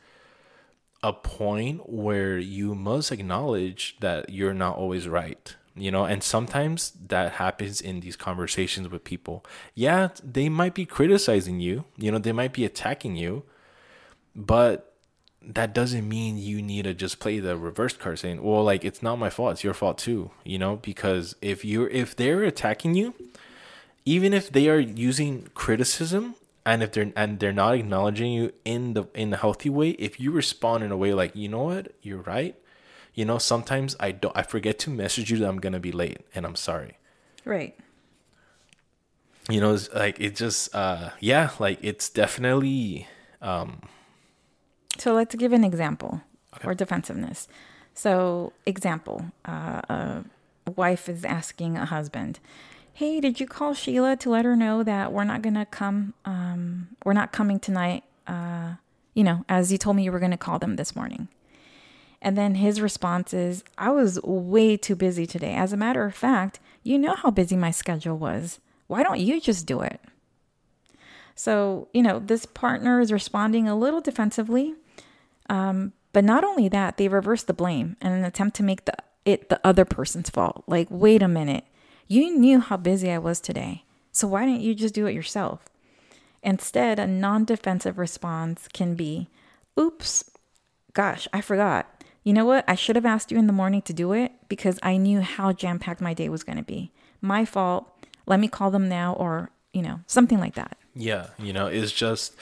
a 1.03 1.13
point 1.13 1.89
where 1.89 2.39
you 2.39 2.75
must 2.75 3.13
acknowledge 3.13 3.97
that 4.01 4.31
you're 4.31 4.55
not 4.55 4.77
always 4.77 5.09
right. 5.09 5.55
You 5.79 5.91
know, 5.91 6.05
and 6.05 6.23
sometimes 6.23 6.93
that 7.09 7.33
happens 7.33 7.83
in 7.83 8.01
these 8.01 8.17
conversations 8.17 8.89
with 8.89 9.05
people. 9.05 9.45
Yeah, 9.75 10.09
they 10.25 10.49
might 10.49 10.73
be 10.73 10.87
criticizing 10.87 11.61
you, 11.61 11.85
you 11.99 12.11
know, 12.11 12.19
they 12.19 12.33
might 12.33 12.55
be 12.55 12.65
attacking 12.65 13.17
you, 13.17 13.43
but 14.35 14.95
that 15.43 15.75
doesn't 15.75 16.09
mean 16.09 16.39
you 16.39 16.63
need 16.63 16.85
to 16.85 16.95
just 16.95 17.21
play 17.21 17.39
the 17.39 17.57
reverse 17.57 17.93
card 17.93 18.19
saying, 18.19 18.43
well, 18.43 18.65
like 18.65 18.85
it's 18.85 19.03
not 19.03 19.17
my 19.17 19.29
fault, 19.29 19.53
it's 19.53 19.65
your 19.65 19.75
fault 19.75 19.99
too, 19.99 20.31
you 20.45 20.59
know, 20.59 20.77
because 20.77 21.37
if 21.43 21.65
you're 21.65 21.89
if 21.89 22.17
they're 22.17 22.43
attacking 22.43 22.95
you, 22.95 23.15
even 24.07 24.33
if 24.33 24.51
they 24.51 24.69
are 24.69 24.81
using 24.81 25.49
criticism 25.55 26.37
and 26.67 26.83
if 26.83 26.93
they're 26.93 27.13
and 27.17 27.39
they're 27.41 27.53
not 27.65 27.75
acknowledging 27.75 28.31
you 28.33 28.53
in 28.65 28.93
the 28.95 29.05
in 29.15 29.31
the 29.31 29.37
healthy 29.39 29.71
way 29.71 29.91
if 29.91 30.21
you 30.21 30.31
respond 30.31 30.85
in 30.85 30.91
a 30.93 30.97
way 30.97 31.15
like 31.15 31.35
you 31.35 31.49
know 31.49 31.63
what 31.63 31.93
you're 32.03 32.23
right 32.23 32.57
you 33.15 33.25
know 33.25 33.39
sometimes 33.39 33.97
i 34.01 34.11
don't 34.13 34.37
i 34.37 34.43
forget 34.43 34.79
to 34.79 34.91
message 34.91 35.31
you 35.31 35.39
that 35.39 35.49
i'm 35.49 35.59
gonna 35.61 35.81
be 35.81 35.93
late 35.93 36.21
and 36.35 36.45
i'm 36.45 36.57
sorry 36.57 36.99
Right. 37.45 37.75
you 39.49 39.61
know 39.61 39.73
it's 39.75 39.89
like 39.95 40.19
it 40.21 40.35
just 40.37 40.75
uh 40.75 41.11
yeah 41.21 41.51
like 41.59 41.79
it's 41.83 42.09
definitely 42.11 43.07
um 43.41 43.81
So 44.99 45.13
let's 45.15 45.35
give 45.35 45.53
an 45.53 45.65
example 45.65 46.21
Okay. 46.55 46.65
for 46.65 46.75
defensiveness. 46.75 47.49
So, 47.93 48.53
example, 48.65 49.19
uh, 49.45 49.83
a 49.91 50.25
wife 50.75 51.07
is 51.09 51.23
asking 51.25 51.77
a 51.77 51.85
husband, 51.85 52.41
"Hey, 52.97 53.21
did 53.21 53.41
you 53.41 53.47
call 53.47 53.75
Sheila 53.75 54.17
to 54.17 54.31
let 54.31 54.47
her 54.47 54.57
know 54.57 54.83
that 54.83 55.13
we're 55.13 55.25
not 55.25 55.43
gonna 55.43 55.67
come? 55.67 56.15
Um, 56.25 56.89
we're 57.05 57.13
not 57.13 57.31
coming 57.31 57.61
tonight. 57.61 58.05
Uh, 58.27 58.77
you 59.13 59.23
know, 59.23 59.45
as 59.51 59.71
you 59.71 59.77
told 59.77 59.97
me 59.97 60.05
you 60.05 60.11
were 60.11 60.19
gonna 60.19 60.39
call 60.39 60.59
them 60.59 60.77
this 60.77 60.97
morning." 60.97 61.29
And 62.23 62.39
then 62.39 62.55
his 62.55 62.81
response 62.81 63.35
is, 63.35 63.63
"I 63.77 63.91
was 63.91 64.19
way 64.23 64.79
too 64.79 64.97
busy 64.97 65.27
today. 65.27 65.55
As 65.55 65.75
a 65.75 65.77
matter 65.77 66.07
of 66.07 66.15
fact, 66.15 66.59
you 66.83 66.99
know 66.99 67.15
how 67.15 67.31
busy 67.31 67.55
my 67.55 67.71
schedule 67.71 68.17
was. 68.17 68.61
Why 68.87 69.03
don't 69.03 69.21
you 69.21 69.43
just 69.43 69.67
do 69.67 69.83
it?" 69.83 70.01
So, 71.35 71.89
you 71.93 72.03
know, 72.03 72.19
this 72.19 72.47
partner 72.47 72.99
is 72.99 73.13
responding 73.13 73.69
a 73.69 73.77
little 73.77 74.01
defensively. 74.01 74.75
Um, 75.51 75.93
but 76.15 76.25
not 76.25 76.45
only 76.45 76.71
that, 76.71 76.97
they 76.97 77.09
reverse 77.09 77.43
the 77.43 77.53
blame 77.53 77.99
in 78.01 78.11
an 78.11 78.25
attempt 78.25 78.57
to 78.57 78.63
make 78.63 78.87
the 78.87 78.95
it 79.27 79.51
the 79.51 79.61
other 79.63 79.85
person's 79.85 80.31
fault. 80.31 80.65
Like, 80.67 80.89
wait 80.91 81.21
a 81.21 81.29
minute. 81.29 81.65
You 82.09 82.37
knew 82.37 82.61
how 82.61 82.77
busy 82.77 83.11
I 83.11 83.19
was 83.19 83.41
today. 83.41 83.85
So 84.13 84.29
why 84.29 84.47
didn't 84.47 84.61
you 84.61 84.75
just 84.75 84.95
do 84.95 85.07
it 85.07 85.15
yourself? 85.15 85.65
Instead, 86.43 86.99
a 86.99 87.07
non-defensive 87.07 87.99
response 87.99 88.69
can 88.73 88.95
be, 88.95 89.29
"Oops. 89.79 90.31
Gosh, 90.93 91.27
I 91.33 91.41
forgot. 91.41 92.05
You 92.23 92.33
know 92.33 92.45
what? 92.45 92.65
I 92.69 92.75
should 92.75 92.97
have 92.97 93.07
asked 93.07 93.31
you 93.31 93.39
in 93.39 93.47
the 93.47 93.53
morning 93.53 93.83
to 93.83 93.93
do 93.93 94.13
it 94.13 94.33
because 94.49 94.79
I 94.83 94.97
knew 94.97 95.21
how 95.21 95.53
jam-packed 95.53 96.01
my 96.01 96.15
day 96.15 96.29
was 96.29 96.45
going 96.45 96.59
to 96.59 96.65
be. 96.65 96.93
My 97.21 97.45
fault. 97.45 97.93
Let 98.27 98.41
me 98.41 98.49
call 98.49 98.71
them 98.71 98.89
now 98.89 99.13
or, 99.15 99.51
you 99.73 99.83
know, 99.83 100.01
something 100.07 100.39
like 100.39 100.55
that." 100.55 100.77
Yeah, 100.95 101.27
you 101.39 101.53
know, 101.53 101.67
it's 101.67 101.93
just 101.93 102.35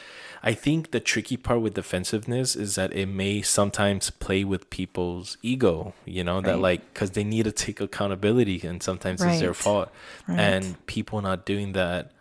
I 0.46 0.52
think 0.52 0.90
the 0.90 1.00
tricky 1.00 1.38
part 1.38 1.62
with 1.62 1.72
defensiveness 1.72 2.54
is 2.54 2.74
that 2.74 2.92
it 2.92 3.06
may 3.06 3.40
sometimes 3.40 4.10
play 4.10 4.44
with 4.44 4.68
people's 4.68 5.38
ego, 5.40 5.94
you 6.04 6.22
know, 6.22 6.42
that 6.42 6.60
like 6.60 6.92
cuz 6.92 7.12
they 7.12 7.24
need 7.24 7.44
to 7.44 7.52
take 7.52 7.80
accountability 7.80 8.60
and 8.62 8.82
sometimes 8.82 9.22
it's 9.22 9.40
their 9.40 9.54
fault. 9.54 9.90
Right. 10.28 10.38
And 10.38 10.86
people 10.86 11.22
not 11.22 11.46
doing 11.46 11.72
that 11.72 12.12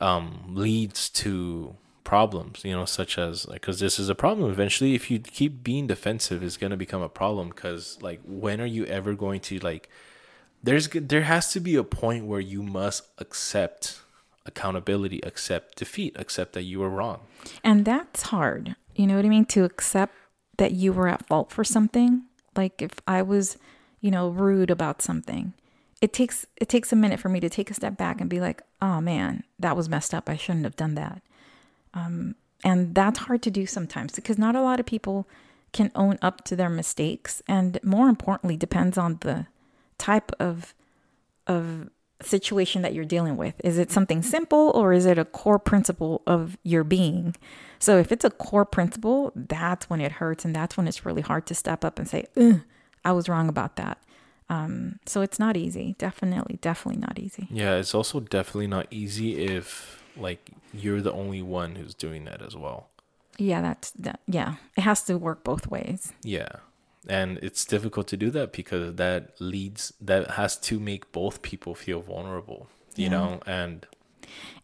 um 0.00 0.44
leads 0.48 1.10
to 1.10 1.76
problems, 2.04 2.64
you 2.64 2.72
know, 2.72 2.86
such 2.86 3.18
as 3.18 3.46
like 3.46 3.60
cuz 3.60 3.80
this 3.80 3.98
is 3.98 4.08
a 4.08 4.14
problem 4.14 4.50
eventually 4.50 4.94
if 4.94 5.10
you 5.10 5.18
keep 5.18 5.62
being 5.62 5.86
defensive 5.86 6.42
it's 6.42 6.56
going 6.56 6.70
to 6.70 6.78
become 6.78 7.02
a 7.02 7.08
problem 7.10 7.52
cuz 7.52 7.98
like 8.00 8.20
when 8.24 8.62
are 8.62 8.72
you 8.78 8.86
ever 8.86 9.12
going 9.12 9.40
to 9.40 9.58
like 9.58 9.90
there's 10.62 10.88
there 10.88 11.28
has 11.34 11.52
to 11.52 11.60
be 11.60 11.76
a 11.76 11.84
point 11.84 12.24
where 12.24 12.40
you 12.40 12.62
must 12.62 13.02
accept 13.18 14.00
accountability, 14.46 15.20
accept 15.22 15.76
defeat, 15.76 16.14
accept 16.18 16.52
that 16.54 16.62
you 16.62 16.80
were 16.80 16.90
wrong. 16.90 17.20
And 17.62 17.84
that's 17.84 18.22
hard. 18.22 18.76
You 18.94 19.06
know 19.06 19.16
what 19.16 19.24
I 19.24 19.28
mean? 19.28 19.46
To 19.46 19.64
accept 19.64 20.14
that 20.58 20.72
you 20.72 20.92
were 20.92 21.08
at 21.08 21.26
fault 21.26 21.50
for 21.50 21.64
something. 21.64 22.24
Like 22.56 22.82
if 22.82 22.92
I 23.06 23.22
was, 23.22 23.56
you 24.00 24.10
know, 24.10 24.28
rude 24.28 24.70
about 24.70 25.02
something. 25.02 25.54
It 26.00 26.12
takes 26.12 26.46
it 26.56 26.68
takes 26.68 26.92
a 26.92 26.96
minute 26.96 27.20
for 27.20 27.28
me 27.28 27.38
to 27.40 27.48
take 27.48 27.70
a 27.70 27.74
step 27.74 27.96
back 27.96 28.20
and 28.20 28.28
be 28.28 28.40
like, 28.40 28.62
"Oh 28.80 29.00
man, 29.00 29.44
that 29.60 29.76
was 29.76 29.88
messed 29.88 30.12
up. 30.12 30.28
I 30.28 30.36
shouldn't 30.36 30.64
have 30.64 30.76
done 30.76 30.96
that." 30.96 31.22
Um 31.94 32.34
and 32.64 32.94
that's 32.94 33.20
hard 33.20 33.42
to 33.42 33.50
do 33.50 33.66
sometimes 33.66 34.12
because 34.14 34.38
not 34.38 34.56
a 34.56 34.62
lot 34.62 34.80
of 34.80 34.86
people 34.86 35.28
can 35.72 35.90
own 35.94 36.18
up 36.20 36.44
to 36.44 36.56
their 36.56 36.68
mistakes 36.68 37.42
and 37.48 37.78
more 37.82 38.08
importantly 38.08 38.56
depends 38.56 38.98
on 38.98 39.18
the 39.20 39.46
type 39.98 40.32
of 40.38 40.74
of 41.46 41.88
situation 42.22 42.82
that 42.82 42.94
you're 42.94 43.04
dealing 43.04 43.36
with. 43.36 43.54
Is 43.64 43.78
it 43.78 43.90
something 43.90 44.22
simple 44.22 44.70
or 44.74 44.92
is 44.92 45.06
it 45.06 45.18
a 45.18 45.24
core 45.24 45.58
principle 45.58 46.22
of 46.26 46.56
your 46.62 46.84
being? 46.84 47.36
So 47.78 47.98
if 47.98 48.12
it's 48.12 48.24
a 48.24 48.30
core 48.30 48.64
principle, 48.64 49.32
that's 49.34 49.90
when 49.90 50.00
it 50.00 50.12
hurts 50.12 50.44
and 50.44 50.54
that's 50.54 50.76
when 50.76 50.86
it's 50.86 51.04
really 51.04 51.22
hard 51.22 51.46
to 51.46 51.54
step 51.54 51.84
up 51.84 51.98
and 51.98 52.08
say, 52.08 52.26
I 53.04 53.12
was 53.12 53.28
wrong 53.28 53.48
about 53.48 53.76
that. 53.76 53.98
Um, 54.48 54.98
so 55.06 55.22
it's 55.22 55.38
not 55.38 55.56
easy. 55.56 55.94
Definitely, 55.98 56.58
definitely 56.60 57.00
not 57.00 57.18
easy. 57.18 57.48
Yeah, 57.50 57.76
it's 57.76 57.94
also 57.94 58.20
definitely 58.20 58.66
not 58.66 58.86
easy 58.90 59.44
if 59.44 60.02
like 60.16 60.50
you're 60.74 61.00
the 61.00 61.12
only 61.12 61.42
one 61.42 61.76
who's 61.76 61.94
doing 61.94 62.24
that 62.26 62.42
as 62.42 62.54
well. 62.54 62.88
Yeah, 63.38 63.62
that's 63.62 63.92
that. 63.92 64.20
Yeah, 64.26 64.56
it 64.76 64.82
has 64.82 65.02
to 65.04 65.16
work 65.16 65.42
both 65.42 65.66
ways. 65.68 66.12
Yeah. 66.22 66.56
And 67.08 67.38
it's 67.42 67.64
difficult 67.64 68.06
to 68.08 68.16
do 68.16 68.30
that 68.30 68.52
because 68.52 68.94
that 68.94 69.40
leads 69.40 69.92
that 70.00 70.32
has 70.32 70.56
to 70.58 70.78
make 70.78 71.10
both 71.12 71.42
people 71.42 71.74
feel 71.74 72.00
vulnerable, 72.00 72.68
you 72.96 73.04
Yeah. 73.04 73.10
know, 73.10 73.40
and 73.46 73.86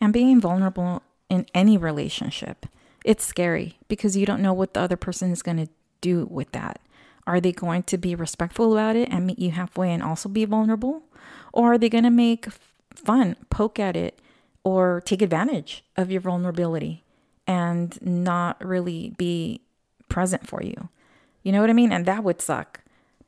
And 0.00 0.12
being 0.12 0.40
vulnerable 0.40 1.02
in 1.28 1.46
any 1.52 1.76
relationship, 1.76 2.66
it's 3.04 3.24
scary 3.24 3.76
because 3.88 4.16
you 4.16 4.24
don't 4.24 4.40
know 4.40 4.52
what 4.54 4.74
the 4.74 4.80
other 4.80 4.96
person 4.96 5.30
is 5.32 5.42
going 5.42 5.56
to 5.58 5.68
do 6.00 6.26
with 6.30 6.52
that. 6.52 6.80
Are 7.26 7.40
they 7.40 7.52
going 7.52 7.82
to 7.84 7.98
be 7.98 8.14
respectful 8.14 8.72
about 8.72 8.96
it 8.96 9.08
and 9.10 9.26
meet 9.26 9.38
you 9.38 9.50
halfway 9.50 9.92
and 9.92 10.02
also 10.02 10.28
be 10.28 10.44
vulnerable? 10.44 11.02
Or 11.52 11.72
are 11.74 11.78
they 11.78 11.88
going 11.90 12.04
to 12.04 12.10
make 12.10 12.46
fun, 12.94 13.36
poke 13.50 13.78
at 13.78 13.96
it, 13.96 14.20
or 14.64 15.02
take 15.04 15.20
advantage 15.22 15.84
of 15.96 16.10
your 16.10 16.20
vulnerability 16.20 17.04
and 17.46 18.00
not 18.00 18.64
really 18.64 19.12
be 19.18 19.60
present 20.08 20.46
for 20.46 20.62
you? 20.62 20.88
You 21.42 21.52
know 21.52 21.60
what 21.60 21.70
I 21.70 21.74
mean? 21.74 21.92
And 21.92 22.04
that 22.06 22.24
would 22.24 22.40
suck. 22.42 22.80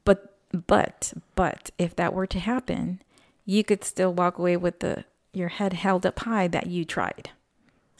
But, 0.05 0.37
but, 0.67 1.13
but 1.35 1.71
if 1.79 1.95
that 1.97 2.13
were 2.13 2.27
to 2.27 2.39
happen, 2.39 3.03
you 3.45 3.65
could 3.65 3.85
still 3.85 4.13
walk 4.13 4.39
away 4.39 4.57
with 4.57 4.81
the 4.81 5.05
your 5.33 5.49
head 5.49 5.73
held 5.75 6.05
up 6.05 6.19
high 6.21 6.49
that 6.49 6.67
you 6.67 6.85
tried. 6.85 7.31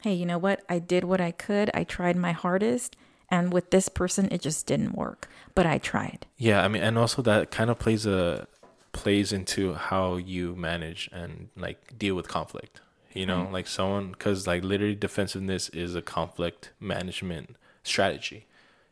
hey, 0.03 0.13
you 0.13 0.25
know 0.25 0.37
what? 0.37 0.61
I 0.67 0.79
did 0.79 1.03
what 1.05 1.21
I 1.21 1.31
could. 1.31 1.69
I 1.73 1.83
tried 1.85 2.15
my 2.17 2.31
hardest. 2.33 2.95
And 3.29 3.53
with 3.53 3.69
this 3.69 3.87
person, 3.87 4.27
it 4.31 4.41
just 4.41 4.65
didn't 4.67 4.95
work. 4.95 5.29
But 5.55 5.65
I 5.65 5.77
tried. 5.77 6.25
Yeah, 6.37 6.61
I 6.63 6.67
mean, 6.67 6.83
and 6.83 6.97
also 6.97 7.21
that 7.21 7.49
kind 7.51 7.69
of 7.69 7.79
plays 7.79 8.05
a 8.05 8.47
plays 8.91 9.31
into 9.31 9.73
how 9.75 10.17
you 10.17 10.53
manage 10.57 11.09
and 11.13 11.47
like 11.55 11.97
deal 11.97 12.15
with 12.15 12.27
conflict. 12.27 12.81
You 13.13 13.25
know, 13.25 13.43
Right. 13.43 13.53
like 13.53 13.67
someone 13.67 14.11
because 14.11 14.45
like 14.47 14.63
literally 14.63 14.95
defensiveness 14.95 15.69
is 15.69 15.95
a 15.95 16.01
conflict 16.01 16.71
management 16.81 17.55
strategy. 17.83 18.45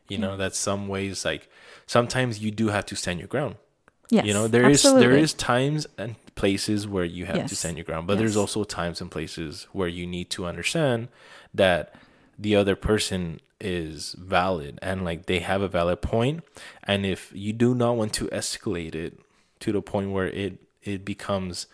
You 0.10 0.18
know, 0.18 0.38
that 0.38 0.56
some 0.56 0.88
ways 0.88 1.26
like 1.26 1.50
sometimes 1.86 2.40
you 2.40 2.52
do 2.52 2.70
have 2.70 2.86
to 2.88 2.96
stand 2.96 3.20
your 3.20 3.28
ground. 3.28 3.56
Yes. 4.10 4.26
you 4.26 4.34
know, 4.34 4.48
there 4.48 4.68
is 4.68 4.82
there 4.82 4.94
absolutely. 4.94 5.22
is 5.22 5.34
times 5.34 5.88
and 5.98 6.16
places 6.34 6.88
where 6.88 7.06
you 7.06 7.26
have 7.26 7.48
to 7.48 7.56
stand 7.56 7.78
your 7.78 7.84
ground, 7.84 8.08
but 8.08 8.18
there's 8.18 8.36
also 8.36 8.64
times 8.64 9.02
and 9.02 9.12
places 9.12 9.68
where 9.72 9.88
you 9.88 10.08
need 10.08 10.32
to 10.32 10.48
understand 10.48 11.10
that 11.54 11.94
the 12.38 12.56
other 12.56 12.76
person 12.76 13.40
is 13.60 14.16
valid 14.18 14.80
and 14.82 15.04
like 15.04 15.26
they 15.26 15.40
have 15.40 15.62
a 15.62 15.68
valid 15.68 16.02
point 16.02 16.42
and 16.86 17.06
if 17.06 17.30
you 17.36 17.52
do 17.52 17.76
not 17.76 17.98
want 17.98 18.14
to 18.14 18.26
escalate 18.28 18.96
it 18.96 19.20
to 19.60 19.74
the 19.74 19.82
point 19.82 20.12
where 20.12 20.28
it 20.28 20.58
it 20.82 21.04
becomes 21.04 21.68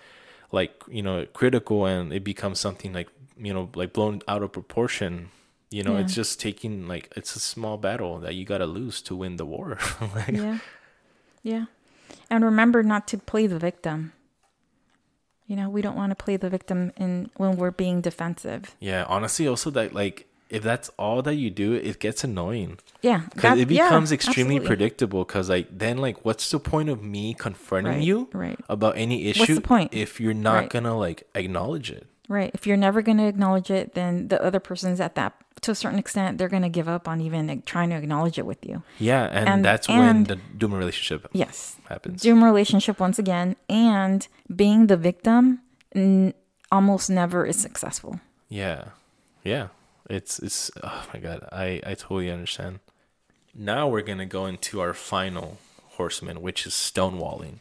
like 0.51 0.81
you 0.87 1.03
know 1.03 1.25
critical 1.33 1.85
and 1.85 2.11
it 2.11 2.23
becomes 2.23 2.59
something 2.59 2.91
like 2.91 3.07
you 3.37 3.53
know 3.53 3.69
like 3.75 3.93
blown 3.93 4.19
out 4.27 4.41
of 4.41 4.51
proportion 4.51 5.29
you 5.75 5.83
know 5.85 5.95
it's 6.01 6.15
just 6.21 6.33
taking 6.47 6.73
like 6.93 7.05
it's 7.19 7.35
a 7.35 7.39
small 7.53 7.75
battle 7.87 8.13
that 8.23 8.33
you 8.37 8.43
got 8.53 8.59
to 8.65 8.65
lose 8.79 8.97
to 9.07 9.13
win 9.21 9.33
the 9.41 9.45
war 9.55 9.67
like, 10.15 10.35
Yeah. 10.43 10.57
Yeah. 11.51 11.65
And 12.31 12.43
remember 12.51 12.79
not 12.93 13.03
to 13.11 13.17
play 13.31 13.45
the 13.53 13.59
victim. 13.59 14.13
You 15.47 15.55
know, 15.55 15.69
we 15.69 15.81
don't 15.85 15.95
want 16.01 16.09
to 16.11 16.15
play 16.25 16.37
the 16.37 16.49
victim 16.49 16.91
in 16.97 17.29
when 17.37 17.51
we're 17.57 17.69
being 17.71 18.01
defensive. 18.01 18.75
Yeah, 18.79 19.03
honestly, 19.07 19.47
also 19.47 19.69
that 19.71 19.93
like 19.93 20.27
if 20.49 20.63
that's 20.63 20.89
all 20.97 21.21
that 21.27 21.35
you 21.35 21.49
do, 21.51 21.73
it 21.73 21.99
gets 21.99 22.23
annoying 22.23 22.79
Yeah. 23.01 23.21
because 23.33 23.59
it 23.59 23.69
yeah, 23.69 23.85
becomes 23.85 24.11
extremely 24.11 24.55
absolutely. 24.55 24.67
predictable. 24.67 25.23
Because 25.25 25.49
like 25.49 25.67
then 25.77 25.97
like 25.97 26.17
what's 26.25 26.49
the 26.49 26.59
point 26.59 26.89
of 26.89 27.03
me 27.03 27.33
confronting 27.35 27.93
Right, 27.93 28.03
you 28.03 28.29
right. 28.33 28.59
about 28.69 28.97
any 28.97 29.27
issue? 29.27 29.41
What's 29.41 29.55
the 29.55 29.61
point? 29.61 29.93
if 29.93 30.19
you're 30.21 30.33
not 30.33 30.55
Right. 30.55 30.69
gonna 30.69 30.97
like 30.97 31.27
acknowledge 31.35 31.91
it? 31.91 32.07
Right. 32.27 32.49
If 32.55 32.65
you're 32.65 32.77
never 32.87 33.03
going 33.03 33.17
to 33.19 33.27
acknowledge 33.27 33.69
it, 33.69 33.93
then 33.93 34.29
the 34.29 34.41
other 34.43 34.59
person's 34.59 34.99
at 34.99 35.13
that 35.13 35.33
to 35.61 35.71
a 35.71 35.75
certain 35.75 35.97
extent, 35.99 36.37
they're 36.37 36.49
going 36.49 36.61
to 36.63 36.69
give 36.69 36.87
up 36.87 37.07
on 37.07 37.21
even 37.21 37.47
like, 37.47 37.65
trying 37.65 37.89
to 37.89 37.95
acknowledge 37.95 38.37
it 38.37 38.45
with 38.45 38.63
you. 38.65 38.83
Yeah, 38.99 39.23
and, 39.25 39.49
And- 39.49 39.65
that's 39.65 39.87
when 39.87 40.25
the 40.25 40.35
doom 40.57 40.73
relationship 40.73 41.27
Yes. 41.33 41.77
happens. 41.89 42.21
Doom 42.21 42.43
relationship 42.43 42.99
once 42.99 43.17
again, 43.19 43.55
and 43.69 44.27
being 44.53 44.87
the 44.87 44.97
victim 44.97 45.61
n- 45.95 46.33
almost 46.71 47.09
never 47.09 47.45
is 47.45 47.57
successful. 47.57 48.19
Yeah, 48.49 48.89
yeah. 49.43 49.67
It's 50.09 50.37
it's 50.39 50.69
oh 50.83 51.07
my 51.13 51.19
god, 51.19 51.47
I 51.51 51.81
I 51.85 51.95
totally 51.95 52.29
understand. 52.29 52.79
Now 53.55 53.87
we're 53.87 54.01
gonna 54.03 54.25
go 54.27 54.45
into 54.45 54.79
our 54.79 54.93
final 54.93 55.57
horseman, 55.97 56.41
which 56.43 56.67
is 56.67 56.73
stonewalling. 56.73 57.55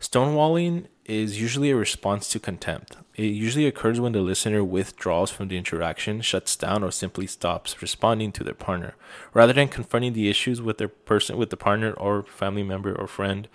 Stonewalling 0.00 0.86
is 1.06 1.40
usually 1.40 1.70
a 1.70 1.76
response 1.76 2.28
to 2.28 2.38
contempt. 2.38 2.96
It 3.16 3.24
usually 3.24 3.66
occurs 3.66 3.98
when 3.98 4.12
the 4.12 4.20
listener 4.20 4.62
withdraws 4.62 5.30
from 5.30 5.48
the 5.48 5.56
interaction, 5.56 6.20
shuts 6.20 6.54
down, 6.54 6.84
or 6.84 6.92
simply 6.92 7.26
stops 7.26 7.82
responding 7.82 8.30
to 8.32 8.44
their 8.44 8.54
partner. 8.54 8.94
Rather 9.34 9.52
than 9.52 9.66
confronting 9.68 10.12
the 10.12 10.28
issues 10.28 10.62
with 10.62 10.78
their 10.78 10.88
person 10.88 11.36
with 11.36 11.50
the 11.50 11.56
partner 11.56 11.92
or 11.92 12.22
family 12.22 12.62
member 12.62 12.94
or 12.94 13.08
friend, 13.08 13.48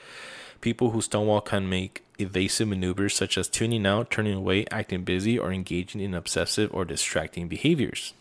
people 0.59 0.89
who 0.89 1.01
stonewall 1.01 1.39
can 1.39 1.69
make 1.69 2.03
evasive 2.19 2.67
maneuvers 2.67 3.15
such 3.15 3.37
as 3.37 3.47
tuning 3.47 3.85
out, 3.85 4.11
turning 4.11 4.33
away, 4.33 4.65
acting 4.69 5.03
busy, 5.03 5.39
or 5.39 5.53
engaging 5.53 6.01
in 6.01 6.13
obsessive 6.13 6.73
or 6.73 6.83
distracting 6.83 7.47
behaviors. 7.47 8.13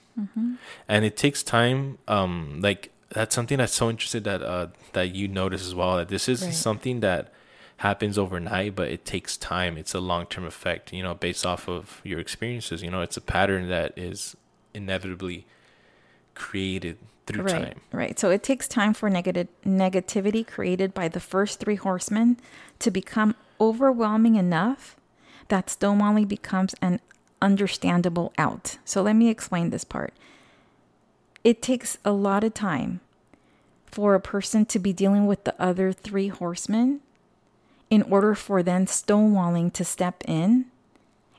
And 0.89 1.05
it 1.05 1.17
takes 1.17 1.43
time. 1.43 1.99
Um, 2.07 2.61
like 2.61 2.91
that's 3.09 3.35
something 3.35 3.59
that's 3.59 3.75
so 3.75 3.91
interesting 3.91 4.23
that 4.25 4.43
uh 4.43 4.69
that 4.93 5.15
you 5.15 5.27
notice 5.27 5.67
as 5.67 5.75
well. 5.75 5.97
That 5.97 6.09
this 6.09 6.29
is 6.29 6.43
Right. 6.43 6.55
something 6.55 7.01
that 7.01 7.33
happens 7.79 8.19
overnight, 8.19 8.75
but 8.75 8.89
it 8.89 9.05
takes 9.05 9.37
time. 9.37 9.77
It's 9.77 9.95
a 9.95 10.01
long 10.01 10.27
term 10.27 10.45
effect. 10.45 10.93
You 10.93 11.03
know, 11.03 11.15
based 11.15 11.45
off 11.47 11.69
of 11.69 12.01
your 12.05 12.21
experiences. 12.21 12.83
You 12.83 12.91
know, 12.91 13.01
it's 13.01 13.17
a 13.17 13.21
pattern 13.21 13.69
that 13.69 13.93
is 13.97 14.37
inevitably 14.75 15.47
created 16.35 16.99
through 17.27 17.43
right. 17.43 17.53
time. 17.53 17.81
Right. 17.93 18.19
So 18.19 18.31
it 18.31 18.43
takes 18.43 18.69
time 18.69 18.95
for 18.95 19.09
negative 19.09 19.49
negativity 19.65 20.47
created 20.47 20.95
by 20.95 21.09
the 21.09 21.21
first 21.21 21.61
three 21.61 21.77
horsemen 21.77 22.39
to 22.79 22.91
become 22.91 23.35
overwhelming 23.61 24.35
enough 24.37 24.97
that 25.49 25.67
stonewalling 25.67 26.27
becomes 26.27 26.75
an 26.81 27.01
understandable 27.41 28.33
out. 28.39 28.79
So 28.85 29.03
let 29.03 29.15
me 29.15 29.29
explain 29.29 29.71
this 29.71 29.85
part. 29.85 30.15
It 31.45 31.61
takes 31.61 31.99
a 32.05 32.13
lot 32.13 32.45
of 32.45 32.55
time 32.55 33.01
for 33.87 34.15
a 34.15 34.21
person 34.21 34.65
to 34.67 34.79
be 34.79 34.93
dealing 34.93 35.27
with 35.27 35.45
the 35.45 35.61
other 35.61 35.93
three 35.93 36.29
horsemen 36.29 37.01
in 37.93 38.03
order 38.05 38.35
for 38.35 38.63
then 38.63 38.87
stonewalling 38.87 39.71
to 39.71 39.85
step 39.85 40.25
in 40.27 40.65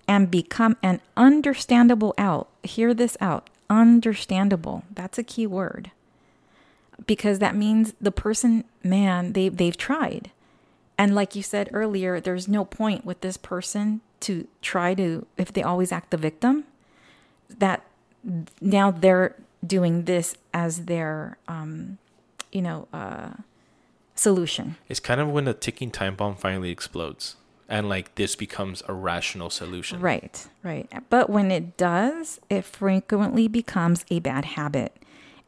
and 0.07 0.29
become 0.29 0.77
an 0.83 1.01
understandable 1.17 2.13
out. 2.15 2.47
Hear 2.61 2.93
this 2.93 3.17
out. 3.19 3.49
Understandable. 3.71 4.83
That's 4.93 5.17
a 5.17 5.23
key 5.23 5.47
word. 5.47 5.89
Because 7.07 7.39
that 7.39 7.55
means 7.55 7.95
the 7.99 8.11
person, 8.11 8.65
man, 8.83 9.33
they 9.33 9.49
they've 9.49 9.75
tried. 9.75 10.29
And 10.95 11.15
like 11.15 11.35
you 11.35 11.41
said 11.41 11.71
earlier, 11.73 12.19
there's 12.19 12.47
no 12.47 12.65
point 12.65 13.03
with 13.03 13.21
this 13.21 13.35
person 13.35 14.01
to 14.19 14.47
try 14.61 14.93
to 14.93 15.25
if 15.37 15.51
they 15.51 15.63
always 15.63 15.91
act 15.91 16.11
the 16.11 16.17
victim, 16.17 16.65
that 17.49 17.81
now 18.61 18.91
they're 18.91 19.35
doing 19.65 20.03
this 20.03 20.35
as 20.53 20.85
their 20.85 21.39
um, 21.47 21.97
you 22.51 22.61
know, 22.61 22.87
uh 22.93 23.31
solution. 24.15 24.77
It's 24.89 24.99
kind 24.99 25.19
of 25.21 25.29
when 25.29 25.45
the 25.45 25.53
ticking 25.53 25.91
time 25.91 26.15
bomb 26.15 26.35
finally 26.35 26.69
explodes, 26.69 27.35
and 27.69 27.89
like 27.89 28.15
this 28.15 28.35
becomes 28.35 28.83
a 28.87 28.93
rational 28.93 29.49
solution. 29.49 29.99
Right, 29.99 30.47
right. 30.63 30.89
But 31.09 31.29
when 31.29 31.51
it 31.51 31.77
does, 31.77 32.39
it 32.49 32.65
frequently 32.65 33.47
becomes 33.47 34.05
a 34.09 34.19
bad 34.19 34.45
habit. 34.45 34.95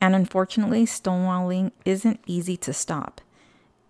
And 0.02 0.16
unfortunately, 0.16 0.86
stonewalling 0.86 1.72
isn't 1.86 2.20
easy 2.26 2.58
to 2.58 2.74
stop. 2.74 3.22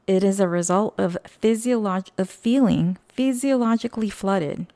It 0.07 0.23
is 0.23 0.39
a 0.39 0.47
result 0.47 0.93
of 0.99 1.17
physiolog- 1.26 2.11
of 2.17 2.30
feeling 2.30 2.97
physiologically 3.09 4.09
flooded. 4.09 4.67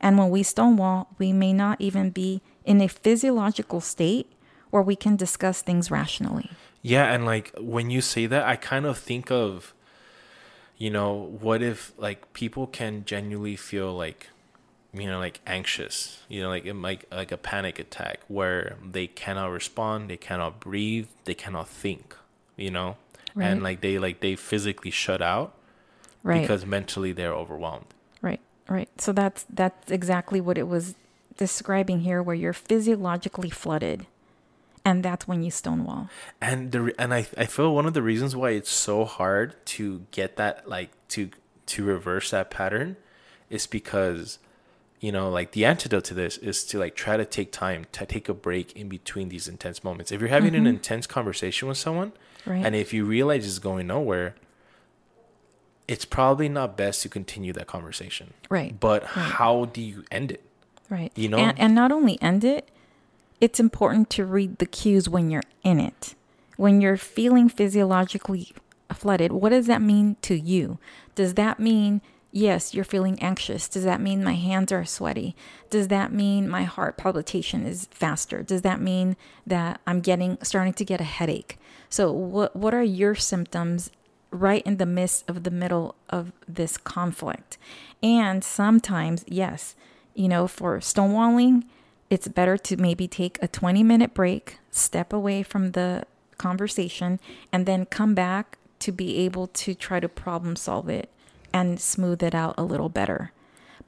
And 0.00 0.16
when 0.16 0.30
we 0.30 0.42
stonewall, 0.42 1.08
we 1.18 1.32
may 1.32 1.52
not 1.52 1.80
even 1.80 2.10
be 2.10 2.40
in 2.64 2.80
a 2.80 2.88
physiological 2.88 3.80
state 3.80 4.32
where 4.70 4.82
we 4.82 4.96
can 4.96 5.16
discuss 5.16 5.60
things 5.60 5.90
rationally. 5.90 6.50
Yeah, 6.82 7.12
and 7.12 7.26
like 7.26 7.52
when 7.58 7.90
you 7.90 8.00
say 8.00 8.26
that, 8.26 8.44
I 8.46 8.56
kind 8.56 8.86
of 8.86 8.98
think 8.98 9.30
of, 9.30 9.74
you 10.78 10.90
know, 10.90 11.12
what 11.40 11.62
if 11.62 11.92
like 11.98 12.32
people 12.32 12.66
can 12.66 13.04
genuinely 13.04 13.56
feel 13.56 13.94
like, 13.94 14.28
you 14.94 15.06
know, 15.06 15.18
like 15.18 15.40
anxious, 15.46 16.22
you 16.28 16.42
know, 16.42 16.48
like 16.48 16.64
it 16.64 16.74
might 16.74 17.04
like 17.12 17.32
a 17.32 17.36
panic 17.36 17.78
attack 17.78 18.20
where 18.28 18.76
they 18.84 19.06
cannot 19.06 19.48
respond, 19.48 20.08
they 20.08 20.16
cannot 20.16 20.58
breathe, 20.58 21.08
they 21.24 21.34
cannot 21.34 21.68
think, 21.68 22.16
you 22.56 22.70
know, 22.70 22.96
and 23.38 23.62
like 23.62 23.80
they 23.82 23.98
like 23.98 24.20
they 24.20 24.34
physically 24.36 24.90
shut 24.90 25.22
out 25.22 25.54
Right. 26.22 26.42
because 26.42 26.66
mentally 26.66 27.12
they're 27.12 27.32
overwhelmed. 27.34 27.86
Right, 28.20 28.40
right. 28.68 28.88
So 29.00 29.12
that's 29.12 29.44
that's 29.48 29.90
exactly 29.90 30.40
what 30.40 30.58
it 30.58 30.68
was 30.68 30.94
describing 31.36 32.00
here, 32.00 32.22
where 32.22 32.36
you're 32.36 32.52
physiologically 32.52 33.48
flooded, 33.50 34.06
and 34.84 35.02
that's 35.04 35.28
when 35.28 35.42
you 35.42 35.50
stonewall. 35.50 36.08
and 36.40 36.72
the 36.72 36.94
and 36.98 37.12
I 37.12 37.26
I 37.36 37.46
feel 37.46 37.74
one 37.74 37.86
of 37.86 37.94
the 37.94 38.02
reasons 38.02 38.34
why 38.34 38.50
it's 38.50 38.70
so 38.70 39.04
hard 39.04 39.54
to 39.66 40.06
get 40.10 40.36
that 40.36 40.68
like 40.68 40.90
to 41.08 41.30
to 41.66 41.84
reverse 41.84 42.30
that 42.30 42.50
pattern 42.50 42.96
is 43.48 43.66
because 43.66 44.38
you 45.00 45.12
know 45.12 45.30
like 45.30 45.52
the 45.52 45.64
antidote 45.64 46.04
to 46.04 46.14
this 46.14 46.36
is 46.38 46.64
to 46.64 46.78
like 46.78 46.94
try 46.94 47.16
to 47.16 47.24
take 47.24 47.52
time 47.52 47.86
to 47.92 48.06
take 48.06 48.28
a 48.28 48.34
break 48.34 48.72
in 48.72 48.88
between 48.88 49.28
these 49.28 49.48
intense 49.48 49.82
moments 49.84 50.10
if 50.12 50.20
you're 50.20 50.28
having 50.28 50.54
an 50.54 50.60
mm-hmm. 50.64 50.68
intense 50.76 51.06
conversation 51.06 51.68
with 51.68 51.78
someone 51.78 52.12
Right. 52.46 52.64
and 52.64 52.74
if 52.74 52.92
you 52.94 53.04
realize 53.04 53.46
it's 53.46 53.58
going 53.58 53.86
nowhere 53.86 54.34
it's 55.86 56.04
probably 56.04 56.48
not 56.48 56.76
best 56.76 57.02
to 57.02 57.08
continue 57.08 57.52
that 57.52 57.66
conversation 57.66 58.32
Right. 58.48 58.78
but 58.78 59.04
how 59.04 59.66
do 59.66 59.80
you 59.82 60.04
end 60.10 60.32
it 60.32 60.42
Right. 60.90 61.12
You 61.14 61.28
know? 61.28 61.38
and, 61.38 61.58
and 61.58 61.74
not 61.74 61.92
only 61.92 62.20
end 62.20 62.42
it, 62.42 62.68
it's 63.40 63.60
important 63.60 64.10
to 64.10 64.24
read 64.24 64.58
the 64.58 64.66
cues 64.66 65.08
when 65.08 65.30
you're 65.30 65.42
in 65.62 65.80
it. 65.80 66.14
When 66.56 66.80
you're 66.80 66.96
feeling 66.96 67.48
physiologically 67.48 68.52
flooded, 68.92 69.32
what 69.32 69.50
does 69.50 69.66
that 69.66 69.80
mean 69.80 70.16
to 70.22 70.34
you? 70.34 70.78
Does 71.14 71.34
that 71.34 71.58
mean, 71.58 72.02
yes, 72.32 72.74
you're 72.74 72.84
feeling 72.84 73.20
anxious? 73.22 73.68
Does 73.68 73.84
that 73.84 74.00
mean 74.00 74.22
my 74.22 74.34
hands 74.34 74.72
are 74.72 74.84
sweaty? 74.84 75.34
Does 75.70 75.88
that 75.88 76.12
mean 76.12 76.48
my 76.48 76.64
heart 76.64 76.98
palpitation 76.98 77.64
is 77.64 77.88
faster? 77.90 78.42
Does 78.42 78.62
that 78.62 78.80
mean 78.80 79.16
that 79.46 79.80
I'm 79.86 80.00
getting 80.00 80.36
starting 80.42 80.74
to 80.74 80.84
get 80.84 81.00
a 81.00 81.04
headache? 81.04 81.58
So 81.88 82.12
what 82.12 82.54
what 82.54 82.74
are 82.74 82.82
your 82.82 83.14
symptoms 83.14 83.90
right 84.30 84.62
in 84.64 84.76
the 84.76 84.86
midst 84.86 85.28
of 85.30 85.44
the 85.44 85.50
middle 85.50 85.94
of 86.10 86.32
this 86.46 86.76
conflict? 86.76 87.56
And 88.02 88.44
sometimes, 88.44 89.24
yes, 89.26 89.74
you 90.14 90.28
know, 90.28 90.46
for 90.46 90.78
stonewalling, 90.80 91.64
it's 92.10 92.28
better 92.28 92.58
to 92.58 92.76
maybe 92.76 93.06
take 93.08 93.38
a 93.40 93.48
20 93.48 93.82
minute 93.82 94.12
break, 94.12 94.58
step 94.70 95.12
away 95.12 95.42
from 95.42 95.72
the 95.72 96.04
conversation, 96.36 97.20
and 97.52 97.64
then 97.64 97.86
come 97.86 98.14
back 98.14 98.58
to 98.80 98.92
be 98.92 99.18
able 99.18 99.46
to 99.46 99.74
try 99.74 100.00
to 100.00 100.08
problem 100.08 100.56
solve 100.56 100.88
it 100.88 101.08
and 101.52 101.80
smooth 101.80 102.22
it 102.22 102.34
out 102.34 102.54
a 102.58 102.64
little 102.64 102.88
better. 102.88 103.32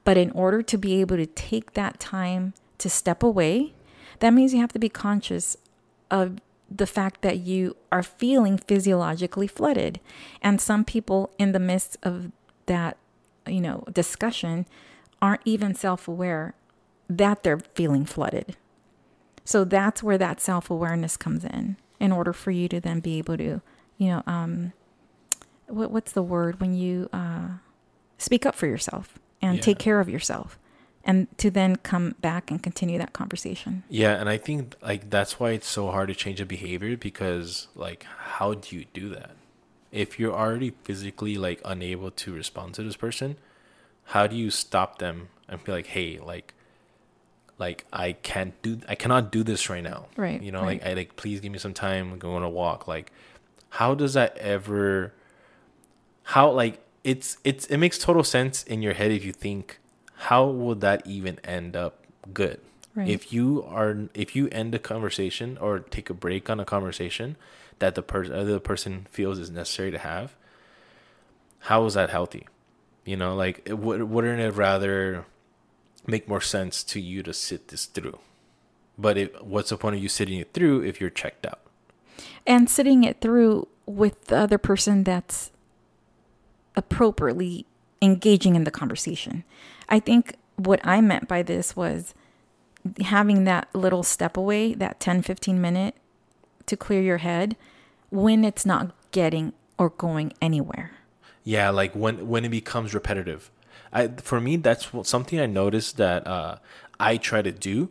But 0.05 0.17
in 0.17 0.31
order 0.31 0.61
to 0.61 0.77
be 0.77 1.01
able 1.01 1.17
to 1.17 1.25
take 1.25 1.73
that 1.73 1.99
time 1.99 2.53
to 2.77 2.89
step 2.89 3.23
away, 3.23 3.73
that 4.19 4.33
means 4.33 4.53
you 4.53 4.61
have 4.61 4.73
to 4.73 4.79
be 4.79 4.89
conscious 4.89 5.57
of 6.09 6.39
the 6.69 6.87
fact 6.87 7.21
that 7.21 7.39
you 7.39 7.75
are 7.91 8.03
feeling 8.03 8.57
physiologically 8.57 9.47
flooded. 9.47 9.99
And 10.41 10.59
some 10.59 10.83
people 10.83 11.31
in 11.37 11.51
the 11.51 11.59
midst 11.59 11.97
of 12.03 12.31
that, 12.65 12.97
you 13.47 13.61
know, 13.61 13.83
discussion 13.91 14.65
aren't 15.21 15.41
even 15.45 15.75
self-aware 15.75 16.53
that 17.17 17.43
they're 17.43 17.59
feeling 17.75 18.05
flooded. 18.05 18.55
So 19.45 19.63
that's 19.65 20.01
where 20.01 20.17
that 20.17 20.39
self-awareness 20.39 21.17
comes 21.17 21.43
in 21.43 21.77
in 21.99 22.11
order 22.11 22.33
for 22.33 22.51
you 22.51 22.67
to 22.69 22.79
then 22.79 22.99
be 22.99 23.17
able 23.17 23.37
to, 23.37 23.61
you 23.97 24.07
know, 24.07 24.23
um 24.27 24.73
what 25.67 25.91
what's 25.91 26.11
the 26.11 26.23
word 26.23 26.59
when 26.59 26.73
you 26.73 27.09
uh 27.13 27.47
speak 28.17 28.45
up 28.45 28.55
for 28.55 28.67
yourself 28.67 29.19
and 29.41 29.57
Yeah. 29.57 29.61
take 29.61 29.79
care 29.79 29.99
of 29.99 30.07
yourself 30.09 30.57
and 31.03 31.27
to 31.37 31.51
then 31.51 31.75
come 31.77 32.15
back 32.21 32.49
and 32.49 32.63
continue 32.63 32.97
that 32.97 33.11
conversation. 33.11 33.83
Yeah, 33.89 34.13
and 34.19 34.29
I 34.29 34.37
think 34.37 34.75
like 34.81 35.09
that's 35.09 35.39
why 35.39 35.51
it's 35.51 35.67
so 35.67 35.91
hard 35.91 36.07
to 36.09 36.15
change 36.15 36.39
a 36.39 36.45
behavior 36.45 36.95
because 36.95 37.67
like 37.75 38.03
how 38.03 38.53
do 38.53 38.75
you 38.75 38.85
do 38.93 39.09
that? 39.09 39.31
If 39.91 40.19
you're 40.19 40.33
already 40.33 40.71
physically 40.83 41.37
like 41.37 41.61
unable 41.65 42.11
to 42.11 42.33
respond 42.33 42.73
to 42.75 42.83
this 42.83 42.95
person, 42.95 43.37
how 44.05 44.27
do 44.27 44.35
you 44.35 44.49
stop 44.49 44.99
them 44.99 45.27
and 45.49 45.63
be 45.63 45.71
like, 45.71 45.87
"Hey, 45.87 46.19
like 46.19 46.53
like 47.59 47.85
I 47.93 48.13
can't 48.13 48.59
do 48.61 48.79
I 48.87 48.95
cannot 48.95 49.31
do 49.31 49.43
this 49.43 49.69
right 49.69 49.83
now." 49.83 50.07
Right, 50.17 50.41
You 50.41 50.51
know, 50.51 50.61
right. 50.61 50.81
like 50.81 50.85
I 50.85 50.93
like 50.93 51.15
please 51.15 51.39
give 51.39 51.51
me 51.51 51.59
some 51.59 51.73
time, 51.73 52.17
go 52.19 52.35
on 52.35 52.43
a 52.43 52.49
walk. 52.49 52.87
Like 52.87 53.11
how 53.69 53.95
does 53.95 54.13
that 54.13 54.37
ever 54.37 55.13
how 56.23 56.51
like 56.51 56.79
it's 57.03 57.37
it's 57.43 57.65
it 57.67 57.77
makes 57.77 57.97
total 57.97 58.23
sense 58.23 58.63
in 58.63 58.81
your 58.81 58.93
head 58.93 59.11
if 59.11 59.25
you 59.25 59.33
think 59.33 59.79
how 60.15 60.45
would 60.47 60.79
that 60.81 61.05
even 61.05 61.39
end 61.43 61.75
up 61.75 62.03
good 62.33 62.59
Right. 62.95 63.09
if 63.09 63.33
you 63.33 63.63
are 63.67 63.97
if 64.13 64.35
you 64.35 64.47
end 64.49 64.75
a 64.75 64.79
conversation 64.79 65.57
or 65.57 65.79
take 65.79 66.11
a 66.11 66.13
break 66.13 66.47
on 66.47 66.59
a 66.59 66.65
conversation 66.65 67.35
that 67.79 67.95
the 67.95 68.03
person 68.03 68.35
other 68.35 68.59
person 68.59 69.07
feels 69.09 69.39
is 69.39 69.49
necessary 69.49 69.89
to 69.89 69.97
have 69.97 70.35
how 71.61 71.83
is 71.85 71.95
that 71.95 72.11
healthy 72.11 72.47
you 73.03 73.17
know 73.17 73.35
like 73.35 73.63
it, 73.65 73.79
would, 73.79 74.03
wouldn't 74.03 74.39
it 74.39 74.51
rather 74.51 75.25
make 76.05 76.27
more 76.27 76.41
sense 76.41 76.83
to 76.83 76.99
you 76.99 77.23
to 77.23 77.33
sit 77.33 77.69
this 77.69 77.85
through 77.85 78.19
but 78.97 79.17
it, 79.17 79.43
what's 79.43 79.69
the 79.69 79.77
point 79.77 79.95
of 79.95 80.01
you 80.01 80.09
sitting 80.09 80.39
it 80.39 80.53
through 80.53 80.81
if 80.83 81.01
you're 81.01 81.09
checked 81.09 81.45
out 81.45 81.59
and 82.45 82.69
sitting 82.69 83.03
it 83.03 83.21
through 83.21 83.67
with 83.85 84.25
the 84.25 84.37
other 84.37 84.57
person 84.57 85.03
that's 85.03 85.51
appropriately 86.75 87.65
engaging 88.01 88.55
in 88.55 88.63
the 88.63 88.71
conversation. 88.71 89.43
I 89.89 89.99
think 89.99 90.35
what 90.55 90.79
I 90.83 91.01
meant 91.01 91.27
by 91.27 91.43
this 91.43 91.75
was 91.75 92.13
having 93.01 93.45
that 93.45 93.73
little 93.73 94.03
step 94.03 94.35
away, 94.35 94.73
that 94.73 94.99
10 94.99 95.21
15 95.21 95.59
minute 95.59 95.95
to 96.65 96.77
clear 96.77 97.01
your 97.01 97.17
head 97.17 97.55
when 98.09 98.43
it's 98.43 98.65
not 98.65 98.91
getting 99.11 99.53
or 99.77 99.89
going 99.89 100.33
anywhere. 100.41 100.91
Yeah, 101.43 101.69
like 101.69 101.93
when 101.93 102.27
when 102.27 102.45
it 102.45 102.49
becomes 102.49 102.93
repetitive. 102.93 103.49
I 103.91 104.07
for 104.07 104.39
me 104.41 104.55
that's 104.57 104.93
what, 104.93 105.07
something 105.07 105.39
I 105.39 105.45
noticed 105.45 105.97
that 105.97 106.25
uh, 106.27 106.57
I 106.99 107.17
try 107.17 107.41
to 107.41 107.51
do 107.51 107.89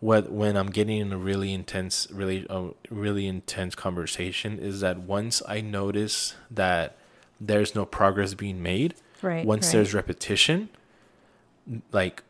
when 0.00 0.24
when 0.34 0.56
I'm 0.56 0.70
getting 0.70 0.98
in 0.98 1.12
a 1.12 1.16
really 1.18 1.52
intense 1.52 2.08
really 2.10 2.46
really 2.90 3.26
intense 3.26 3.74
conversation 3.74 4.58
is 4.58 4.80
that 4.80 4.98
once 5.00 5.42
I 5.48 5.60
notice 5.60 6.34
that 6.50 6.96
there's 7.40 7.74
no 7.74 7.84
progress 7.84 8.34
being 8.34 8.62
made, 8.62 8.94
Right, 9.22 9.44
once 9.46 9.66
right. 9.66 9.72
there's 9.72 9.94
repetition, 9.94 10.68
like 11.92 12.22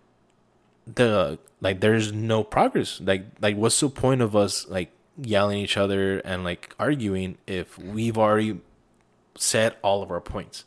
the 0.93 1.39
like 1.61 1.81
there's 1.81 2.13
no 2.13 2.45
progress. 2.45 3.01
Like 3.01 3.27
like 3.41 3.57
what's 3.57 3.81
the 3.81 3.89
point 3.89 4.21
of 4.23 4.37
us 4.37 4.69
like 4.69 4.91
yelling 5.17 5.61
at 5.61 5.65
each 5.65 5.77
other 5.77 6.19
and 6.19 6.45
like 6.45 6.75
arguing 6.79 7.39
if 7.47 7.79
we've 7.79 8.19
already 8.19 8.61
said 9.37 9.77
all 9.83 10.03
of 10.03 10.11
our 10.11 10.21
points? 10.21 10.65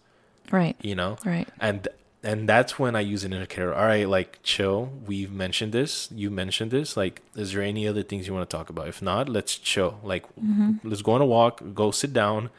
Right. 0.52 0.78
you 0.82 0.96
know 0.96 1.18
Right. 1.26 1.48
and 1.60 1.88
and 2.28 2.48
that's 2.48 2.78
when 2.78 2.96
i 2.96 3.00
use 3.00 3.24
an 3.24 3.32
indicator 3.34 3.74
all 3.74 3.86
right 3.86 4.08
like 4.10 4.40
chill 4.44 4.92
we've 5.06 5.32
mentioned 5.32 5.72
this 5.72 6.10
you 6.12 6.30
mentioned 6.30 6.72
this 6.72 6.98
like 6.98 7.22
is 7.36 7.54
there 7.54 7.62
any 7.64 7.88
other 7.88 8.04
things 8.04 8.28
you 8.28 8.34
want 8.34 8.48
to 8.48 8.58
talk 8.58 8.70
about 8.70 8.88
if 8.88 9.02
not 9.02 9.30
let's 9.30 9.58
chill 9.58 10.00
like 10.04 10.24
mm-hmm. 10.36 10.74
let's 10.84 11.02
go 11.02 11.14
on 11.14 11.22
a 11.22 11.26
walk 11.26 11.62
go 11.74 11.90
sit 11.90 12.12
down 12.12 12.50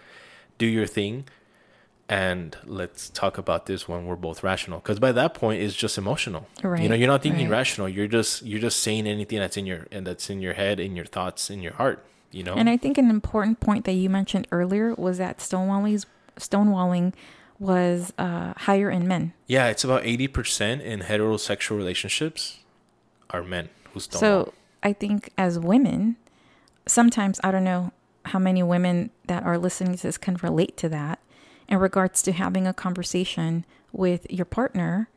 do 0.56 0.66
your 0.66 0.86
thing 0.86 1.24
and 2.08 2.56
let's 2.64 3.10
talk 3.10 3.36
about 3.36 3.66
this 3.66 3.86
when 3.86 4.06
we're 4.06 4.16
both 4.16 4.42
rational 4.42 4.78
because 4.78 4.98
by 4.98 5.12
that 5.12 5.34
point 5.34 5.60
it's 5.62 5.74
just 5.74 5.98
emotional 5.98 6.46
Right. 6.62 6.82
you 6.82 6.88
know 6.88 6.94
you're 6.94 7.06
not 7.06 7.22
thinking 7.22 7.48
right. 7.50 7.58
rational 7.58 7.88
you're 7.88 8.08
just 8.08 8.42
you're 8.42 8.60
just 8.60 8.80
saying 8.80 9.06
anything 9.06 9.38
that's 9.38 9.58
in 9.58 9.66
your 9.66 9.86
and 9.92 10.06
that's 10.06 10.30
in 10.30 10.40
your 10.40 10.54
head 10.54 10.80
in 10.80 10.96
your 10.96 11.04
thoughts 11.04 11.50
in 11.50 11.60
your 11.60 11.74
heart 11.74 12.04
you 12.30 12.42
know 12.42 12.54
And 12.54 12.68
I 12.68 12.76
think 12.76 12.98
an 12.98 13.10
important 13.10 13.60
point 13.60 13.84
that 13.84 13.92
you 13.92 14.08
mentioned 14.10 14.46
earlier 14.50 14.94
was 14.94 15.18
that 15.18 15.38
stonewalling's 15.38 16.06
stonewalling 16.38 17.12
was 17.58 18.12
uh, 18.18 18.54
higher 18.56 18.90
in 18.90 19.06
men. 19.08 19.32
yeah 19.46 19.66
it's 19.68 19.84
about 19.84 20.02
80% 20.04 20.80
in 20.80 21.00
heterosexual 21.00 21.76
relationships 21.76 22.58
are 23.30 23.42
men 23.42 23.68
who 23.92 24.00
stonewall. 24.00 24.44
So 24.46 24.54
I 24.82 24.92
think 24.92 25.30
as 25.36 25.58
women, 25.58 26.16
sometimes 26.86 27.40
I 27.42 27.50
don't 27.50 27.64
know 27.64 27.92
how 28.26 28.38
many 28.38 28.62
women 28.62 29.10
that 29.26 29.42
are 29.42 29.58
listening 29.58 29.96
to 29.96 30.02
this 30.02 30.18
can 30.18 30.36
relate 30.42 30.76
to 30.78 30.88
that 30.90 31.18
in 31.68 31.78
regards 31.78 32.22
to 32.22 32.32
having 32.32 32.66
a 32.66 32.72
conversation 32.74 33.64
with 33.92 34.26
your 34.30 34.44
partner 34.44 35.08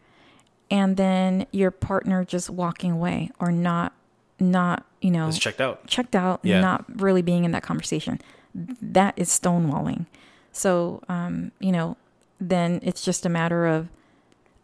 and 0.69 0.97
then 0.97 1.45
your 1.51 1.71
partner 1.71 2.23
just 2.25 2.49
walking 2.49 2.91
away 2.91 3.29
or 3.39 3.51
not 3.51 3.93
not, 4.39 4.85
you 5.01 5.11
know, 5.11 5.27
it's 5.27 5.37
checked 5.37 5.61
out 5.61 5.85
checked 5.85 6.15
out, 6.15 6.39
Yeah. 6.43 6.61
not 6.61 6.85
really 6.99 7.21
being 7.21 7.43
in 7.45 7.51
that 7.51 7.61
conversation. 7.63 8.19
That 8.55 9.13
is 9.15 9.29
stonewalling. 9.29 10.07
So, 10.51 11.01
um, 11.07 11.51
you 11.59 11.71
know, 11.71 11.95
then 12.41 12.79
it's 12.83 13.03
just 13.05 13.25
a 13.25 13.29
matter 13.29 13.65
of 13.67 13.87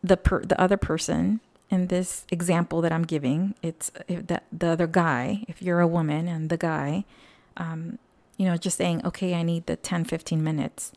the 0.03 0.17
per- 0.17 0.43
the 0.43 0.59
other 0.59 0.77
person 0.77 1.39
in 1.69 1.87
this 1.87 2.25
example 2.31 2.81
that 2.81 2.91
I'm 2.91 3.03
giving. 3.03 3.53
It's 3.61 3.91
that 4.07 4.43
the 4.51 4.67
other 4.67 4.87
guy, 4.87 5.43
if 5.47 5.61
you're 5.61 5.79
a 5.79 5.87
woman 5.87 6.27
and 6.27 6.49
the 6.49 6.57
guy, 6.57 7.05
um, 7.57 7.99
you 8.37 8.45
know, 8.45 8.57
just 8.57 8.77
saying, 8.77 9.01
okay, 9.05 9.33
I 9.35 9.43
need 9.43 9.65
the 9.65 9.75
10, 9.75 10.05
15 10.05 10.43
minutes, 10.43 10.91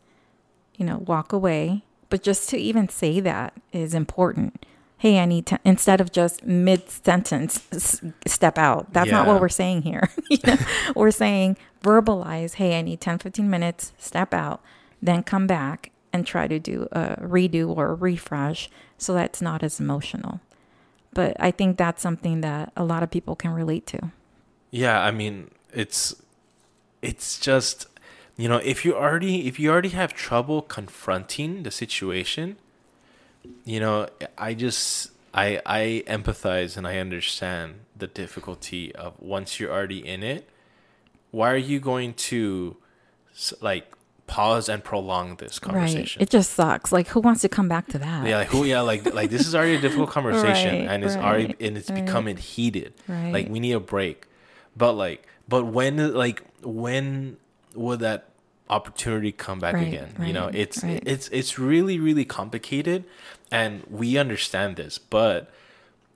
you 0.76 0.85
know, 0.87 0.99
walk 0.99 1.33
away. 1.33 1.83
But 2.09 2.22
just 2.22 2.49
to 2.51 2.59
even 2.59 2.89
say 2.89 3.20
that 3.20 3.55
is 3.72 3.95
important. 3.95 4.64
Hey, 4.99 5.18
I 5.18 5.24
need 5.24 5.47
to, 5.47 5.59
instead 5.64 6.01
of 6.01 6.12
just 6.12 6.45
mid 6.45 6.91
sentence, 6.91 7.66
s- 7.72 8.03
step 8.26 8.59
out. 8.59 8.93
That's 8.93 9.11
not 9.11 9.26
what 9.26 9.41
we're 9.41 9.49
saying 9.49 9.83
here. 9.83 10.11
You 10.31 10.39
know, 10.47 10.57
we're 10.95 11.11
saying 11.11 11.57
verbalize, 11.83 12.55
hey, 12.55 12.78
I 12.78 12.83
need 12.83 13.01
10, 13.01 13.18
15 13.18 13.49
minutes, 13.51 13.93
step 13.99 14.33
out, 14.35 14.61
then 15.03 15.22
come 15.22 15.47
back 15.47 15.91
and 16.13 16.27
try 16.27 16.49
to 16.49 16.59
do 16.59 16.89
a 16.93 17.17
redo 17.17 17.69
or 17.69 17.91
a 17.91 17.95
refresh 17.95 18.69
so 18.99 19.15
that's 19.15 19.41
not 19.41 19.63
as 19.63 19.81
emotional. 19.81 20.41
But 21.13 21.37
I 21.41 21.51
think 21.51 21.77
that's 21.77 22.03
something 22.03 22.41
that 22.43 22.73
a 22.77 22.85
lot 22.85 23.03
of 23.03 23.11
people 23.11 23.35
can 23.35 23.51
relate 23.51 23.87
to. 23.89 24.13
Yeah, 24.71 25.01
I 25.01 25.11
mean, 25.11 25.51
it's 25.73 26.15
it's 27.03 27.39
just 27.39 27.87
you 28.37 28.49
know, 28.49 28.59
if 28.59 28.85
you 28.85 28.97
already 28.97 29.47
if 29.47 29.59
you 29.59 29.71
already 29.71 29.91
have 29.91 30.15
trouble 30.15 30.63
confronting 30.63 31.63
the 31.63 31.71
situation, 31.71 32.57
you 33.65 33.81
know, 33.81 34.09
I 34.39 34.55
just 34.55 35.11
I 35.35 35.61
I 35.67 36.05
empathize 36.07 36.77
and 36.77 36.87
I 36.87 36.99
understand 36.99 37.81
the 37.97 38.07
difficulty 38.07 38.95
of 38.95 39.15
once 39.21 39.59
you're 39.59 39.73
already 39.73 40.07
in 40.07 40.23
it, 40.23 40.49
why 41.33 41.51
are 41.51 41.57
you 41.57 41.81
going 41.81 42.15
to 42.15 42.77
like 43.61 43.95
pause 44.31 44.68
and 44.68 44.83
prolong 44.85 45.35
this 45.37 45.59
conversation? 45.59 46.20
Right. 46.20 46.28
It 46.28 46.31
just 46.31 46.53
sucks. 46.53 46.93
Like, 46.93 47.09
who 47.09 47.18
wants 47.20 47.41
to 47.43 47.49
come 47.49 47.68
back 47.68 47.89
to 47.89 47.99
that? 47.99 48.26
Yeah, 48.26 48.37
like 48.39 48.49
who? 48.49 48.64
Yeah, 48.64 48.81
like 48.83 49.12
like 49.12 49.28
this 49.31 49.47
is 49.47 49.55
already 49.55 49.74
a 49.74 49.81
difficult 49.81 50.11
conversation, 50.18 50.74
Right, 50.87 50.89
and 50.89 51.05
it's 51.05 51.16
already 51.16 51.55
and 51.61 51.76
it's 51.76 51.91
right. 51.91 52.05
becoming 52.05 52.37
heated. 52.37 52.95
Right. 53.09 53.33
Like 53.33 53.49
we 53.49 53.59
need 53.59 53.72
a 53.72 53.81
break, 53.81 54.26
but 54.76 54.93
like, 54.93 55.26
but 55.49 55.64
when 55.66 56.14
like 56.14 56.43
when 56.62 57.37
would 57.74 58.01
that 58.01 58.28
opportunity 58.68 59.33
come 59.33 59.59
back 59.59 59.74
Right, 59.74 59.89
again? 59.89 60.14
you 60.24 60.33
know, 60.33 60.49
it's 60.55 60.85
right. 60.85 61.03
it's 61.05 61.28
it's 61.28 61.59
really 61.59 61.99
really 61.99 62.24
complicated, 62.24 63.05
and 63.51 63.83
we 63.91 64.16
understand 64.16 64.76
this, 64.76 64.97
but 64.99 65.51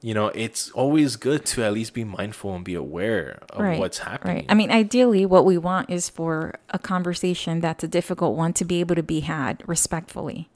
you 0.05 0.13
know, 0.13 0.27
it's 0.35 0.71
always 0.73 1.17
good 1.17 1.47
to 1.47 1.65
at 1.65 1.73
least 1.73 1.95
be 1.95 2.05
mindful 2.05 2.55
and 2.55 2.63
be 2.63 2.75
aware 2.75 3.39
of 3.49 3.79
what's 3.79 4.01
happening. 4.01 4.37
Right. 4.37 4.47
I 4.51 4.53
mean, 4.53 4.71
ideally, 4.71 5.25
what 5.25 5.47
we 5.47 5.57
want 5.57 5.89
is 5.89 6.11
for 6.11 6.57
a 6.69 6.79
conversation 6.79 7.61
that's 7.61 7.83
a 7.83 7.89
difficult 7.89 8.37
one 8.37 8.53
to 8.53 8.67
be 8.67 8.81
able 8.81 8.97
to 8.97 9.03
be 9.03 9.21
had 9.21 9.63
respectfully. 9.67 10.51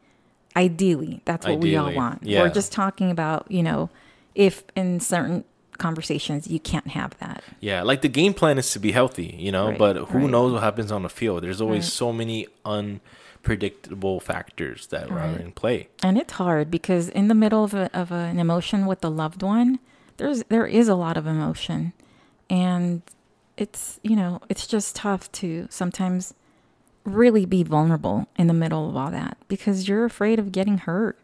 Ideally, 0.54 1.22
that's 1.24 1.46
what 1.46 1.60
we 1.60 1.76
all 1.76 1.90
want. 1.94 2.24
yeah. 2.24 2.42
We're 2.42 2.50
just 2.52 2.72
talking 2.72 3.10
about, 3.10 3.50
you 3.50 3.62
know, 3.62 3.88
if 4.34 4.64
in 4.76 5.00
certain 5.00 5.44
conversations, 5.78 6.46
you 6.46 6.60
can't 6.60 6.88
have 6.88 7.16
that. 7.18 7.42
Yeah, 7.60 7.80
like 7.84 8.02
the 8.02 8.08
game 8.10 8.34
plan 8.34 8.58
is 8.58 8.70
to 8.72 8.78
be 8.78 8.92
healthy, 8.92 9.34
you 9.38 9.50
know, 9.50 9.68
Right, 9.70 9.78
but 9.78 9.96
who 9.96 10.18
right. 10.18 10.30
knows 10.30 10.52
what 10.52 10.62
happens 10.62 10.92
on 10.92 11.04
the 11.04 11.08
field? 11.08 11.42
There's 11.42 11.62
always 11.62 11.84
Right. 11.84 11.92
so 11.92 12.12
many 12.12 12.48
unpredictable 13.38 14.20
factors 14.20 14.88
that 14.88 15.10
are 15.10 15.38
in 15.38 15.52
play. 15.52 15.88
And 16.02 16.18
it's 16.18 16.34
hard 16.34 16.70
because 16.70 17.08
in 17.08 17.28
the 17.28 17.34
middle 17.34 17.64
of, 17.64 17.74
a, 17.74 17.90
of 17.94 18.12
an 18.12 18.38
emotion 18.38 18.86
with 18.86 19.04
a 19.04 19.08
loved 19.08 19.42
one, 19.42 19.78
there's 20.16 20.42
there 20.44 20.66
is 20.66 20.88
a 20.88 20.96
lot 20.96 21.16
of 21.16 21.26
emotion, 21.26 21.92
and 22.50 23.02
it's 23.56 24.00
you 24.02 24.16
know 24.16 24.40
it's 24.48 24.66
just 24.66 24.96
tough 24.96 25.30
to 25.32 25.68
sometimes 25.70 26.34
really 27.04 27.46
be 27.46 27.62
vulnerable 27.62 28.26
in 28.36 28.48
the 28.48 28.54
middle 28.54 28.88
of 28.88 28.96
all 28.96 29.10
that 29.12 29.38
because 29.46 29.88
you're 29.88 30.04
afraid 30.04 30.38
of 30.38 30.52
getting 30.52 30.78
hurt. 30.78 31.18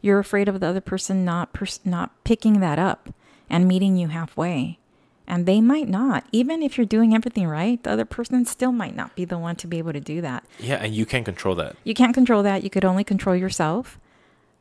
You're 0.00 0.18
afraid 0.18 0.48
of 0.48 0.58
the 0.58 0.66
other 0.66 0.80
person 0.80 1.24
not 1.24 1.52
pers- 1.52 1.80
not 1.84 2.24
picking 2.24 2.58
that 2.60 2.80
up 2.80 3.14
and 3.48 3.68
meeting 3.68 3.96
you 3.96 4.08
halfway. 4.08 4.78
And 5.32 5.46
they 5.46 5.62
might 5.62 5.88
not. 5.88 6.26
Even 6.30 6.62
if 6.62 6.76
you're 6.76 6.84
doing 6.84 7.14
everything 7.14 7.46
right, 7.46 7.82
the 7.82 7.90
other 7.90 8.04
person 8.04 8.44
still 8.44 8.70
might 8.70 8.94
not 8.94 9.16
be 9.16 9.24
the 9.24 9.38
one 9.38 9.56
to 9.56 9.66
be 9.66 9.78
able 9.78 9.94
to 9.94 10.00
do 10.00 10.20
that. 10.20 10.44
Yeah, 10.58 10.74
and 10.74 10.94
you 10.94 11.06
can't 11.06 11.24
control 11.24 11.54
that. 11.54 11.74
You 11.84 11.94
can't 11.94 12.12
control 12.12 12.42
that. 12.42 12.62
You 12.62 12.68
could 12.68 12.84
only 12.84 13.02
control 13.02 13.34
yourself. 13.34 13.98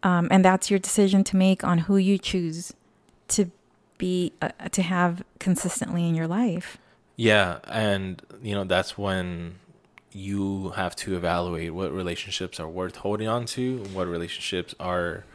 Um, 0.02 0.30
and 0.32 0.46
that's 0.46 0.70
your 0.70 0.80
decision 0.80 1.26
to 1.26 1.36
make 1.36 1.66
on 1.66 1.80
who 1.80 1.98
you 1.98 2.18
choose 2.18 2.72
to 3.28 3.52
be, 3.98 4.32
uh, 4.42 4.52
to 4.72 4.82
have 4.82 5.24
consistently 5.40 6.08
in 6.08 6.16
your 6.16 6.26
life. 6.28 6.78
Yeah, 7.18 7.60
and 7.68 8.22
you 8.42 8.56
know 8.56 8.64
that's 8.64 8.98
when 8.98 9.56
you 10.14 10.70
have 10.78 10.96
to 10.96 11.18
evaluate 11.18 11.74
what 11.74 11.92
relationships 11.92 12.62
are 12.62 12.70
worth 12.70 12.96
holding 12.96 13.28
on 13.28 13.46
to, 13.48 13.80
what 13.92 14.08
relationships 14.08 14.74
are 14.80 15.26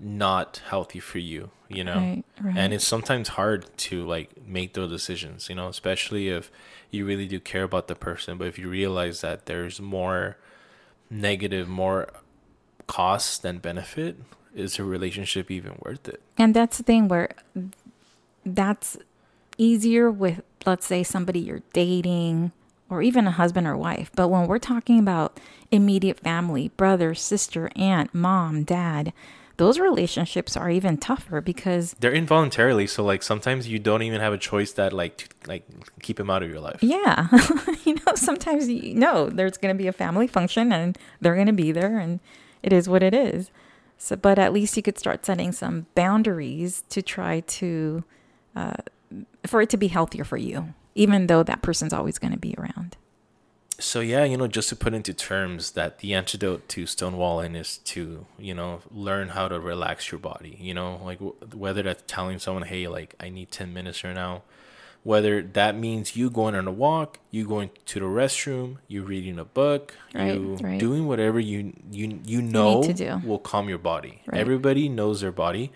not 0.00 0.62
healthy 0.68 1.00
for 1.00 1.18
you, 1.18 1.50
you 1.70 1.84
know. 1.84 1.94
Right, 1.94 2.24
right. 2.42 2.56
And 2.56 2.74
it's 2.74 2.86
sometimes 2.86 3.28
hard 3.28 3.66
to 3.78 4.04
like 4.04 4.46
make 4.46 4.74
those 4.74 4.90
decisions, 4.90 5.48
you 5.48 5.54
know, 5.54 5.68
especially 5.68 6.28
if 6.28 6.50
you 6.90 7.06
really 7.06 7.26
do 7.26 7.40
care 7.40 7.62
about 7.62 7.88
the 7.88 7.94
person, 7.94 8.36
but 8.36 8.48
if 8.48 8.58
you 8.58 8.68
realize 8.68 9.20
that 9.20 9.46
there's 9.46 9.80
more 9.80 10.36
negative, 11.08 11.68
more 11.68 12.08
cost 12.86 13.42
than 13.42 13.58
benefit, 13.58 14.16
is 14.54 14.78
a 14.78 14.84
relationship 14.84 15.50
even 15.50 15.78
worth 15.84 16.08
it? 16.08 16.20
And 16.36 16.54
that's 16.54 16.78
the 16.78 16.82
thing 16.82 17.06
where 17.08 17.30
that's 18.44 18.96
easier 19.56 20.10
with, 20.10 20.42
let's 20.66 20.86
say, 20.86 21.02
somebody 21.02 21.38
you're 21.38 21.62
dating 21.72 22.50
or 22.88 23.00
even 23.02 23.28
a 23.28 23.30
husband 23.30 23.68
or 23.68 23.76
wife. 23.76 24.10
But 24.16 24.28
when 24.28 24.48
we're 24.48 24.58
talking 24.58 24.98
about 24.98 25.38
immediate 25.70 26.18
family, 26.18 26.68
brother, 26.76 27.14
sister, 27.14 27.70
aunt, 27.76 28.12
mom, 28.12 28.64
dad, 28.64 29.12
those 29.60 29.78
relationships 29.78 30.56
are 30.56 30.70
even 30.70 30.96
tougher 30.96 31.42
because 31.42 31.94
They're 32.00 32.14
involuntarily, 32.14 32.86
so 32.86 33.04
like 33.04 33.22
sometimes 33.22 33.68
you 33.68 33.78
don't 33.78 34.00
even 34.02 34.18
have 34.18 34.32
a 34.32 34.38
choice 34.38 34.72
that 34.72 34.94
like 34.94 35.18
to 35.18 35.26
like 35.46 35.66
keep 36.00 36.18
him 36.18 36.30
out 36.30 36.42
of 36.42 36.48
your 36.48 36.60
life. 36.60 36.82
Yeah. 36.82 37.28
you 37.84 37.96
know, 37.96 38.14
sometimes 38.14 38.70
you 38.70 38.94
know 38.94 39.28
there's 39.28 39.58
going 39.58 39.76
to 39.76 39.78
be 39.78 39.86
a 39.86 39.92
family 39.92 40.26
function 40.26 40.72
and 40.72 40.96
they're 41.20 41.34
going 41.34 41.46
to 41.46 41.52
be 41.52 41.72
there 41.72 41.98
and 41.98 42.20
it 42.62 42.72
is 42.72 42.88
what 42.88 43.02
it 43.02 43.12
is. 43.12 43.50
So, 43.98 44.16
but 44.16 44.38
at 44.38 44.54
least 44.54 44.78
you 44.78 44.82
could 44.82 44.98
start 44.98 45.26
setting 45.26 45.52
some 45.52 45.84
boundaries 45.94 46.82
to 46.88 47.02
try 47.02 47.40
to, 47.40 48.02
uh, 48.56 48.76
for 49.46 49.60
it 49.60 49.68
to 49.70 49.76
be 49.76 49.88
healthier 49.88 50.24
for 50.24 50.38
you, 50.38 50.72
even 50.94 51.26
though 51.26 51.42
that 51.42 51.60
person's 51.60 51.92
always 51.92 52.18
going 52.18 52.32
to 52.32 52.38
be 52.38 52.54
around. 52.56 52.96
So 53.80 54.00
yeah, 54.00 54.24
you 54.24 54.36
know, 54.36 54.46
just 54.46 54.68
to 54.68 54.76
put 54.76 54.94
into 54.94 55.12
terms 55.12 55.72
that 55.72 55.98
the 55.98 56.14
antidote 56.14 56.68
to 56.70 56.84
stonewalling 56.84 57.56
is 57.56 57.78
to, 57.78 58.26
you 58.38 58.54
know, 58.54 58.80
learn 58.90 59.28
how 59.30 59.48
to 59.48 59.58
relax 59.58 60.10
your 60.12 60.18
body. 60.20 60.56
You 60.60 60.74
know, 60.74 61.00
like 61.04 61.18
w- 61.18 61.34
whether 61.54 61.82
that's 61.82 62.02
telling 62.06 62.38
someone, 62.38 62.64
"Hey, 62.64 62.86
like 62.88 63.14
I 63.18 63.28
need 63.30 63.50
ten 63.50 63.72
minutes 63.74 64.04
right 64.04 64.14
now," 64.14 64.42
whether 65.02 65.42
that 65.42 65.74
means 65.76 66.14
you 66.14 66.28
going 66.30 66.54
on 66.54 66.68
a 66.68 66.72
walk, 66.72 67.18
you 67.30 67.46
going 67.46 67.70
to 67.86 68.00
the 68.00 68.06
restroom, 68.06 68.76
you 68.86 69.02
reading 69.02 69.38
a 69.38 69.44
book, 69.44 69.94
Right, 70.14 70.34
you 70.34 70.56
right. 70.60 70.78
doing 70.78 71.06
whatever 71.08 71.40
you 71.40 71.72
you 71.90 72.20
you 72.24 72.42
know 72.42 72.82
to 72.82 72.92
do. 72.92 73.20
will 73.24 73.38
calm 73.38 73.68
your 73.68 73.78
body. 73.78 74.22
Right. 74.26 74.40
Everybody 74.40 74.88
knows 74.88 75.20
their 75.22 75.32
body. 75.32 75.72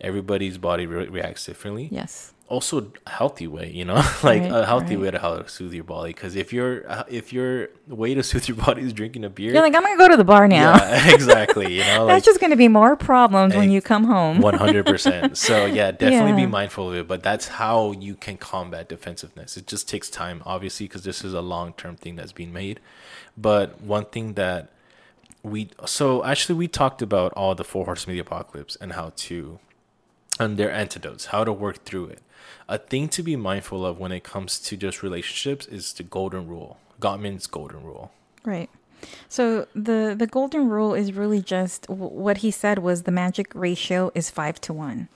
Everybody's 0.00 0.58
body 0.58 0.86
re- 0.86 1.08
reacts 1.08 1.44
differently 1.44 1.88
Yes. 1.90 2.32
Also 2.48 2.90
a 3.06 3.10
healthy 3.10 3.46
way 3.46 3.70
you 3.70 3.84
know 3.84 3.94
like 4.22 4.42
Right, 4.42 4.50
a 4.50 4.64
healthy 4.66 4.96
right. 4.96 5.02
way 5.04 5.10
to 5.10 5.18
how 5.18 5.36
to 5.38 5.48
soothe 5.48 5.74
your 5.74 5.84
body 5.84 6.12
because 6.14 6.34
if 6.34 6.52
your 6.52 6.90
uh, 6.90 7.04
if 7.08 7.32
your 7.32 7.68
way 7.86 8.14
to 8.14 8.22
soothe 8.28 8.48
your 8.48 8.56
body 8.56 8.82
is 8.82 8.92
drinking 8.92 9.24
a 9.24 9.30
beer 9.30 9.52
You're 9.52 9.62
like, 9.62 9.74
I'm 9.74 9.82
going 9.82 9.96
to 9.96 10.02
go 10.02 10.08
to 10.08 10.16
the 10.16 10.24
bar 10.24 10.48
now. 10.48 10.74
yeah 10.76 11.14
exactly 11.14 11.74
you 11.74 11.84
know 11.84 12.04
like 12.06 12.14
That's 12.16 12.26
just 12.26 12.40
going 12.40 12.50
to 12.50 12.56
be 12.56 12.68
more 12.68 12.96
problems 12.96 13.54
when 13.54 13.70
you 13.70 13.80
come 13.82 14.04
home. 14.04 14.38
100% 14.38 15.36
so 15.36 15.66
yeah 15.66 15.90
definitely 15.90 16.32
be 16.42 16.46
mindful 16.46 16.90
of 16.90 16.96
it 16.96 17.06
but 17.08 17.22
that's 17.22 17.48
how 17.48 17.92
you 17.92 18.14
can 18.14 18.36
combat 18.36 18.88
defensiveness 18.88 19.56
it 19.56 19.66
just 19.66 19.88
takes 19.88 20.08
time 20.08 20.42
obviously 20.46 20.86
because 20.86 21.04
this 21.04 21.22
is 21.24 21.34
a 21.34 21.40
long-term 21.40 21.96
thing 21.96 22.16
that's 22.16 22.32
being 22.32 22.52
made 22.52 22.80
but 23.36 23.80
one 23.80 24.04
thing 24.06 24.34
that 24.34 24.70
we 25.42 25.68
so 25.86 26.24
actually 26.24 26.54
we 26.56 26.66
talked 26.66 27.00
about 27.02 27.32
all 27.34 27.54
the 27.54 27.64
four 27.64 27.84
horsemen 27.84 28.18
of 28.18 28.24
the 28.24 28.28
apocalypse 28.28 28.76
and 28.80 28.92
how 28.94 29.12
to 29.16 29.58
and 30.40 30.56
their 30.56 30.70
antidotes, 30.70 31.26
how 31.26 31.42
to 31.42 31.52
work 31.52 31.84
through 31.84 32.06
it. 32.06 32.20
A 32.68 32.78
thing 32.78 33.08
to 33.10 33.22
be 33.22 33.34
mindful 33.34 33.84
of 33.84 33.98
when 33.98 34.12
it 34.12 34.24
comes 34.24 34.58
to 34.60 34.76
just 34.76 35.02
relationships 35.02 35.66
is 35.66 35.92
the 35.94 36.02
golden 36.02 36.46
rule, 36.46 36.78
Gottman's 37.00 37.46
golden 37.46 37.82
rule. 37.82 38.12
Right. 38.44 38.68
So 39.28 39.66
the 39.74 40.14
the 40.18 40.26
golden 40.26 40.68
rule 40.68 40.94
is 40.94 41.12
really 41.12 41.40
just 41.40 41.86
w- 41.86 42.10
what 42.10 42.38
he 42.38 42.50
said 42.50 42.80
was 42.80 43.02
the 43.02 43.12
magic 43.12 43.52
ratio 43.54 44.10
is 44.14 44.30
5 44.30 44.60
to 44.62 44.72
1. 44.72 45.08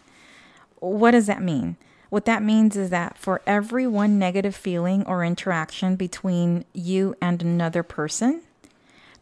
What 0.79 1.11
does 1.11 1.27
that 1.27 1.43
mean? 1.43 1.77
What 2.11 2.25
that 2.27 2.43
means 2.43 2.77
is 2.77 2.91
that 2.91 3.17
for 3.19 3.41
every 3.47 3.87
one 3.87 4.19
negative 4.19 4.55
feeling 4.55 5.05
or 5.07 5.25
interaction 5.25 5.97
between 5.97 6.65
you 6.73 7.15
and 7.21 7.43
another 7.43 7.83
person, 7.83 8.43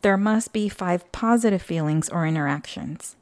there 0.03 0.17
must 0.17 0.53
be 0.53 0.69
5 0.69 1.11
positive 1.13 1.63
feelings 1.63 2.09
or 2.09 2.27
interactions. 2.27 3.17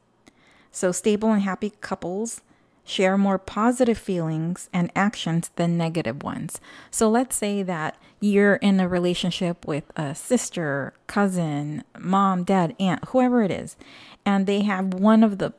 So 0.71 0.93
stable 0.93 1.33
and 1.33 1.43
happy 1.43 1.73
couples 1.81 2.41
share 2.89 3.19
more 3.19 3.39
positive 3.39 3.99
feelings 3.99 4.71
and 4.73 4.91
actions 4.97 5.51
than 5.57 5.77
negative 5.77 6.23
ones. 6.23 6.61
So 6.91 7.11
let's 7.11 7.37
say 7.37 7.63
that 7.63 7.97
you're 8.19 8.57
in 8.57 8.81
a 8.81 8.89
relationship 8.89 9.67
with 9.67 9.85
a 9.95 10.15
sister, 10.15 10.95
cousin, 11.07 11.85
mom, 11.99 12.45
dad, 12.45 12.75
aunt, 12.81 13.05
whoever 13.09 13.43
it 13.43 13.51
is, 13.51 13.77
and 14.25 14.47
they 14.47 14.63
have 14.63 14.95
one 14.95 15.23
of 15.23 15.39
the 15.39 15.53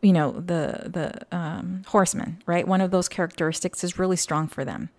you 0.00 0.12
know 0.12 0.30
the 0.30 0.88
the 0.88 1.36
um, 1.36 1.82
horsemen 1.88 2.40
right? 2.46 2.68
One 2.68 2.80
of 2.80 2.92
those 2.92 3.08
characteristics 3.08 3.82
is 3.82 3.98
really 3.98 4.16
strong 4.16 4.46
for 4.46 4.64
them. 4.64 4.90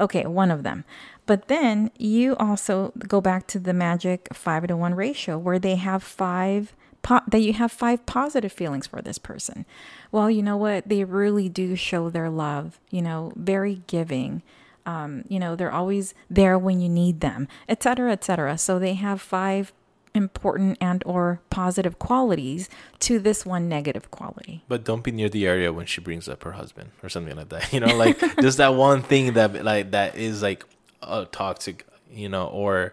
Okay 0.00 0.26
one 0.26 0.50
of 0.50 0.64
them. 0.64 0.84
But 1.26 1.46
then 1.46 1.92
you 1.96 2.34
also 2.36 2.92
go 3.06 3.20
back 3.20 3.46
to 3.48 3.60
the 3.60 3.72
magic 3.72 4.28
five 4.32 4.66
to 4.66 4.76
one 4.76 4.94
ratio 4.94 5.38
where 5.38 5.60
they 5.60 5.76
have 5.76 6.02
five 6.02 6.74
po- 7.02 7.20
that 7.28 7.40
you 7.40 7.52
have 7.54 7.72
five 7.72 8.04
positive 8.06 8.52
feelings 8.52 8.86
for 8.86 9.02
this 9.02 9.18
person. 9.18 9.64
Well 10.12 10.30
you 10.30 10.42
know 10.42 10.56
what? 10.56 10.88
They 10.88 11.04
really 11.04 11.48
do 11.48 11.76
show 11.76 12.10
their 12.10 12.30
love 12.30 12.80
you 12.90 13.02
know 13.02 13.32
very 13.36 13.82
giving. 13.86 14.42
Um, 14.86 15.24
you 15.28 15.38
know 15.38 15.54
they're 15.54 15.72
always 15.72 16.14
there 16.30 16.58
when 16.58 16.80
you 16.80 16.88
need 16.88 17.20
them 17.20 17.46
etc 17.68 18.10
etc 18.12 18.56
so 18.56 18.78
they 18.78 18.94
have 18.94 19.20
five 19.20 19.70
important 20.14 20.76
and 20.80 21.02
or 21.06 21.40
positive 21.50 21.98
qualities 21.98 22.68
to 23.00 23.18
this 23.18 23.46
one 23.46 23.68
negative 23.68 24.10
quality. 24.10 24.64
But 24.68 24.84
don't 24.84 25.02
be 25.02 25.12
near 25.12 25.28
the 25.28 25.46
area 25.46 25.72
when 25.72 25.86
she 25.86 26.00
brings 26.00 26.28
up 26.28 26.42
her 26.44 26.52
husband 26.52 26.90
or 27.02 27.08
something 27.08 27.36
like 27.36 27.48
that. 27.48 27.72
You 27.78 27.80
know, 27.80 27.94
like 27.96 28.18
just 28.40 28.58
that 28.58 28.74
one 28.74 29.02
thing 29.02 29.34
that 29.34 29.64
like 29.64 29.92
that 29.92 30.16
is 30.16 30.42
like 30.42 30.64
a 31.02 31.26
toxic, 31.26 31.86
you 32.10 32.28
know, 32.28 32.46
or 32.46 32.92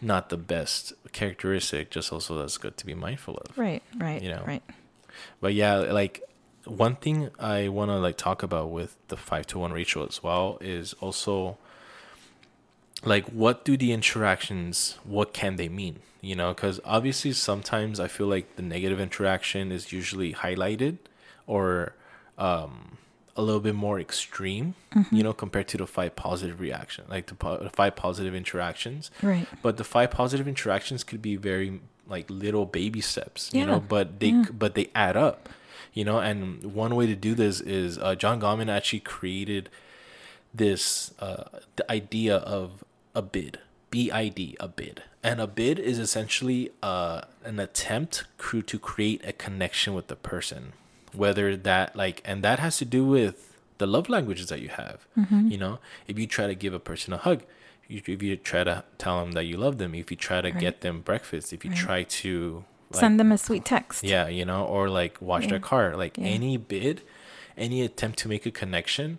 not 0.00 0.28
the 0.28 0.36
best 0.36 0.92
characteristic. 1.12 1.90
Just 1.90 2.12
also 2.12 2.38
that's 2.38 2.58
good 2.58 2.76
to 2.76 2.86
be 2.86 2.94
mindful 2.94 3.36
of. 3.36 3.56
right 3.58 3.82
right 3.96 4.22
You 4.22 4.30
know. 4.30 4.44
right 4.46 4.62
But 5.40 5.54
yeah, 5.54 5.76
like 5.76 6.22
one 6.64 6.96
thing 6.96 7.30
I 7.38 7.68
want 7.68 7.90
to 7.90 7.96
like 7.96 8.16
talk 8.16 8.42
about 8.42 8.70
with 8.70 8.96
the 9.08 9.16
five 9.16 9.46
to 9.48 9.58
one 9.58 9.72
ratio 9.72 10.06
as 10.06 10.22
well 10.22 10.58
is 10.60 10.92
also 10.94 11.56
like 13.04 13.26
what 13.26 13.64
do 13.64 13.76
the 13.76 13.92
interactions 13.92 14.98
what 15.04 15.32
can 15.32 15.56
they 15.56 15.68
mean 15.68 16.00
you 16.20 16.34
know 16.34 16.52
because 16.52 16.80
obviously 16.84 17.32
sometimes 17.32 18.00
i 18.00 18.08
feel 18.08 18.26
like 18.26 18.56
the 18.56 18.62
negative 18.62 18.98
interaction 19.00 19.70
is 19.70 19.92
usually 19.92 20.32
highlighted 20.32 20.98
or 21.46 21.94
um 22.38 22.98
a 23.38 23.42
little 23.42 23.60
bit 23.60 23.74
more 23.74 23.98
extreme 23.98 24.74
you 25.10 25.22
know 25.22 25.32
compared 25.32 25.68
to 25.68 25.78
the 25.78 25.86
five 25.86 26.14
positive 26.16 26.60
reaction 26.60 27.04
like 27.08 27.26
the, 27.26 27.34
po- 27.34 27.58
the 27.58 27.70
five 27.70 27.94
positive 27.96 28.34
interactions. 28.34 29.10
Right. 29.22 29.46
But 29.62 29.76
the 29.78 29.84
five 29.84 30.10
positive 30.10 30.46
interactions 30.46 31.04
could 31.04 31.22
be 31.22 31.36
very 31.36 31.80
like 32.06 32.28
little 32.28 32.66
baby 32.66 33.00
steps 33.00 33.50
you 33.52 33.64
know 33.66 33.80
but 33.80 34.18
they 34.18 34.32
but 34.50 34.74
they 34.74 34.88
add 34.94 35.16
up 35.16 35.48
you 35.92 36.04
know 36.04 36.18
and 36.18 36.74
one 36.74 36.96
way 36.96 37.06
to 37.06 37.14
do 37.14 37.34
this 37.34 37.60
is 37.60 37.98
uh, 37.98 38.14
john 38.14 38.40
gottman 38.40 38.70
actually 38.70 39.00
created 39.00 39.68
this 40.54 41.12
uh, 41.18 41.44
the 41.76 41.90
idea 41.92 42.36
of 42.38 42.82
a 43.14 43.20
bid 43.20 43.58
bid 43.90 44.56
a 44.60 44.68
bid. 44.68 45.02
And 45.22 45.40
a 45.40 45.46
bid 45.46 45.78
is 45.78 45.98
essentially 45.98 46.70
uh, 46.82 47.22
an 47.44 47.58
attempt 47.58 48.24
to 48.38 48.78
create 48.78 49.20
a 49.24 49.32
connection 49.32 49.94
with 49.94 50.06
the 50.06 50.16
person 50.16 50.72
whether 51.14 51.56
that 51.56 51.96
like 51.96 52.22
and 52.24 52.42
that 52.44 52.58
has 52.58 52.78
to 52.78 52.84
do 52.84 53.04
with 53.04 53.56
the 53.78 53.86
love 53.86 54.08
languages 54.08 54.48
that 54.48 54.60
you 54.60 54.68
have. 54.68 55.06
Mm-hmm. 55.16 55.50
You 55.50 55.58
know, 55.58 55.78
if 56.06 56.18
you 56.18 56.26
try 56.26 56.46
to 56.46 56.54
give 56.54 56.74
a 56.74 56.80
person 56.80 57.12
a 57.12 57.16
hug, 57.18 57.42
if 57.88 58.08
you 58.08 58.36
try 58.36 58.64
to 58.64 58.84
tell 58.98 59.20
them 59.20 59.32
that 59.32 59.44
you 59.44 59.56
love 59.56 59.78
them, 59.78 59.94
if 59.94 60.10
you 60.10 60.16
try 60.16 60.40
to 60.40 60.50
Right. 60.50 60.60
get 60.60 60.80
them 60.80 61.00
breakfast, 61.00 61.52
if 61.52 61.64
you 61.64 61.70
Right. 61.70 61.78
try 61.78 62.02
to 62.02 62.64
like, 62.90 63.00
Send 63.00 63.20
them 63.20 63.30
a 63.32 63.38
sweet 63.38 63.64
text. 63.64 64.02
yeah, 64.02 64.28
you 64.28 64.44
know, 64.44 64.64
or 64.64 64.88
like 64.88 65.20
wash 65.20 65.46
their 65.46 65.60
car, 65.60 65.94
like 65.96 66.16
Yeah. 66.18 66.24
any 66.26 66.56
bid, 66.56 67.02
any 67.56 67.82
attempt 67.82 68.18
to 68.20 68.28
make 68.28 68.46
a 68.46 68.50
connection 68.50 69.18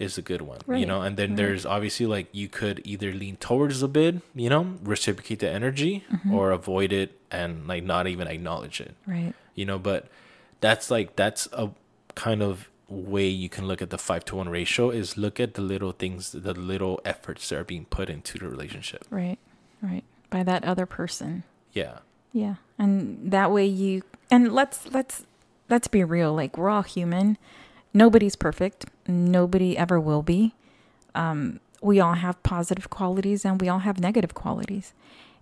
is 0.00 0.18
a 0.18 0.22
good 0.22 0.42
one, 0.42 0.58
you 0.68 0.84
know. 0.84 1.00
And 1.02 1.16
then 1.16 1.30
right. 1.30 1.36
there's 1.36 1.64
obviously 1.64 2.06
like 2.06 2.26
you 2.32 2.48
could 2.48 2.80
either 2.84 3.12
lean 3.12 3.36
towards 3.36 3.80
the 3.80 3.88
bid, 3.88 4.20
you 4.34 4.48
know, 4.50 4.74
reciprocate 4.82 5.38
the 5.38 5.48
energy, 5.50 6.04
Mm-hmm. 6.12 6.34
or 6.34 6.50
avoid 6.50 6.92
it 6.92 7.18
and 7.30 7.66
like 7.68 7.84
not 7.84 8.06
even 8.06 8.26
acknowledge 8.28 8.80
it 8.80 8.94
Right. 9.06 9.32
you 9.54 9.64
know 9.64 9.78
but 9.78 10.08
that's 10.60 10.90
like 10.90 11.16
that's 11.16 11.48
a 11.52 11.70
kind 12.14 12.42
of 12.42 12.68
way 12.88 13.26
you 13.26 13.48
can 13.48 13.66
look 13.66 13.80
at 13.82 13.90
the 13.90 13.98
five 13.98 14.24
to 14.26 14.36
one 14.36 14.48
ratio 14.48 14.90
is 14.90 15.16
look 15.16 15.40
at 15.40 15.54
the 15.54 15.62
little 15.62 15.92
things 15.92 16.32
the 16.32 16.54
little 16.54 17.00
efforts 17.04 17.48
that 17.48 17.58
are 17.58 17.64
being 17.64 17.86
put 17.86 18.08
into 18.10 18.38
the 18.38 18.48
relationship 18.48 19.04
Right. 19.10 19.38
Right. 19.82 20.04
By 20.30 20.42
that 20.44 20.64
other 20.64 20.86
person. 20.86 21.44
yeah 21.72 21.98
Yeah. 22.32 22.56
And 22.78 23.30
that 23.30 23.50
way 23.50 23.66
you 23.66 24.02
and 24.30 24.52
let's 24.52 24.86
let's 24.92 25.24
let's 25.70 25.88
be 25.88 26.04
real, 26.04 26.34
like 26.34 26.58
we're 26.58 26.70
all 26.70 26.82
human. 26.82 27.38
Nobody's 27.92 28.36
perfect. 28.36 28.86
Nobody 29.06 29.76
ever 29.78 29.98
will 29.98 30.22
be. 30.22 30.54
Um 31.14 31.60
we 31.80 32.00
all 32.00 32.14
have 32.14 32.42
positive 32.42 32.88
qualities 32.90 33.44
and 33.44 33.60
we 33.60 33.68
all 33.68 33.80
have 33.80 33.98
negative 34.00 34.34
qualities. 34.34 34.92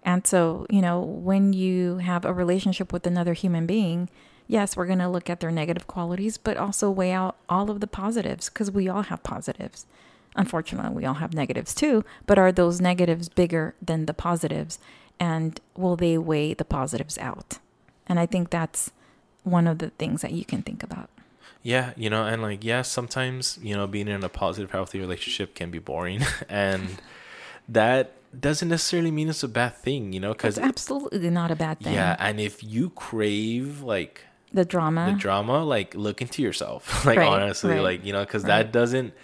And 0.05 0.27
so, 0.27 0.67
you 0.69 0.81
know, 0.81 1.01
when 1.01 1.53
you 1.53 1.99
have 1.99 2.25
a 2.25 2.33
relationship 2.33 2.93
with 2.93 3.07
another 3.07 3.35
human 3.35 3.67
being, 3.67 4.09
yes, 4.53 4.77
we're 4.77 4.87
going 4.87 4.99
to 4.99 5.09
look 5.09 5.31
at 5.31 5.41
their 5.41 5.51
negative 5.51 5.87
qualities, 5.87 6.37
but 6.37 6.57
also 6.59 6.91
weigh 6.91 7.13
out 7.13 7.37
all 7.49 7.71
of 7.71 7.81
the 7.81 7.87
positives 7.87 8.51
because 8.51 8.71
we 8.71 8.87
all 8.87 9.03
have 9.03 9.23
positives. 9.23 9.87
Unfortunately, 10.37 10.95
we 10.95 11.07
all 11.07 11.15
have 11.15 11.35
negatives 11.35 11.75
too, 11.75 12.05
but 12.27 12.39
are 12.39 12.53
those 12.53 12.81
negatives 12.81 13.29
bigger 13.29 13.75
than 13.81 14.07
the 14.07 14.15
positives? 14.15 14.79
And 15.19 15.59
will 15.77 15.97
they 15.97 16.19
weigh 16.19 16.53
the 16.55 16.65
positives 16.65 17.17
out? 17.19 17.59
And 18.07 18.21
I 18.21 18.27
think 18.27 18.51
that's 18.51 18.91
one 19.43 19.67
of 19.67 19.79
the 19.79 19.91
things 19.91 20.21
that 20.23 20.33
you 20.33 20.45
can 20.45 20.63
think 20.63 20.83
about. 20.83 21.09
yeah 21.65 21.93
you 21.97 22.11
know 22.11 22.25
and 22.27 22.43
like 22.43 22.65
yeah 22.65 22.83
sometimes 22.83 23.59
you 23.63 23.75
know 23.77 23.87
being 23.87 24.09
in 24.09 24.23
a 24.25 24.29
positive 24.29 24.71
healthy 24.73 24.99
relationship 24.99 25.55
can 25.55 25.71
be 25.71 25.79
boring 25.79 26.21
and 26.49 26.83
that 27.69 28.05
doesn't 28.47 28.69
necessarily 28.69 29.13
mean 29.19 29.29
it's 29.29 29.45
a 29.45 29.49
bad 29.49 29.75
thing 29.87 30.13
you 30.13 30.21
know 30.25 30.33
because 30.33 30.59
absolutely 30.59 31.31
not 31.31 31.51
a 31.51 31.57
bad 31.67 31.79
thing. 31.81 31.95
yeah 31.95 32.17
and 32.19 32.41
if 32.41 32.63
you 32.75 32.91
crave 32.91 33.81
like 33.95 34.25
The 34.55 34.65
drama. 34.65 35.11
the 35.13 35.19
drama 35.19 35.65
like 35.65 35.95
look 35.95 36.21
into 36.23 36.43
yourself 36.43 37.05
like 37.07 37.19
Right, 37.19 37.27
honestly 37.29 37.71
right, 37.75 37.81
like 37.83 38.05
you 38.05 38.13
know 38.13 38.25
because 38.25 38.43
right. 38.45 38.65
that 38.65 38.73
doesn't 38.73 39.15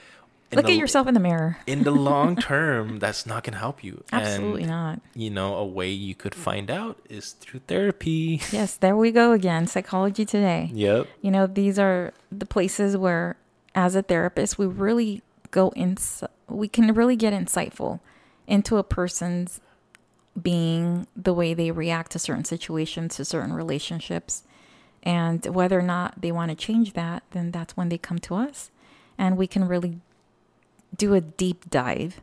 Look 0.51 0.65
the- 0.65 0.73
at 0.73 0.79
yourself 0.79 1.07
in 1.07 1.13
the 1.13 1.21
mirror. 1.21 1.59
in 1.67 1.83
the 1.83 1.91
long 1.91 2.35
term, 2.51 2.99
that's 2.99 3.27
not 3.27 3.45
going 3.45 3.53
to 3.53 3.59
help 3.59 3.85
you. 3.85 4.03
Absolutely 4.11 4.63
and, 4.63 4.71
not. 4.71 5.01
You 5.15 5.29
know, 5.29 5.57
a 5.57 5.67
way 5.67 5.91
you 5.91 6.15
could 6.15 6.35
find 6.35 6.71
out 6.71 6.99
is 7.11 7.33
through 7.33 7.61
therapy. 7.67 8.41
Yes, 8.51 8.75
there 8.77 8.97
we 8.97 9.11
go 9.13 9.33
again. 9.33 9.67
Psychology 9.67 10.25
today. 10.25 10.71
Yep. 10.73 11.07
You 11.21 11.31
know, 11.31 11.47
these 11.47 11.79
are 11.79 12.15
the 12.33 12.47
places 12.47 12.97
where, 12.97 13.37
as 13.75 13.95
a 13.95 14.01
therapist, 14.01 14.57
we 14.57 14.65
really 14.65 15.21
go 15.51 15.69
in, 15.77 15.99
we 16.49 16.67
can 16.67 16.95
really 16.95 17.17
get 17.17 17.35
insightful 17.35 18.01
into 18.47 18.79
a 18.79 18.83
person's 18.83 19.61
being, 20.41 21.07
the 21.15 21.35
way 21.35 21.53
they 21.53 21.71
react 21.71 22.13
to 22.13 22.19
certain 22.19 22.45
situations, 22.47 23.17
to 23.17 23.25
certain 23.27 23.53
relationships. 23.53 24.45
And 25.03 25.45
whether 25.47 25.79
or 25.79 25.83
not 25.83 26.21
they 26.21 26.33
want 26.33 26.51
to 26.51 26.57
change 26.57 26.93
that, 26.95 27.23
then 27.31 27.51
that's 27.51 27.77
when 27.77 27.89
they 27.89 27.99
come 27.99 28.19
to 28.21 28.35
us. 28.35 28.71
And 29.17 29.37
we 29.37 29.47
can 29.47 29.67
really 29.67 30.01
do 30.97 31.15
a 31.15 31.21
deep 31.21 31.71
dive 31.71 32.21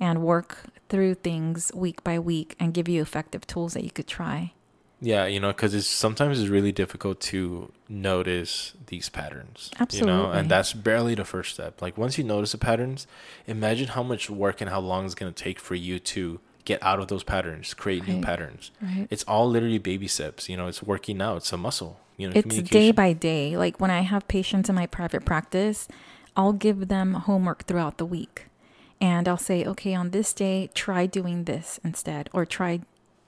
and 0.00 0.22
work 0.22 0.64
through 0.88 1.14
things 1.14 1.70
week 1.74 2.02
by 2.04 2.18
week 2.18 2.54
and 2.58 2.74
give 2.74 2.88
you 2.88 3.02
effective 3.02 3.46
tools 3.46 3.74
that 3.74 3.84
you 3.84 3.90
could 3.90 4.06
try. 4.06 4.52
Yeah, 5.00 5.26
you 5.26 5.38
know, 5.38 5.48
because 5.48 5.74
it's 5.74 5.86
sometimes 5.86 6.40
it's 6.40 6.48
really 6.48 6.72
difficult 6.72 7.20
to 7.20 7.72
notice 7.88 8.74
these 8.86 9.08
patterns. 9.08 9.70
Absolutely. 9.78 10.12
You 10.12 10.18
know, 10.18 10.30
and 10.30 10.50
that's 10.50 10.72
barely 10.72 11.14
the 11.14 11.24
first 11.24 11.54
step. 11.54 11.80
Like 11.80 11.96
once 11.96 12.18
you 12.18 12.24
notice 12.24 12.52
the 12.52 12.58
patterns, 12.58 13.06
imagine 13.46 13.88
how 13.88 14.02
much 14.02 14.28
work 14.28 14.60
and 14.60 14.70
how 14.70 14.80
long 14.80 15.04
it's 15.04 15.14
going 15.14 15.32
to 15.32 15.44
take 15.44 15.60
for 15.60 15.76
you 15.76 16.00
to 16.00 16.40
get 16.64 16.82
out 16.82 16.98
of 16.98 17.08
those 17.08 17.22
patterns, 17.22 17.74
create 17.74 18.08
new 18.08 18.20
patterns. 18.20 18.72
Right. 18.82 19.06
It's 19.08 19.22
all 19.24 19.48
literally 19.48 19.78
baby 19.78 20.08
steps. 20.08 20.48
You 20.48 20.56
know, 20.56 20.66
it's 20.66 20.82
working 20.82 21.22
out. 21.22 21.38
It's 21.38 21.52
a 21.52 21.56
muscle. 21.56 22.00
You 22.18 22.28
know, 22.28 22.32
it's 22.34 22.58
day 22.62 22.90
by 22.90 23.14
day. 23.14 23.56
Like 23.56 23.80
when 23.80 23.90
I 23.90 24.00
have 24.00 24.28
patients 24.28 24.68
in 24.68 24.74
my 24.74 24.86
private 24.86 25.24
practice, 25.24 25.88
I'll 26.36 26.52
give 26.52 26.88
them 26.88 27.14
homework 27.14 27.64
throughout 27.64 27.96
the 27.96 28.04
week. 28.04 28.46
And 29.00 29.28
I'll 29.28 29.36
say, 29.38 29.64
okay, 29.64 29.94
on 29.94 30.10
this 30.10 30.32
day, 30.32 30.68
try 30.74 31.06
doing 31.06 31.44
this 31.44 31.78
instead, 31.84 32.28
or 32.32 32.44
try, 32.44 32.80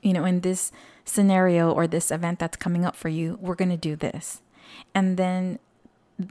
you 0.03 0.13
know, 0.13 0.25
in 0.25 0.41
this 0.41 0.73
scenario 1.05 1.71
or 1.71 1.87
this 1.87 2.11
event 2.11 2.41
that's 2.41 2.57
coming 2.57 2.85
up 2.85 2.97
for 2.97 3.09
you, 3.09 3.39
we're 3.41 3.55
going 3.55 3.71
to 3.71 3.77
do 3.77 3.95
this. 3.95 4.43
And 4.93 5.17
then 5.17 5.61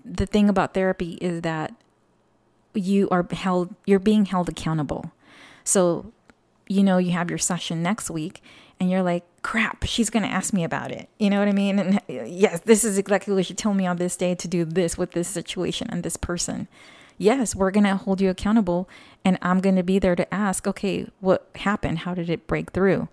the 0.03 0.25
thing 0.25 0.49
about 0.49 0.73
therapy 0.73 1.13
is 1.21 1.41
that 1.41 1.73
you 2.73 3.07
are 3.09 3.25
held, 3.31 3.73
you're 3.85 3.97
being 3.97 4.25
held 4.25 4.49
accountable. 4.49 5.13
So, 5.63 6.11
you 6.67 6.83
know, 6.83 6.97
you 6.97 7.11
have 7.11 7.29
your 7.29 7.39
session 7.39 7.81
next 7.81 8.09
week 8.09 8.43
and 8.79 8.89
you're 8.89 9.03
like, 9.03 9.23
crap, 9.41 9.83
she's 9.83 10.09
going 10.09 10.23
to 10.23 10.29
ask 10.29 10.53
me 10.53 10.63
about 10.63 10.91
it. 10.91 11.09
You 11.17 11.29
know 11.29 11.39
what 11.39 11.47
I 11.47 11.53
mean? 11.53 11.79
And 11.79 12.01
yes, 12.07 12.61
this 12.61 12.83
is 12.83 12.97
exactly 12.97 13.33
what 13.33 13.45
she 13.45 13.53
told 13.53 13.77
me 13.77 13.85
on 13.85 13.97
this 13.97 14.15
day 14.15 14.35
to 14.35 14.47
do 14.47 14.65
this 14.65 14.97
with 14.97 15.11
this 15.11 15.27
situation 15.27 15.87
and 15.91 16.03
this 16.03 16.17
person. 16.17 16.67
Yes, 17.17 17.55
we're 17.55 17.71
going 17.71 17.83
to 17.83 17.97
hold 17.97 18.21
you 18.21 18.29
accountable 18.29 18.87
and 19.25 19.37
I'm 19.41 19.59
going 19.59 19.75
to 19.75 19.83
be 19.83 19.99
there 19.99 20.15
to 20.15 20.33
ask, 20.33 20.65
okay, 20.65 21.07
what 21.19 21.49
happened? 21.55 21.99
How 21.99 22.13
did 22.13 22.29
it 22.29 22.47
break 22.47 22.71
through? 22.71 23.09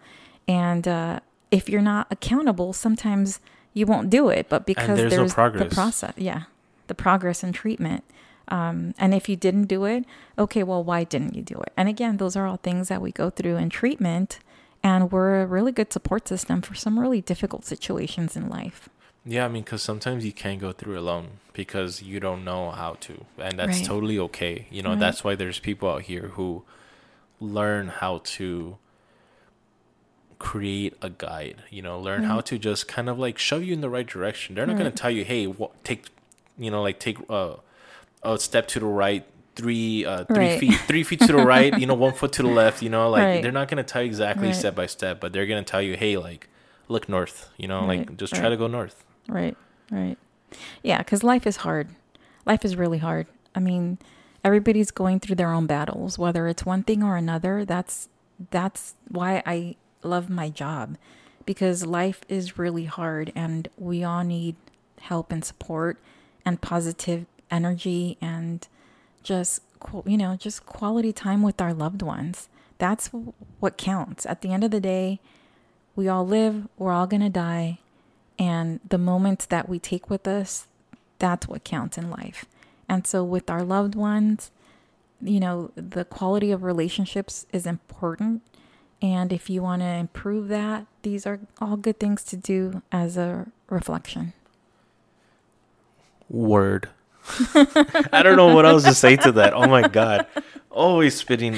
And 0.46 0.86
uh, 0.86 1.20
if 1.50 1.68
you're 1.68 1.82
not 1.82 2.06
accountable, 2.10 2.72
sometimes 2.72 3.40
you 3.74 3.86
won't 3.86 4.08
do 4.08 4.28
it. 4.28 4.48
But 4.48 4.66
because 4.66 4.98
there's 4.98 5.12
no 5.12 5.26
there's, 5.26 5.34
the 5.34 5.74
process, 5.74 6.14
yeah, 6.16 6.44
the 6.86 6.94
progress 6.94 7.42
and 7.42 7.52
treatment. 7.52 8.04
Um, 8.48 8.94
and 8.96 9.12
if 9.12 9.28
you 9.28 9.34
didn't 9.34 9.64
do 9.64 9.84
it, 9.84 10.04
okay, 10.38 10.62
well, 10.62 10.84
why 10.84 11.02
didn't 11.02 11.34
you 11.34 11.42
do 11.42 11.56
it? 11.56 11.72
And 11.76 11.88
again, 11.88 12.18
those 12.18 12.36
are 12.36 12.46
all 12.46 12.58
things 12.58 12.88
that 12.88 13.02
we 13.02 13.10
go 13.10 13.28
through 13.28 13.56
in 13.56 13.70
treatment. 13.70 14.38
And 14.82 15.10
we're 15.10 15.42
a 15.42 15.46
really 15.46 15.72
good 15.72 15.92
support 15.92 16.28
system 16.28 16.62
for 16.62 16.74
some 16.74 16.98
really 16.98 17.20
difficult 17.20 17.64
situations 17.64 18.36
in 18.36 18.48
life. 18.48 18.88
Yeah, 19.24 19.44
I 19.44 19.48
mean, 19.48 19.64
because 19.64 19.82
sometimes 19.82 20.24
you 20.24 20.32
can't 20.32 20.60
go 20.60 20.70
through 20.70 20.96
alone 20.98 21.40
because 21.52 22.00
you 22.00 22.20
don't 22.20 22.44
know 22.44 22.70
how 22.70 22.94
to, 23.00 23.24
and 23.38 23.58
that's 23.58 23.78
Right. 23.80 23.84
totally 23.86 24.18
okay. 24.20 24.66
You 24.70 24.82
know, 24.82 24.90
Right. 24.90 25.00
that's 25.00 25.24
why 25.24 25.34
there's 25.34 25.58
people 25.58 25.90
out 25.90 26.02
here 26.02 26.28
who 26.34 26.62
learn 27.40 27.88
how 27.88 28.18
to 28.24 28.78
create 30.38 30.94
a 31.02 31.10
guide. 31.10 31.62
You 31.70 31.82
know, 31.82 31.98
learn 31.98 32.24
how 32.24 32.40
to 32.42 32.58
just 32.58 32.86
kind 32.86 33.08
of 33.08 33.18
like 33.18 33.38
shove 33.38 33.64
you 33.64 33.72
in 33.72 33.80
the 33.80 33.88
right 33.90 34.06
direction. 34.06 34.54
They're 34.54 34.66
not 34.66 34.76
going 34.78 34.90
to 34.90 34.96
tell 34.96 35.10
you, 35.10 35.24
"Hey, 35.24 35.46
what, 35.46 35.82
take," 35.82 36.06
you 36.58 36.70
know, 36.70 36.82
like 36.82 37.00
take 37.00 37.18
uh, 37.28 37.56
a 38.22 38.38
step 38.38 38.68
to 38.68 38.80
the 38.80 38.86
right. 38.86 39.24
Three, 39.56 40.04
uh, 40.04 40.24
three 40.24 40.36
Right. 40.50 40.60
feet, 40.60 40.78
three 40.86 41.02
feet 41.02 41.20
to 41.20 41.32
the 41.32 41.44
right. 41.54 41.76
You 41.78 41.86
know, 41.86 41.94
one 41.94 42.12
foot 42.12 42.32
to 42.34 42.42
the 42.42 42.48
left. 42.48 42.82
You 42.82 42.90
know, 42.90 43.10
like 43.10 43.22
Right. 43.22 43.42
they're 43.42 43.52
not 43.52 43.68
gonna 43.68 43.82
tell 43.82 44.02
you 44.02 44.06
exactly 44.06 44.48
Right. 44.48 44.54
step 44.54 44.74
by 44.74 44.86
step, 44.86 45.18
but 45.20 45.32
they're 45.32 45.46
gonna 45.46 45.62
tell 45.64 45.82
you, 45.82 45.96
hey, 45.96 46.16
like, 46.16 46.48
look 46.88 47.08
north. 47.08 47.50
You 47.56 47.66
know, 47.68 47.84
like 47.86 48.16
just 48.16 48.34
try 48.34 48.48
to 48.50 48.56
go 48.56 48.66
north. 48.66 49.04
Right, 49.28 49.56
right. 49.90 50.16
Yeah, 50.82 50.98
because 50.98 51.22
life 51.24 51.46
is 51.46 51.56
hard. 51.58 51.88
Life 52.44 52.64
is 52.64 52.76
really 52.76 52.98
hard. 52.98 53.26
I 53.54 53.60
mean, 53.60 53.98
everybody's 54.44 54.90
going 54.90 55.18
through 55.20 55.36
their 55.36 55.52
own 55.52 55.66
battles, 55.66 56.18
whether 56.18 56.46
it's 56.46 56.64
one 56.64 56.82
thing 56.84 57.02
or 57.02 57.16
another. 57.16 57.64
That's 57.64 58.08
that's 58.50 58.94
why 59.08 59.42
I 59.46 59.76
love 60.02 60.28
my 60.28 60.50
job 60.50 60.96
because 61.46 61.86
life 61.86 62.20
is 62.28 62.58
really 62.58 62.84
hard 62.84 63.32
and 63.34 63.66
we 63.78 64.04
all 64.04 64.22
need 64.24 64.56
help 65.00 65.32
and 65.32 65.42
support 65.42 65.98
and 66.44 66.60
positive 66.60 67.24
energy 67.50 68.18
and 68.20 68.68
just 69.26 69.60
you 70.06 70.16
know, 70.16 70.36
just 70.36 70.66
quality 70.66 71.12
time 71.12 71.42
with 71.42 71.60
our 71.60 71.74
loved 71.74 72.02
ones. 72.02 72.48
That's 72.78 73.10
what 73.60 73.76
counts. 73.76 74.26
At 74.26 74.40
the 74.40 74.52
end 74.52 74.64
of 74.64 74.70
the 74.70 74.80
day, 74.80 75.20
we 75.94 76.08
all 76.08 76.26
live, 76.26 76.68
we're 76.78 76.92
all 76.92 77.06
going 77.06 77.22
to 77.22 77.28
die. 77.28 77.78
And 78.38 78.80
the 78.86 78.98
moments 78.98 79.46
that 79.46 79.68
we 79.68 79.78
take 79.78 80.10
with 80.10 80.28
us, 80.28 80.66
that's 81.18 81.48
what 81.48 81.64
counts 81.64 81.96
in 81.96 82.10
life. 82.10 82.44
And 82.88 83.06
so, 83.06 83.24
with 83.24 83.50
our 83.50 83.62
loved 83.62 83.94
ones, 83.94 84.50
you 85.22 85.40
know, 85.40 85.70
the 85.74 86.04
quality 86.04 86.50
of 86.50 86.62
relationships 86.62 87.46
is 87.52 87.66
important. 87.66 88.42
And 89.00 89.32
if 89.32 89.48
you 89.48 89.62
want 89.62 89.82
to 89.82 89.88
improve 89.88 90.48
that, 90.48 90.86
these 91.02 91.26
are 91.26 91.40
all 91.60 91.76
good 91.76 91.98
things 91.98 92.22
to 92.24 92.36
do 92.36 92.82
as 92.92 93.16
a 93.16 93.46
reflection. 93.68 94.34
Word. 96.28 96.90
I 98.12 98.22
don't 98.22 98.36
know 98.36 98.54
what 98.54 98.66
else 98.66 98.84
to 98.84 98.94
say 98.94 99.16
to 99.16 99.32
that. 99.32 99.54
Oh 99.54 99.66
my 99.66 99.88
god. 99.88 100.26
Always 100.70 101.16
spitting 101.16 101.56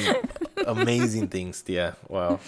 amazing 0.66 1.29
things. 1.29 1.64
Yeah. 1.66 1.95
Wow. 2.09 2.41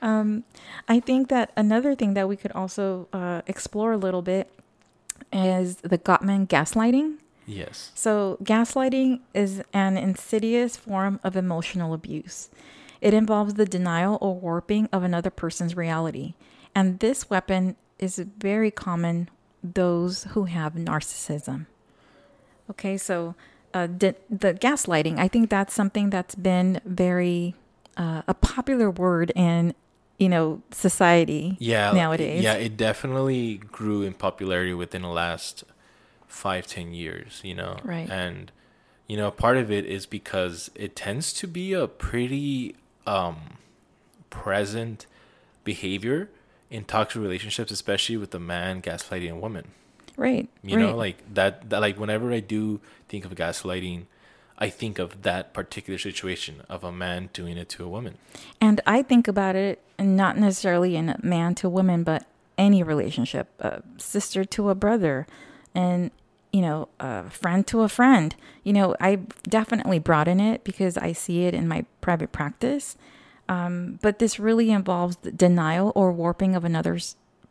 Um, 0.00 0.44
I 0.88 1.00
think 1.00 1.28
that 1.28 1.52
another 1.56 1.94
thing 1.94 2.14
that 2.14 2.28
we 2.28 2.36
could 2.36 2.52
also 2.52 3.08
uh, 3.12 3.42
explore 3.46 3.92
a 3.92 3.96
little 3.96 4.22
bit 4.22 4.50
is 5.32 5.76
the 5.76 5.98
Gottman 5.98 6.46
gaslighting. 6.46 7.16
Yes. 7.46 7.92
So, 7.94 8.36
gaslighting 8.42 9.20
is 9.32 9.62
an 9.72 9.96
insidious 9.96 10.76
form 10.76 11.18
of 11.24 11.34
emotional 11.34 11.94
abuse. 11.94 12.50
It 13.00 13.14
involves 13.14 13.54
the 13.54 13.64
denial 13.64 14.18
or 14.20 14.38
warping 14.38 14.88
of 14.92 15.02
another 15.02 15.30
person's 15.30 15.76
reality. 15.76 16.34
And 16.74 16.98
this 16.98 17.30
weapon 17.30 17.76
is 17.98 18.18
very 18.18 18.70
common 18.70 19.30
those 19.62 20.24
who 20.24 20.44
have 20.44 20.74
narcissism. 20.74 21.66
Okay, 22.70 22.96
so 22.96 23.34
uh, 23.74 23.86
the, 23.86 24.14
the 24.30 24.54
gaslighting, 24.54 25.18
I 25.18 25.28
think 25.28 25.50
that's 25.50 25.74
something 25.74 26.10
that's 26.10 26.34
been 26.34 26.80
very 26.84 27.54
uh, 27.96 28.22
a 28.28 28.34
popular 28.34 28.90
word 28.90 29.32
in 29.34 29.74
you 30.18 30.28
know 30.28 30.62
society 30.70 31.56
Yeah. 31.60 31.92
nowadays. 31.92 32.42
Yeah, 32.42 32.54
it 32.54 32.76
definitely 32.76 33.56
grew 33.58 34.02
in 34.02 34.14
popularity 34.14 34.74
within 34.74 35.02
the 35.02 35.08
last 35.08 35.64
five, 36.26 36.66
ten 36.66 36.92
years, 36.92 37.40
you 37.44 37.54
know? 37.54 37.78
Right. 37.84 38.08
And, 38.10 38.52
you 39.06 39.16
know, 39.16 39.30
part 39.30 39.56
of 39.56 39.70
it 39.70 39.86
is 39.86 40.06
because 40.06 40.70
it 40.74 40.94
tends 40.96 41.32
to 41.34 41.46
be 41.46 41.72
a 41.72 41.86
pretty 41.88 42.76
um 43.06 43.56
present 44.30 45.06
behavior 45.64 46.28
in 46.70 46.84
toxic 46.84 47.20
relationships, 47.22 47.70
especially 47.72 48.16
with 48.16 48.34
a 48.34 48.38
man 48.38 48.82
gaslighting 48.82 49.30
a 49.32 49.36
woman. 49.36 49.68
Right. 50.18 50.48
You 50.62 50.76
right. 50.76 50.82
know, 50.82 50.96
like 50.96 51.22
that, 51.34 51.70
that 51.70 51.80
like 51.80 51.98
whenever 51.98 52.32
I 52.32 52.40
do 52.40 52.80
think 53.08 53.24
of 53.24 53.34
gaslighting, 53.34 54.04
I 54.58 54.68
think 54.68 54.98
of 54.98 55.22
that 55.22 55.54
particular 55.54 55.98
situation 55.98 56.62
of 56.68 56.82
a 56.82 56.90
man 56.90 57.30
doing 57.32 57.56
it 57.56 57.68
to 57.70 57.84
a 57.84 57.88
woman. 57.88 58.18
And 58.60 58.80
I 58.84 59.02
think 59.02 59.28
about 59.28 59.54
it 59.54 59.80
not 59.98 60.36
necessarily 60.36 60.96
in 60.96 61.08
a 61.08 61.20
man 61.22 61.54
to 61.56 61.68
woman, 61.68 62.02
but 62.02 62.26
any 62.58 62.82
relationship, 62.82 63.48
a 63.60 63.82
sister 63.96 64.44
to 64.44 64.68
a 64.70 64.74
brother, 64.74 65.26
and 65.74 66.10
you 66.52 66.62
know, 66.62 66.88
a 66.98 67.30
friend 67.30 67.66
to 67.68 67.82
a 67.82 67.88
friend. 67.88 68.34
You 68.64 68.72
know, 68.72 68.96
I 69.00 69.20
definitely 69.48 70.00
broaden 70.00 70.40
it 70.40 70.64
because 70.64 70.96
I 70.96 71.12
see 71.12 71.44
it 71.44 71.54
in 71.54 71.68
my 71.68 71.84
private 72.00 72.32
practice. 72.32 72.96
Um, 73.48 73.98
but 74.02 74.18
this 74.18 74.40
really 74.40 74.70
involves 74.70 75.16
the 75.16 75.30
denial 75.30 75.92
or 75.94 76.10
warping 76.10 76.56
of 76.56 76.64
another 76.64 76.98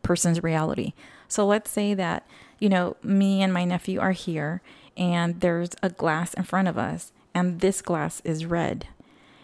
person's 0.02 0.42
reality. 0.42 0.92
So 1.26 1.46
let's 1.46 1.70
say 1.70 1.94
that, 1.94 2.26
you 2.58 2.68
know, 2.68 2.96
me 3.02 3.42
and 3.42 3.52
my 3.52 3.64
nephew 3.64 4.00
are 4.00 4.12
here 4.12 4.60
and 4.96 5.40
there's 5.40 5.70
a 5.82 5.90
glass 5.90 6.34
in 6.34 6.42
front 6.42 6.68
of 6.68 6.78
us 6.78 7.12
and 7.34 7.60
this 7.60 7.82
glass 7.82 8.20
is 8.24 8.46
red. 8.46 8.88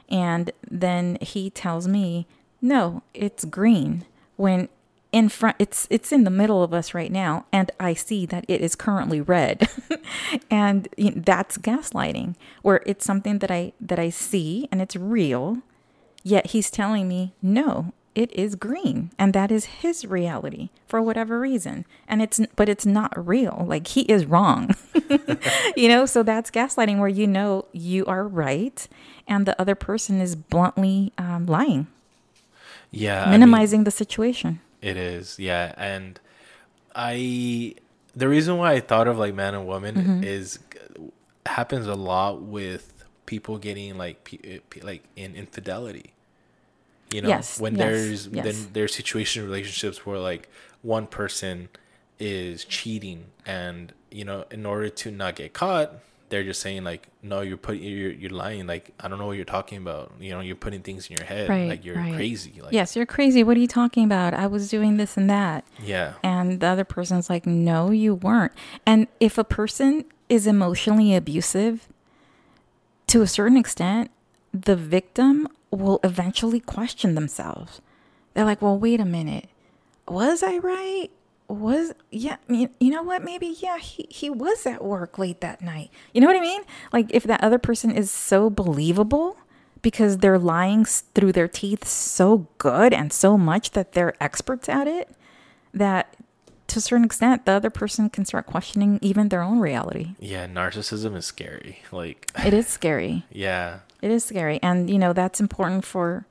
And 0.09 0.51
then 0.71 1.19
he 1.21 1.51
tells 1.51 1.89
me, 1.89 2.27
"No, 2.61 3.03
it's 3.15 3.45
green." 3.45 4.05
When 4.37 4.69
in 5.13 5.29
front 5.29 5.57
it's 5.59 5.87
it's 5.91 6.13
in 6.13 6.25
the 6.25 6.31
middle 6.31 6.63
of 6.63 6.75
us 6.75 6.93
right 6.93 7.13
now 7.13 7.47
and 7.53 7.71
I 7.79 7.95
see 7.95 8.27
that 8.27 8.45
it 8.49 8.61
is 8.61 8.75
currently 8.75 9.21
red. 9.21 9.69
and 10.51 10.89
you 10.97 11.13
know, 11.13 11.23
that's 11.25 11.57
gaslighting 11.57 12.35
where 12.63 12.83
it's 12.85 13.05
something 13.05 13.39
that 13.39 13.51
I 13.51 13.73
that 13.81 13.99
I 13.99 14.11
see 14.11 14.69
and 14.73 14.83
it's 14.83 14.97
real 14.97 15.63
Yet 16.25 16.49
he's 16.49 16.71
telling 16.71 17.07
me, 17.07 17.35
no, 17.43 17.93
it 18.15 18.33
is 18.33 18.55
green. 18.55 19.11
And 19.19 19.33
that 19.33 19.51
is 19.51 19.65
his 19.83 20.05
reality 20.07 20.71
for 20.87 21.03
whatever 21.03 21.41
reason. 21.41 21.85
And 22.07 22.23
it's, 22.23 22.41
but 22.57 22.69
it's 22.69 22.87
not 22.87 23.13
real. 23.27 23.65
Like 23.69 23.89
he 23.89 24.03
is 24.03 24.25
wrong. 24.27 24.71
you 25.77 25.89
know, 25.89 26.07
so 26.07 26.23
that's 26.23 26.51
gaslighting 26.51 26.99
where 26.99 27.09
you 27.09 27.27
know 27.27 27.65
you 27.73 28.05
are 28.07 28.27
right 28.27 28.87
and 29.27 29.47
the 29.47 29.61
other 29.61 29.75
person 29.75 30.21
is 30.21 30.37
bluntly 30.37 31.13
um, 31.19 31.47
lying, 31.47 31.87
Yeah. 32.91 33.23
I 33.23 33.25
mean, 33.25 33.41
minimizing 33.41 33.85
the 33.85 33.91
situation. 33.91 34.61
It 34.83 34.97
is, 34.99 35.39
yeah, 35.39 35.75
and 35.79 36.21
I 36.95 37.75
the 38.15 38.29
reason 38.29 38.59
why 38.59 38.73
I 38.73 38.81
thought 38.81 39.09
of 39.09 39.19
like 39.19 39.35
man 39.35 39.55
and 39.55 39.67
woman 39.67 39.95
Mm-hmm. 39.97 40.25
is 40.25 40.59
happens 41.47 41.87
a 41.87 41.95
lot 41.95 42.43
with 42.43 43.05
people 43.27 43.59
getting 43.59 43.97
like 43.99 44.25
pe- 44.25 44.61
like 44.83 45.05
in 45.17 45.35
infidelity. 45.35 46.13
You 47.13 47.23
know, 47.23 47.29
Yes, 47.29 47.61
when 47.61 47.77
yes, 47.77 47.79
there's 47.85 48.27
yes. 48.29 48.45
then 48.45 48.73
there's 48.73 48.95
situation 48.95 49.45
relationships 49.45 50.05
where 50.05 50.19
like 50.19 50.49
one 50.83 51.07
person 51.07 51.69
is 52.19 52.65
cheating 52.65 53.27
and 53.47 53.93
you 54.11 54.25
know 54.25 54.45
in 54.51 54.65
order 54.67 54.89
to 54.89 55.11
not 55.11 55.35
get 55.35 55.53
caught 55.53 55.93
they're 56.29 56.45
just 56.45 56.61
saying 56.61 56.85
like 56.85 57.09
no 57.23 57.41
you're 57.41 57.57
putting 57.57 57.83
you're, 57.83 58.13
you're 58.13 58.31
lying 58.31 58.67
like 58.69 58.93
i 59.01 59.09
don't 59.09 59.19
know 59.19 59.27
what 59.27 59.33
you're 59.37 59.45
talking 59.45 59.79
about 59.79 60.13
you 60.21 60.31
know 60.31 60.41
you're 60.41 60.55
putting 60.57 60.81
things 60.81 61.09
in 61.11 61.17
your 61.17 61.27
head 61.27 61.49
Right, 61.49 61.69
like 61.69 61.85
you're 61.85 61.97
right. 61.97 62.15
crazy 62.15 62.61
like 62.63 62.73
yes, 62.73 62.95
you're 62.97 63.05
crazy. 63.07 63.43
What 63.43 63.57
are 63.57 63.61
you 63.61 63.67
talking 63.67 64.05
about? 64.05 64.33
I 64.33 64.47
was 64.47 64.69
doing 64.71 64.97
this 64.97 65.17
and 65.17 65.29
that. 65.29 65.65
yeah 65.83 66.15
And 66.23 66.61
the 66.61 66.67
other 66.69 66.85
person's 66.85 67.29
like, 67.29 67.47
no, 67.47 67.91
you 67.91 68.15
weren't. 68.15 68.53
And 68.87 69.09
if 69.21 69.37
a 69.39 69.45
person 69.45 70.05
is 70.29 70.47
emotionally 70.47 71.15
abusive, 71.15 71.89
to 73.09 73.23
a 73.23 73.27
certain 73.27 73.57
extent, 73.57 74.11
the 74.53 74.77
victim 74.77 75.49
will 75.75 76.01
eventually 76.05 76.61
question 76.61 77.15
themselves. 77.15 77.81
They're 78.35 78.45
like, 78.45 78.63
well, 78.63 78.79
wait 78.79 79.01
a 79.01 79.05
minute. 79.05 79.49
Was 80.09 80.43
I 80.43 80.59
right? 80.59 81.09
Was, 81.49 81.93
yeah, 82.11 82.37
you, 82.49 82.71
you 82.81 82.91
know 82.91 83.03
what? 83.03 83.23
Maybe, 83.23 83.55
yeah, 83.61 83.79
he, 83.79 84.07
he 84.11 84.31
was 84.31 84.67
at 84.67 84.83
work 84.85 85.19
late 85.19 85.41
that 85.41 85.61
night. 85.63 85.91
You 86.13 86.21
know 86.21 86.27
what 86.27 86.37
I 86.37 86.41
mean? 86.41 86.63
Like, 86.93 87.07
if 87.11 87.25
that 87.25 87.43
other 87.43 87.59
person 87.59 87.91
is 87.91 88.11
so 88.11 88.49
believable 88.51 89.37
because 89.83 90.19
they're 90.19 90.39
lying 90.39 90.85
through 90.87 91.33
their 91.33 91.49
teeth 91.49 91.87
so 91.87 92.49
good 92.59 92.95
and 92.95 93.13
so 93.13 93.37
much 93.37 93.73
that 93.73 93.93
they're 93.93 94.15
experts 94.23 94.69
at 94.69 94.87
it, 94.89 95.11
that 95.75 96.17
to 96.69 96.79
a 96.79 96.83
certain 96.83 97.05
extent, 97.05 97.45
the 97.45 97.53
other 97.53 97.69
person 97.69 98.09
can 98.09 98.25
start 98.25 98.47
questioning 98.47 98.99
even 99.03 99.29
their 99.29 99.43
own 99.43 99.59
reality. 99.61 100.15
yeah 100.19 100.47
narcissism 100.47 101.15
is 101.15 101.27
scary 101.27 101.81
like 101.93 102.31
It 102.43 102.55
is 102.55 102.67
scary. 102.67 103.27
yeah 103.31 103.81
It 104.05 104.11
is 104.11 104.23
scary. 104.23 104.61
And, 104.63 104.91
you 104.91 104.99
know, 104.99 105.15
that's 105.15 105.41
important 105.41 105.83
for 105.83 106.27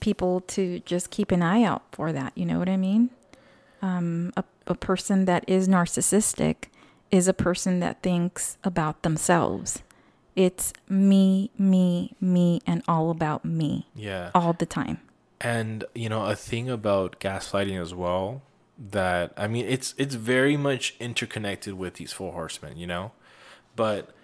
people 0.00 0.40
to 0.40 0.80
just 0.80 1.10
keep 1.10 1.30
an 1.30 1.42
eye 1.42 1.62
out 1.62 1.82
for 1.92 2.10
that. 2.10 2.32
You 2.34 2.46
know 2.46 2.58
what 2.58 2.70
I 2.70 2.78
mean? 2.78 3.10
Um, 3.82 4.32
a, 4.34 4.44
a 4.66 4.74
person 4.74 5.26
that 5.26 5.44
is 5.46 5.68
narcissistic 5.68 6.70
is 7.10 7.28
a 7.28 7.34
person 7.34 7.80
that 7.80 8.02
thinks 8.02 8.56
about 8.64 9.02
themselves. 9.02 9.82
It's 10.36 10.72
me, 10.88 11.50
me, 11.58 12.14
me, 12.18 12.62
and 12.66 12.82
all 12.88 13.10
about 13.10 13.44
me 13.44 13.88
yeah 13.94 14.30
all 14.34 14.54
the 14.54 14.64
time. 14.64 15.00
And 15.38 15.84
you 15.94 16.08
know, 16.08 16.24
a 16.24 16.34
thing 16.34 16.70
about 16.70 17.20
gaslighting 17.20 17.78
as 17.78 17.92
well 17.92 18.40
that 18.78 19.34
I 19.36 19.48
mean 19.48 19.66
it's 19.66 19.94
it's 19.98 20.14
very 20.14 20.56
much 20.56 20.96
interconnected 20.98 21.74
with 21.74 21.94
these 21.94 22.12
four 22.14 22.32
horsemen, 22.32 22.78
you 22.78 22.86
know? 22.86 23.12
But 23.76 24.14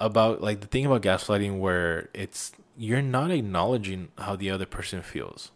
about 0.00 0.40
like 0.40 0.60
the 0.60 0.66
thing 0.66 0.86
about 0.86 1.02
gaslighting 1.02 1.58
where 1.58 2.08
it's 2.14 2.52
you're 2.76 3.02
not 3.02 3.30
acknowledging 3.30 4.08
how 4.18 4.36
the 4.36 4.50
other 4.50 4.66
person 4.66 5.02
feels. 5.02 5.50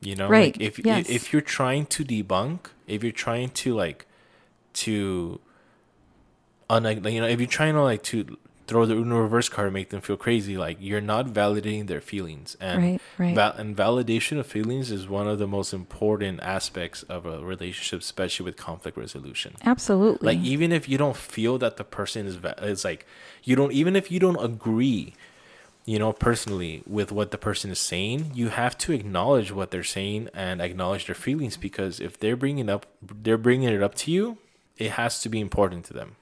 You 0.00 0.14
know, 0.14 0.28
Right, 0.28 0.54
like 0.56 0.60
if 0.60 0.78
yes. 0.78 1.08
if 1.08 1.32
you're 1.32 1.42
trying 1.42 1.86
to 1.86 2.04
debunk, 2.04 2.66
if 2.86 3.02
you're 3.02 3.12
trying 3.12 3.48
to 3.50 3.74
like 3.74 4.06
to 4.74 5.40
un 6.68 6.84
you 6.84 7.20
know, 7.20 7.26
if 7.26 7.40
you're 7.40 7.48
trying 7.48 7.74
to 7.74 7.82
like 7.82 8.02
to 8.04 8.36
throw 8.66 8.84
the 8.86 8.94
Uno 8.94 9.18
reverse 9.20 9.48
card 9.48 9.66
and 9.68 9.74
make 9.74 9.90
them 9.90 10.00
feel 10.00 10.16
crazy, 10.16 10.56
like 10.56 10.78
you're 10.80 11.00
not 11.00 11.26
validating 11.26 11.86
their 11.86 12.00
feelings. 12.00 12.56
And 12.60 12.82
Right, 12.82 13.00
right. 13.18 13.34
val- 13.34 13.52
and 13.52 13.76
validation 13.76 14.38
of 14.38 14.46
feelings 14.46 14.90
is 14.90 15.06
one 15.08 15.28
of 15.28 15.38
the 15.38 15.46
most 15.46 15.72
important 15.72 16.40
aspects 16.42 17.02
of 17.04 17.26
a 17.26 17.44
relationship, 17.44 18.00
especially 18.00 18.44
with 18.44 18.56
conflict 18.56 18.96
resolution. 18.98 19.54
Absolutely. 19.64 20.26
Like 20.34 20.44
even 20.44 20.72
if 20.72 20.88
you 20.88 20.98
don't 20.98 21.16
feel 21.16 21.58
that 21.58 21.76
the 21.76 21.84
person 21.84 22.26
is 22.26 22.36
va- 22.36 22.56
it's 22.58 22.84
like 22.84 23.06
you 23.44 23.54
don't 23.56 23.72
even 23.72 23.94
if 23.94 24.10
you 24.10 24.18
don't 24.18 24.42
agree, 24.42 25.14
you 25.84 25.98
know, 26.00 26.12
personally 26.12 26.82
with 26.86 27.12
what 27.12 27.30
the 27.30 27.38
person 27.38 27.70
is 27.70 27.78
saying, 27.78 28.32
you 28.34 28.48
have 28.48 28.76
to 28.78 28.92
acknowledge 28.92 29.52
what 29.52 29.70
they're 29.70 29.84
saying 29.84 30.28
and 30.34 30.60
acknowledge 30.60 31.06
their 31.06 31.14
feelings 31.14 31.56
because 31.56 32.00
if 32.00 32.18
they're 32.18 32.36
bringing 32.36 32.68
up 32.68 32.86
they're 33.00 33.38
bringing 33.38 33.68
it 33.72 33.82
up 33.82 33.94
to 33.94 34.10
you, 34.10 34.38
it 34.76 34.92
has 34.92 35.20
to 35.20 35.28
be 35.28 35.40
important 35.40 35.84
to 35.86 35.92
them. 35.92 36.16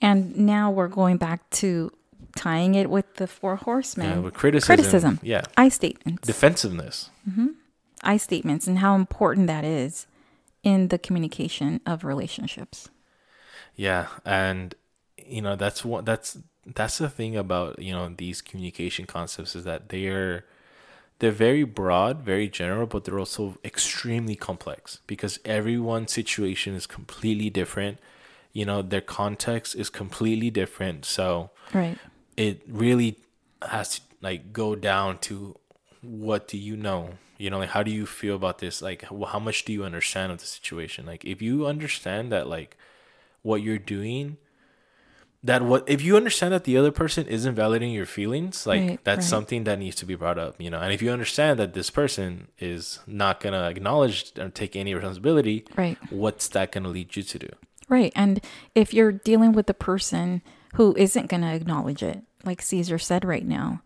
And 0.00 0.36
now 0.36 0.70
we're 0.70 0.88
going 0.88 1.16
back 1.16 1.48
to 1.50 1.92
tying 2.36 2.74
it 2.74 2.90
with 2.90 3.14
the 3.16 3.26
four 3.26 3.56
horsemen. 3.56 4.08
Yeah, 4.10 4.18
with 4.18 4.34
criticism, 4.34 4.76
Criticism. 4.76 5.20
yeah, 5.22 5.42
I 5.56 5.68
statements. 5.68 6.26
defensiveness. 6.26 7.10
Mm-hmm. 7.28 7.48
I 8.02 8.16
statements 8.18 8.66
and 8.66 8.78
how 8.78 8.94
important 8.94 9.46
that 9.46 9.64
is 9.64 10.06
in 10.62 10.88
the 10.88 10.98
communication 10.98 11.80
of 11.86 12.04
relationships. 12.04 12.88
Yeah, 13.74 14.06
and 14.24 14.74
you 15.24 15.42
know 15.42 15.56
that's 15.56 15.84
what 15.84 16.04
that's 16.04 16.38
that's 16.74 16.98
the 16.98 17.08
thing 17.08 17.36
about 17.36 17.78
you 17.80 17.92
know 17.92 18.12
these 18.16 18.42
communication 18.42 19.06
concepts 19.06 19.56
is 19.56 19.64
that 19.64 19.88
they're 19.88 20.44
they're 21.18 21.30
very 21.30 21.64
broad, 21.64 22.20
very 22.22 22.48
general, 22.48 22.86
but 22.86 23.04
they're 23.04 23.18
also 23.18 23.56
extremely 23.64 24.36
complex 24.36 24.98
because 25.06 25.38
everyone's 25.46 26.12
situation 26.12 26.74
is 26.74 26.86
completely 26.86 27.48
different. 27.48 27.98
You 28.56 28.64
know, 28.64 28.80
their 28.80 29.02
context 29.20 29.74
is 29.82 29.88
completely 29.90 30.50
different, 30.50 31.04
so 31.04 31.50
Right. 31.74 31.98
it 32.38 32.62
really 32.66 33.10
has 33.60 33.86
to 33.96 34.00
like 34.22 34.40
go 34.52 34.68
down 34.74 35.18
to 35.28 35.34
what 36.02 36.48
do 36.48 36.56
you 36.56 36.76
know 36.86 37.00
you 37.42 37.50
know 37.50 37.58
like 37.58 37.70
how 37.76 37.82
do 37.82 37.90
you 37.90 38.06
feel 38.06 38.34
about 38.36 38.58
this 38.64 38.80
like 38.88 39.00
how 39.32 39.38
much 39.48 39.58
do 39.66 39.72
you 39.76 39.82
understand 39.84 40.32
of 40.32 40.38
the 40.38 40.46
situation 40.46 41.04
like 41.04 41.22
if 41.24 41.42
you 41.42 41.66
understand 41.66 42.30
that 42.32 42.46
like 42.56 42.76
what 43.42 43.58
you're 43.64 43.78
doing 43.96 44.36
that 45.42 45.62
what 45.62 45.82
if 45.86 46.00
you 46.02 46.16
understand 46.16 46.52
that 46.52 46.64
the 46.64 46.76
other 46.80 46.92
person 47.02 47.26
isn't 47.26 47.54
validating 47.56 47.92
your 47.94 48.06
feelings 48.06 48.66
like 48.66 48.82
Right, 48.82 49.00
that's 49.04 49.26
right. 49.26 49.34
something 49.36 49.64
that 49.64 49.78
needs 49.78 49.96
to 49.96 50.06
be 50.06 50.14
brought 50.14 50.38
up 50.38 50.54
you 50.64 50.70
know 50.70 50.80
and 50.80 50.92
if 50.92 51.02
you 51.02 51.10
understand 51.10 51.58
that 51.58 51.74
this 51.74 51.90
person 51.90 52.48
is 52.58 53.00
not 53.06 53.40
gonna 53.40 53.64
acknowledge 53.68 54.32
or 54.38 54.48
take 54.48 54.74
any 54.76 54.94
responsibility 54.94 55.64
Right. 55.76 55.98
what's 56.10 56.48
that 56.48 56.72
gonna 56.72 56.88
lead 56.88 57.16
you 57.16 57.22
to 57.22 57.38
do 57.38 57.50
Right. 57.88 58.12
And 58.16 58.40
if 58.74 58.92
you're 58.92 59.12
dealing 59.12 59.52
with 59.52 59.70
a 59.70 59.74
person 59.74 60.42
who 60.74 60.94
isn't 60.96 61.30
going 61.30 61.42
to 61.42 61.54
acknowledge 61.54 62.02
it, 62.02 62.22
like 62.44 62.62
Caesar 62.62 62.98
said 62.98 63.24
right 63.24 63.46
now, 63.46 63.82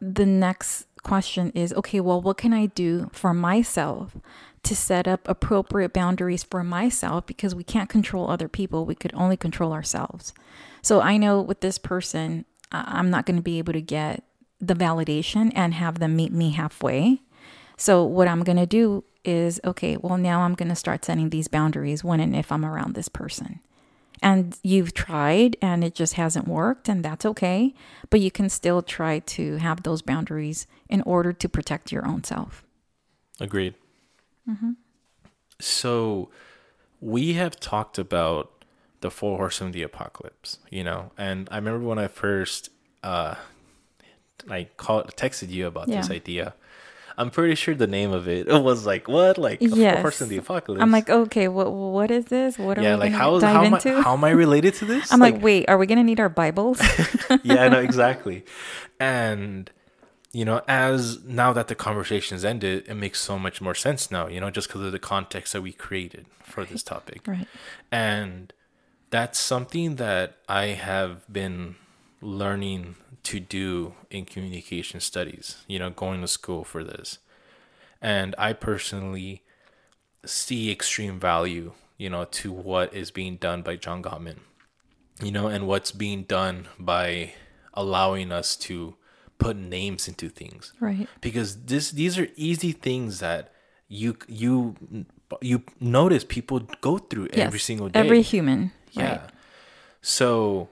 the 0.00 0.26
next 0.26 0.86
question 1.02 1.50
is 1.54 1.72
okay, 1.72 2.00
well, 2.00 2.20
what 2.20 2.36
can 2.36 2.52
I 2.52 2.66
do 2.66 3.08
for 3.12 3.32
myself 3.32 4.16
to 4.62 4.76
set 4.76 5.08
up 5.08 5.26
appropriate 5.26 5.92
boundaries 5.92 6.42
for 6.42 6.62
myself? 6.62 7.26
Because 7.26 7.54
we 7.54 7.64
can't 7.64 7.88
control 7.88 8.30
other 8.30 8.48
people, 8.48 8.84
we 8.84 8.94
could 8.94 9.14
only 9.14 9.36
control 9.36 9.72
ourselves. 9.72 10.34
So 10.82 11.00
I 11.00 11.16
know 11.16 11.40
with 11.40 11.60
this 11.60 11.78
person, 11.78 12.44
I'm 12.72 13.10
not 13.10 13.26
going 13.26 13.36
to 13.36 13.42
be 13.42 13.58
able 13.58 13.72
to 13.72 13.80
get 13.80 14.24
the 14.60 14.74
validation 14.74 15.50
and 15.54 15.74
have 15.74 15.98
them 15.98 16.16
meet 16.16 16.32
me 16.32 16.50
halfway. 16.50 17.22
So 17.80 18.04
what 18.04 18.28
I'm 18.28 18.42
going 18.44 18.58
to 18.58 18.66
do 18.66 19.04
is 19.24 19.60
okay, 19.64 19.96
well 19.96 20.18
now 20.18 20.42
I'm 20.42 20.54
going 20.54 20.68
to 20.68 20.74
start 20.76 21.04
setting 21.04 21.30
these 21.30 21.48
boundaries 21.48 22.04
when 22.04 22.20
and 22.20 22.34
if 22.36 22.52
I'm 22.52 22.64
around 22.64 22.94
this 22.94 23.08
person. 23.08 23.60
And 24.22 24.56
you've 24.62 24.92
tried 24.92 25.56
and 25.62 25.82
it 25.82 25.94
just 25.94 26.14
hasn't 26.14 26.46
worked 26.46 26.88
and 26.90 27.02
that's 27.02 27.24
okay, 27.24 27.74
but 28.10 28.20
you 28.20 28.30
can 28.30 28.48
still 28.50 28.82
try 28.82 29.20
to 29.36 29.56
have 29.56 29.82
those 29.82 30.02
boundaries 30.02 30.66
in 30.90 31.00
order 31.02 31.32
to 31.32 31.48
protect 31.48 31.90
your 31.90 32.06
own 32.06 32.22
self. 32.24 32.64
agreed 33.40 33.74
so 35.60 36.28
we 37.00 37.32
have 37.34 37.58
talked 37.60 37.98
about 37.98 38.64
the 39.00 39.10
four 39.10 39.38
horsemen 39.38 39.68
of 39.68 39.72
the 39.74 39.82
apocalypse 39.82 40.58
you 40.70 40.84
know 40.84 41.10
and 41.16 41.48
i 41.50 41.56
remember 41.56 41.86
when 41.86 41.98
i 41.98 42.06
first 42.08 42.68
uh 43.02 43.34
like 44.46 44.76
called 44.76 45.14
texted 45.16 45.48
you 45.50 45.66
about 45.66 45.86
this 45.86 46.10
idea 46.10 46.54
i'm 47.20 47.30
pretty 47.30 47.54
sure 47.54 47.74
the 47.74 47.86
name 47.86 48.12
of 48.12 48.26
it 48.28 48.46
was 48.68 48.86
like 48.86 49.06
what 49.08 49.38
like 49.38 49.60
a 49.62 49.68
four 49.68 49.78
Yes. 49.78 50.00
horsemen 50.00 50.30
the 50.30 50.36
apocalypse 50.38 50.82
I'm 50.82 50.90
like, 50.90 51.08
okay, 51.08 51.46
what 51.48 51.68
what 51.72 52.10
is 52.10 52.24
this? 52.26 52.58
What 52.58 52.78
are 52.78 52.82
yeah 52.82 52.94
we 52.94 53.00
like 53.00 53.12
how 53.12 53.38
dive 53.38 53.54
how 53.56 53.64
am, 53.64 53.74
I, 53.74 54.02
how 54.06 54.12
am 54.14 54.24
i 54.24 54.30
related 54.44 54.74
to 54.80 54.84
this 54.84 55.12
I'm 55.12 55.20
like, 55.20 55.40
wait, 55.42 55.68
are 55.68 55.78
we 55.78 55.86
gonna 55.86 56.02
need 56.10 56.20
our 56.20 56.28
Bibles? 56.42 56.80
yeah, 57.42 57.68
no, 57.68 57.78
exactly. 57.78 58.44
And 58.98 59.70
you 60.32 60.44
know, 60.44 60.62
as 60.68 61.22
now 61.24 61.52
that 61.52 61.66
the 61.68 61.74
conversation's 61.74 62.44
ended, 62.44 62.86
it 62.88 62.94
makes 62.94 63.20
so 63.20 63.36
much 63.38 63.60
more 63.60 63.74
sense 63.74 64.10
now. 64.10 64.28
You 64.28 64.40
know, 64.40 64.50
just 64.50 64.68
because 64.68 64.82
of 64.82 64.92
the 64.92 64.98
context 65.14 65.52
that 65.54 65.62
we 65.62 65.72
created 65.72 66.26
for 66.52 66.64
this 66.64 66.82
topic, 66.82 67.20
right. 67.26 67.48
and 67.90 68.52
that's 69.10 69.38
something 69.40 69.96
that 69.96 70.36
I 70.48 70.66
have 70.66 71.30
been 71.32 71.74
learning 72.20 72.96
to 73.24 73.40
do 73.40 73.94
in 74.10 74.24
communication 74.24 75.00
studies. 75.00 75.64
You 75.66 75.78
know, 75.78 75.90
going 75.90 76.20
to 76.20 76.28
school 76.28 76.64
for 76.64 76.84
this, 76.84 77.18
and 78.00 78.34
I 78.38 78.52
personally 78.52 79.42
see 80.24 80.70
extreme 80.70 81.18
value. 81.18 81.72
You 81.98 82.08
know, 82.08 82.24
to 82.24 82.50
what 82.50 82.94
is 82.94 83.10
being 83.10 83.36
done 83.36 83.60
by 83.60 83.76
John 83.76 84.02
Gottman 84.02 84.38
you 85.22 85.30
know, 85.30 85.46
and 85.46 85.66
what's 85.66 85.92
being 85.92 86.24
done 86.24 86.68
by 86.78 87.34
allowing 87.74 88.32
us 88.32 88.56
to 88.56 88.96
put 89.38 89.56
names 89.56 90.08
into 90.08 90.28
things. 90.28 90.72
Right. 90.80 91.08
Because 91.20 91.64
this 91.64 91.90
these 91.90 92.18
are 92.18 92.28
easy 92.36 92.72
things 92.72 93.20
that 93.20 93.52
you 93.88 94.16
you 94.28 94.76
you 95.40 95.62
notice 95.78 96.24
people 96.24 96.60
go 96.80 96.98
through 96.98 97.28
every 97.32 97.58
single 97.58 97.88
day. 97.88 98.00
Every 98.00 98.22
human. 98.22 98.72
yeah. 98.92 99.10
Right. 99.10 99.20
So, 100.02 100.70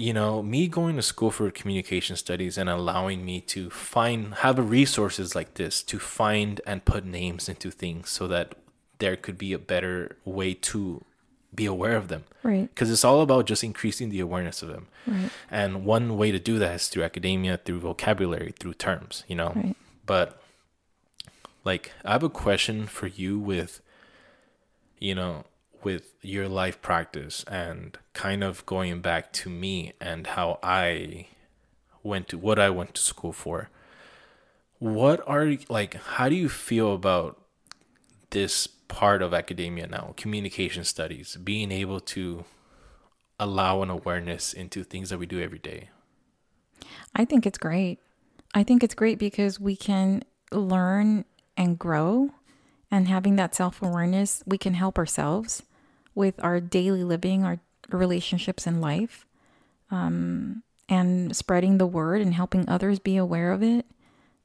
you 0.00 0.12
know, 0.14 0.42
me 0.42 0.66
going 0.66 0.96
to 0.96 1.02
school 1.02 1.30
for 1.30 1.50
communication 1.50 2.16
studies 2.16 2.56
and 2.56 2.68
allowing 2.70 3.22
me 3.30 3.36
to 3.54 3.68
find 3.68 4.34
have 4.36 4.56
resources 4.70 5.34
like 5.34 5.50
this 5.54 5.82
to 5.82 5.98
find 5.98 6.60
and 6.66 6.84
put 6.92 7.04
names 7.04 7.48
into 7.52 7.70
things 7.70 8.08
so 8.08 8.26
that 8.34 8.54
there 8.98 9.16
could 9.24 9.36
be 9.46 9.52
a 9.52 9.58
better 9.58 10.16
way 10.24 10.54
to 10.54 11.04
be 11.54 11.66
aware 11.66 11.96
of 11.96 12.08
them 12.08 12.24
Right. 12.42 12.68
because 12.72 12.90
it's 12.90 13.04
all 13.04 13.20
about 13.20 13.44
just 13.46 13.62
increasing 13.62 14.08
the 14.08 14.20
awareness 14.20 14.62
of 14.62 14.68
them. 14.68 14.86
Right. 15.06 15.30
And 15.50 15.84
one 15.84 16.16
way 16.16 16.30
to 16.32 16.38
do 16.38 16.58
that 16.60 16.74
is 16.76 16.88
through 16.88 17.04
academia, 17.04 17.58
through 17.58 17.80
vocabulary, 17.80 18.54
through 18.58 18.74
terms, 18.74 19.24
you 19.28 19.36
know. 19.36 19.52
Right. 19.54 19.76
But 20.06 20.40
like 21.64 21.92
I 22.06 22.12
have 22.12 22.22
a 22.22 22.30
question 22.30 22.86
for 22.86 23.06
you 23.06 23.38
with 23.38 23.82
you 24.98 25.14
know, 25.14 25.44
with 25.84 26.14
your 26.22 26.48
life 26.48 26.80
practice 26.82 27.44
and 27.44 27.98
kind 28.12 28.44
of 28.44 28.64
going 28.66 29.00
back 29.00 29.32
to 29.32 29.50
me 29.50 29.92
and 30.00 30.26
how 30.26 30.58
I 30.62 31.28
went 32.02 32.28
to 32.28 32.38
what 32.38 32.58
I 32.58 32.70
went 32.70 32.94
to 32.94 33.00
school 33.00 33.32
for. 33.32 33.68
What 34.78 35.22
are 35.26 35.56
like 35.68 35.94
how 35.94 36.28
do 36.28 36.34
you 36.34 36.48
feel 36.48 36.94
about 36.94 37.40
this 38.30 38.66
part 38.90 39.22
of 39.22 39.32
academia 39.32 39.86
now, 39.86 40.14
communication 40.16 40.84
studies, 40.84 41.36
being 41.36 41.70
able 41.70 42.00
to 42.00 42.44
allow 43.38 43.82
an 43.82 43.90
awareness 43.90 44.52
into 44.52 44.84
things 44.84 45.10
that 45.10 45.18
we 45.18 45.26
do 45.26 45.40
every 45.40 45.58
day. 45.58 45.88
I 47.14 47.24
think 47.24 47.46
it's 47.46 47.58
great. 47.58 47.98
I 48.52 48.62
think 48.62 48.82
it's 48.82 48.94
great 48.94 49.18
because 49.18 49.58
we 49.58 49.76
can 49.76 50.24
learn 50.52 51.24
and 51.56 51.78
grow, 51.78 52.30
and 52.90 53.08
having 53.08 53.36
that 53.36 53.54
self 53.54 53.80
awareness, 53.82 54.42
we 54.46 54.58
can 54.58 54.74
help 54.74 54.98
ourselves 54.98 55.62
with 56.20 56.34
our 56.44 56.60
daily 56.60 57.02
living, 57.02 57.42
our 57.42 57.58
relationships 57.88 58.66
in 58.66 58.78
life, 58.80 59.26
um, 59.90 60.62
and 60.86 61.34
spreading 61.34 61.78
the 61.78 61.86
word 61.86 62.20
and 62.20 62.34
helping 62.34 62.68
others 62.68 62.98
be 62.98 63.16
aware 63.16 63.52
of 63.52 63.62
it. 63.62 63.86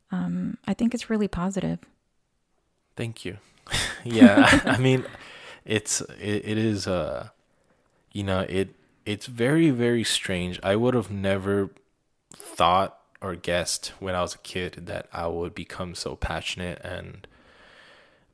Um, 0.09 0.57
I 0.65 0.73
think 0.73 0.93
it's 0.93 1.09
really 1.09 1.27
positive. 1.27 1.79
Thank 2.95 3.25
you. 3.25 3.37
yeah, 4.05 4.61
I 4.65 4.77
mean, 4.77 5.03
it's 5.65 5.99
it, 6.01 6.43
it 6.45 6.57
is 6.57 6.87
uh, 6.87 7.29
you 8.13 8.23
know 8.23 8.45
it 8.47 8.69
it's 9.05 9.25
very 9.25 9.69
very 9.69 10.05
strange. 10.05 10.59
I 10.63 10.77
would 10.77 10.93
have 10.93 11.11
never 11.11 11.71
thought 12.33 12.97
or 13.21 13.35
guessed 13.35 13.91
when 13.99 14.15
I 14.15 14.21
was 14.21 14.33
a 14.35 14.39
kid 14.39 14.83
that 14.85 15.09
I 15.11 15.27
would 15.27 15.53
become 15.53 15.93
so 15.93 16.15
passionate 16.15 16.79
and 16.85 17.27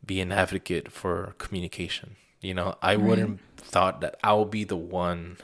be 0.05 0.21
an 0.21 0.31
advocate 0.31 0.91
for 0.91 1.33
communication. 1.39 2.17
You 2.41 2.55
know, 2.55 2.75
I 2.81 2.95
wouldn't 2.95 3.39
thought 3.57 4.01
that 4.01 4.15
I'll 4.23 4.45
be 4.45 4.63
the 4.63 4.75
one 4.75 5.37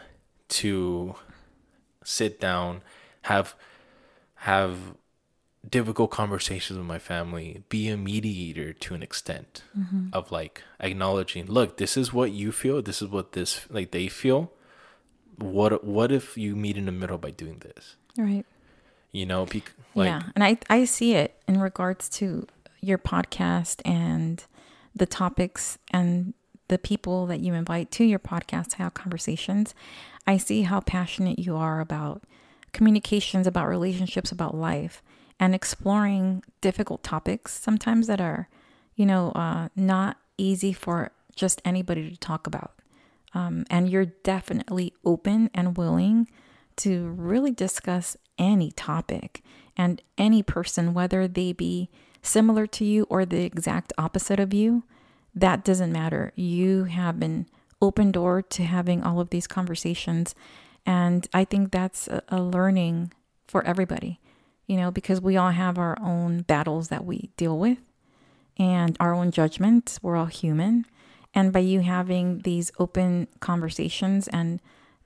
to 0.49 1.15
sit 2.03 2.39
down, 2.39 2.81
have 3.23 3.55
have 4.35 4.95
difficult 5.69 6.11
conversations 6.11 6.77
with 6.77 6.87
my 6.87 6.99
family, 6.99 7.63
be 7.69 7.89
a 7.89 7.97
mediator 7.97 8.73
to 8.73 8.93
an 8.93 9.03
extent 9.03 9.63
mm-hmm. 9.77 10.07
of 10.13 10.31
like 10.31 10.63
acknowledging, 10.79 11.45
look, 11.45 11.77
this 11.77 11.97
is 11.97 12.13
what 12.13 12.31
you 12.31 12.51
feel, 12.51 12.81
this 12.81 13.01
is 13.01 13.09
what 13.09 13.33
this 13.33 13.65
like 13.69 13.91
they 13.91 14.07
feel. 14.07 14.51
What 15.37 15.83
what 15.83 16.11
if 16.11 16.37
you 16.37 16.55
meet 16.55 16.77
in 16.77 16.85
the 16.85 16.91
middle 16.91 17.17
by 17.17 17.31
doing 17.31 17.59
this? 17.59 17.95
Right. 18.17 18.45
You 19.11 19.25
know, 19.25 19.45
bec- 19.45 19.73
like 19.93 20.07
yeah, 20.07 20.23
and 20.35 20.43
I 20.43 20.57
I 20.69 20.85
see 20.85 21.13
it 21.13 21.39
in 21.47 21.59
regards 21.59 22.09
to 22.09 22.47
your 22.81 22.97
podcast 22.97 23.81
and 23.85 24.43
the 24.95 25.05
topics 25.05 25.77
and 25.91 26.33
the 26.67 26.77
people 26.77 27.25
that 27.27 27.39
you 27.39 27.53
invite 27.53 27.91
to 27.91 28.03
your 28.03 28.19
podcast 28.19 28.69
to 28.69 28.77
have 28.77 28.93
conversations. 28.93 29.73
I 30.25 30.37
see 30.37 30.63
how 30.63 30.81
passionate 30.81 31.39
you 31.39 31.55
are 31.55 31.79
about 31.79 32.23
communications, 32.73 33.47
about 33.47 33.67
relationships, 33.67 34.31
about 34.31 34.55
life, 34.55 35.01
and 35.39 35.55
exploring 35.55 36.43
difficult 36.61 37.03
topics 37.03 37.53
sometimes 37.53 38.07
that 38.07 38.19
are, 38.19 38.49
you 38.95 39.05
know, 39.05 39.31
uh, 39.31 39.69
not 39.75 40.17
easy 40.37 40.73
for 40.73 41.11
just 41.35 41.61
anybody 41.63 42.09
to 42.09 42.17
talk 42.17 42.47
about. 42.47 42.73
Um, 43.33 43.65
and 43.69 43.89
you're 43.89 44.05
definitely 44.05 44.93
open 45.05 45.49
and 45.53 45.77
willing 45.77 46.27
to 46.77 47.09
really 47.09 47.51
discuss 47.51 48.17
any 48.37 48.71
topic 48.71 49.43
and 49.75 50.01
any 50.17 50.41
person, 50.43 50.93
whether 50.93 51.27
they 51.27 51.53
be 51.53 51.89
similar 52.21 52.67
to 52.67 52.85
you 52.85 53.05
or 53.09 53.25
the 53.25 53.43
exact 53.43 53.93
opposite 53.97 54.39
of 54.39 54.53
you, 54.53 54.83
that 55.35 55.63
doesn't 55.63 55.91
matter. 55.91 56.31
You 56.35 56.85
have 56.85 57.21
an 57.21 57.47
open 57.81 58.11
door 58.11 58.41
to 58.41 58.63
having 58.63 59.03
all 59.03 59.19
of 59.19 59.29
these 59.29 59.47
conversations. 59.47 60.33
And 60.85 61.27
I 61.33 61.43
think 61.43 61.71
that's 61.71 62.07
a, 62.07 62.23
a 62.29 62.41
learning 62.41 63.13
for 63.47 63.63
everybody, 63.63 64.19
you 64.65 64.77
know, 64.77 64.91
because 64.91 65.21
we 65.21 65.37
all 65.37 65.51
have 65.51 65.77
our 65.77 65.97
own 66.01 66.41
battles 66.41 66.89
that 66.89 67.05
we 67.05 67.29
deal 67.37 67.57
with 67.57 67.79
and 68.57 68.97
our 68.99 69.13
own 69.13 69.31
judgments. 69.31 69.99
We're 70.01 70.15
all 70.15 70.25
human. 70.25 70.85
And 71.33 71.53
by 71.53 71.59
you 71.59 71.81
having 71.81 72.39
these 72.39 72.71
open 72.79 73.27
conversations 73.39 74.27
and 74.29 74.59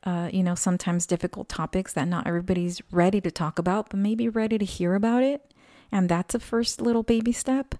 uh, 0.03 0.29
you 0.33 0.41
know, 0.41 0.55
sometimes 0.55 1.05
difficult 1.05 1.47
topics 1.47 1.93
that 1.93 2.07
not 2.07 2.25
everybody's 2.25 2.81
ready 2.91 3.21
to 3.21 3.29
talk 3.29 3.59
about, 3.59 3.89
but 3.89 3.99
maybe 3.99 4.27
ready 4.27 4.57
to 4.57 4.65
hear 4.65 4.95
about 4.95 5.23
it. 5.23 5.53
And 5.91 6.09
that's 6.09 6.33
a 6.33 6.39
first 6.39 6.81
little 6.81 7.03
baby 7.03 7.31
step. 7.31 7.75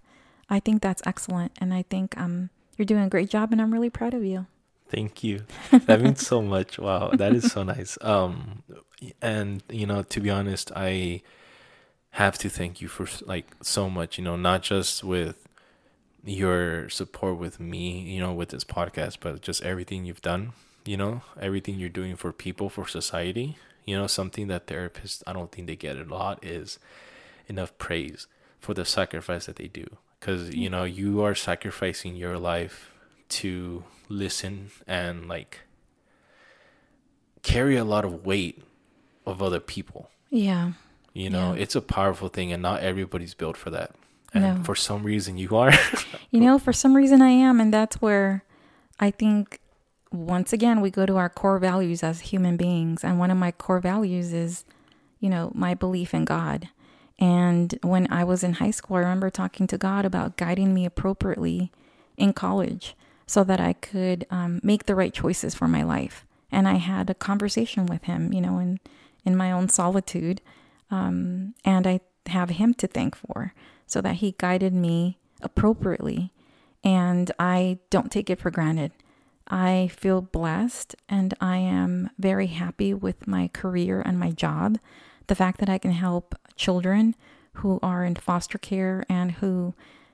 I 0.49 0.59
think 0.59 0.81
that's 0.81 1.01
excellent. 1.05 1.51
And 1.59 1.73
I 1.73 1.83
think 1.83 2.17
um, 2.17 2.49
you're 2.77 2.85
doing 2.85 3.03
a 3.03 3.09
great 3.09 3.29
job, 3.29 3.51
and 3.51 3.61
I'm 3.61 3.71
really 3.71 3.89
proud 3.89 4.13
of 4.13 4.23
you. 4.23 4.47
Thank 4.89 5.23
you. 5.23 5.45
That 5.85 6.01
means 6.01 6.25
so 6.25 6.41
much. 6.41 6.77
Wow, 6.77 7.11
that 7.11 7.33
is 7.33 7.51
so 7.51 7.63
nice. 7.63 7.97
Um, 8.01 8.63
and 9.21 9.63
you 9.69 9.87
know, 9.87 10.03
to 10.03 10.19
be 10.19 10.29
honest, 10.29 10.71
I 10.75 11.21
have 12.11 12.37
to 12.39 12.49
thank 12.49 12.81
you 12.81 12.89
for 12.89 13.07
like 13.25 13.47
so 13.61 13.89
much. 13.89 14.17
You 14.17 14.23
know, 14.25 14.35
not 14.35 14.63
just 14.63 15.03
with 15.03 15.47
your 16.25 16.89
support 16.89 17.37
with 17.37 17.59
me, 17.59 18.01
you 18.01 18.19
know, 18.19 18.33
with 18.33 18.49
this 18.49 18.63
podcast, 18.63 19.17
but 19.21 19.41
just 19.41 19.63
everything 19.63 20.05
you've 20.05 20.21
done. 20.21 20.53
You 20.83 20.97
know, 20.97 21.21
everything 21.39 21.79
you're 21.79 21.89
doing 21.89 22.15
for 22.15 22.33
people, 22.33 22.69
for 22.69 22.87
society. 22.87 23.57
You 23.85 23.97
know, 23.97 24.07
something 24.07 24.47
that 24.47 24.67
therapists 24.67 25.23
I 25.25 25.33
don't 25.33 25.51
think 25.51 25.67
they 25.67 25.75
get 25.75 25.97
a 25.97 26.03
lot 26.03 26.43
is 26.43 26.79
enough 27.47 27.77
praise 27.77 28.27
for 28.59 28.73
the 28.73 28.85
sacrifice 28.85 29.45
that 29.45 29.55
they 29.55 29.67
do. 29.67 29.85
Because 30.21 30.53
you 30.55 30.69
know, 30.69 30.83
you 30.85 31.21
are 31.23 31.33
sacrificing 31.35 32.15
your 32.15 32.37
life 32.37 32.91
to 33.29 33.83
listen 34.07 34.69
and 34.87 35.27
like 35.27 35.61
carry 37.43 37.75
a 37.75 37.83
lot 37.83 38.05
of 38.05 38.25
weight 38.25 38.63
of 39.25 39.41
other 39.41 39.59
people. 39.59 40.09
Yeah. 40.29 40.73
You 41.13 41.29
know, 41.29 41.53
Yeah. 41.53 41.61
it's 41.63 41.75
a 41.75 41.81
powerful 41.81 42.29
thing 42.29 42.53
and 42.53 42.61
not 42.61 42.81
everybody's 42.81 43.33
built 43.33 43.57
for 43.57 43.69
that. 43.71 43.91
And 44.33 44.43
No. 44.59 44.63
for 44.63 44.75
some 44.75 45.03
reason 45.03 45.37
you 45.37 45.55
are. 45.57 45.73
You 46.33 46.39
know, 46.39 46.57
for 46.57 46.71
some 46.71 46.95
reason 46.95 47.21
I 47.21 47.31
am, 47.31 47.59
and 47.59 47.73
that's 47.73 48.01
where 48.01 48.45
I 49.01 49.11
think 49.11 49.59
once 50.13 50.53
again 50.53 50.79
we 50.79 50.89
go 50.89 51.05
to 51.05 51.17
our 51.17 51.27
core 51.29 51.59
values 51.59 52.03
as 52.03 52.21
human 52.21 52.55
beings, 52.55 53.03
and 53.03 53.19
one 53.19 53.29
of 53.31 53.37
my 53.37 53.51
core 53.51 53.81
values 53.81 54.31
is, 54.31 54.63
you 55.19 55.29
know, 55.29 55.51
my 55.53 55.73
belief 55.73 56.13
in 56.13 56.23
God. 56.23 56.69
And 57.21 57.77
when 57.83 58.11
I 58.11 58.23
was 58.23 58.43
in 58.43 58.53
high 58.53 58.71
school, 58.71 58.97
I 58.97 59.01
remember 59.01 59.29
talking 59.29 59.67
to 59.67 59.77
God 59.77 60.05
about 60.05 60.37
guiding 60.37 60.73
me 60.73 60.85
appropriately 60.85 61.71
in 62.17 62.33
college 62.33 62.95
so 63.27 63.43
that 63.43 63.61
I 63.61 63.73
could 63.73 64.25
um, 64.31 64.59
make 64.63 64.87
the 64.87 64.95
right 64.95 65.13
choices 65.13 65.53
for 65.53 65.67
my 65.67 65.83
life. 65.83 66.25
And 66.51 66.67
I 66.67 66.73
had 66.73 67.09
a 67.09 67.13
conversation 67.13 67.85
with 67.85 68.03
Him, 68.03 68.33
you 68.33 68.41
know, 68.41 68.57
in 68.57 68.79
in 69.23 69.37
my 69.37 69.51
own 69.51 69.69
solitude, 69.69 70.41
um, 70.89 71.53
and 71.63 71.85
I 71.85 71.99
have 72.25 72.49
Him 72.49 72.73
to 72.73 72.87
thank 72.87 73.15
for, 73.15 73.53
so 73.85 74.01
that 74.01 74.15
He 74.15 74.33
guided 74.39 74.73
me 74.73 75.19
appropriately. 75.43 76.33
And 76.83 77.31
I 77.37 77.77
don't 77.91 78.11
take 78.11 78.31
it 78.31 78.39
for 78.39 78.49
granted. 78.49 78.91
I 79.47 79.91
feel 79.93 80.21
blessed 80.21 80.95
and 81.07 81.33
I 81.39 81.57
am 81.57 82.09
very 82.17 82.47
happy 82.47 82.93
with 82.93 83.27
my 83.27 83.49
career 83.49 84.01
and 84.01 84.17
my 84.17 84.31
job. 84.31 84.79
The 85.31 85.35
fact 85.35 85.61
that 85.61 85.69
I 85.69 85.77
can 85.77 85.93
help 85.93 86.35
children 86.57 87.15
who 87.53 87.79
are 87.81 88.03
in 88.03 88.15
foster 88.15 88.57
care 88.57 89.05
and 89.07 89.31
who 89.31 89.73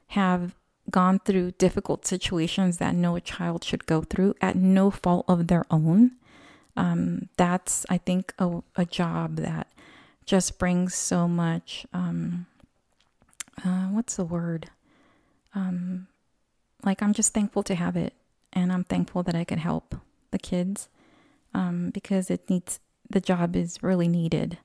have 0.09 0.53
gone 0.91 1.17
through 1.17 1.53
difficult 1.57 2.05
situations 2.05 2.77
that 2.77 2.93
no 2.93 3.17
child 3.17 3.63
should 3.63 3.87
go 3.87 4.03
through 4.03 4.35
at 4.41 4.55
no 4.55 4.91
fault 4.91 5.25
of 5.27 5.47
their 5.47 5.65
own. 5.71 6.11
Um, 6.75 7.29
that's, 7.35 7.83
I 7.89 7.97
think, 7.97 8.31
a, 8.37 8.61
a 8.75 8.85
job 8.85 9.37
that 9.37 9.65
just 10.27 10.59
brings 10.59 10.93
so 10.93 11.27
much. 11.27 11.87
Um, 11.93 12.45
uh, 13.65 13.87
what's 13.87 14.17
the 14.17 14.23
word? 14.23 14.69
Um, 15.55 16.05
like 16.83 17.01
I'm 17.01 17.13
just 17.13 17.33
thankful 17.33 17.63
to 17.63 17.73
have 17.73 17.97
it, 17.97 18.13
and 18.53 18.71
I'm 18.71 18.83
thankful 18.83 19.23
that 19.23 19.33
I 19.33 19.45
could 19.45 19.57
help 19.57 19.95
the 20.29 20.37
kids 20.37 20.89
um, 21.55 21.89
because 21.89 22.29
it 22.29 22.47
needs 22.51 22.79
the 23.09 23.19
job 23.19 23.55
is 23.55 23.81
really 23.81 24.07
needed 24.07 24.59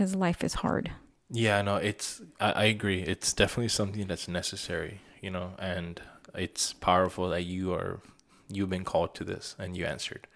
because 0.00 0.16
life 0.16 0.42
is 0.42 0.54
hard. 0.54 0.90
yeah, 1.30 1.60
no, 1.62 1.76
it's 1.76 2.22
I, 2.40 2.52
I 2.52 2.64
agree. 2.64 3.02
It's 3.02 3.32
definitely 3.34 3.68
something 3.68 4.06
that's 4.08 4.26
necessary, 4.28 5.00
you 5.20 5.30
know, 5.30 5.52
and 5.58 6.00
it's 6.34 6.72
powerful 6.72 7.28
that 7.28 7.42
you 7.42 7.74
are 7.74 8.00
you've 8.48 8.70
been 8.70 8.84
called 8.84 9.14
to 9.16 9.24
this 9.24 9.54
and 9.58 9.76
you 9.76 9.84
answered. 9.84 10.26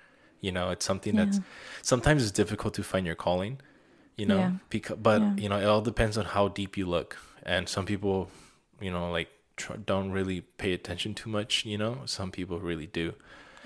You 0.41 0.53
know, 0.53 0.69
it's 0.71 0.85
something 0.85 1.17
that's 1.17 1.41
sometimes 1.81 2.23
it's 2.23 2.31
difficult 2.31 2.75
to 2.75 2.83
find 2.83 3.07
your 3.07 3.15
calling, 3.17 3.59
you 4.17 4.27
know, 4.27 4.39
Yeah. 4.39 4.53
because 4.69 4.99
but 4.99 5.21
Yeah. 5.23 5.35
you 5.43 5.49
know, 5.49 5.59
it 5.59 5.65
all 5.65 5.81
depends 5.81 6.19
on 6.19 6.27
how 6.27 6.49
deep 6.49 6.77
you 6.77 6.85
look. 6.87 7.17
And 7.43 7.69
some 7.69 7.87
people, 7.87 8.29
you 8.81 8.91
know, 8.91 9.11
like 9.11 9.31
tr- 9.57 9.79
don't 9.93 10.11
really 10.13 10.43
pay 10.43 10.73
attention 10.75 11.15
too 11.15 11.31
much, 11.31 11.65
you 11.65 11.79
know. 11.79 12.03
Some 12.05 12.31
people 12.31 12.59
really 12.61 12.87
do. 13.03 13.15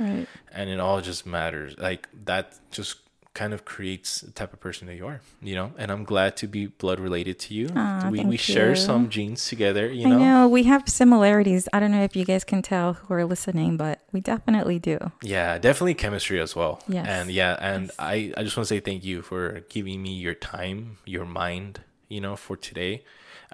Right. 0.01 0.29
and 0.53 0.71
it 0.71 0.79
all 0.79 1.01
just 1.01 1.27
matters 1.27 1.75
like 1.77 2.07
that 2.25 2.45
just 2.71 2.99
kind 3.41 3.53
of 3.57 3.61
creates 3.75 4.11
the 4.27 4.33
type 4.41 4.53
of 4.55 4.59
person 4.67 4.83
that 4.89 4.97
you 5.01 5.07
are 5.13 5.21
you 5.51 5.55
know 5.59 5.69
and 5.81 5.89
i'm 5.93 6.05
glad 6.13 6.31
to 6.41 6.47
be 6.57 6.63
blood 6.83 6.99
related 7.09 7.37
to 7.45 7.55
you 7.59 7.67
Aw, 7.77 8.09
we, 8.13 8.19
we 8.35 8.37
share 8.37 8.71
you. 8.71 8.77
some 8.89 9.03
genes 9.15 9.41
together 9.53 9.85
you 9.99 10.05
know. 10.11 10.17
I 10.17 10.25
know? 10.27 10.43
we 10.57 10.63
have 10.73 10.83
similarities. 11.03 11.63
I 11.73 11.77
don't 11.81 11.93
know 11.97 12.03
if 12.11 12.15
you 12.19 12.25
guys 12.33 12.43
can 12.53 12.61
tell 12.73 12.87
who 13.01 13.11
are 13.19 13.25
listening, 13.35 13.71
but 13.85 13.97
we 14.15 14.19
definitely 14.33 14.79
do. 14.91 14.97
yeah 15.37 15.51
definitely 15.69 15.95
chemistry 16.05 16.39
as 16.47 16.53
well 16.59 16.75
Yes. 16.97 17.07
and 17.17 17.27
yeah 17.41 17.55
and 17.73 17.83
Yes. 17.87 17.97
i 18.13 18.15
i 18.39 18.41
just 18.47 18.57
want 18.57 18.67
to 18.69 18.75
say 18.75 18.81
thank 18.89 19.01
you 19.11 19.17
for 19.31 19.43
giving 19.75 19.99
me 20.07 20.13
your 20.27 20.35
time 20.57 20.79
your 21.15 21.27
mind 21.43 21.73
you 22.15 22.21
know 22.25 22.35
for 22.45 22.57
today 22.69 22.95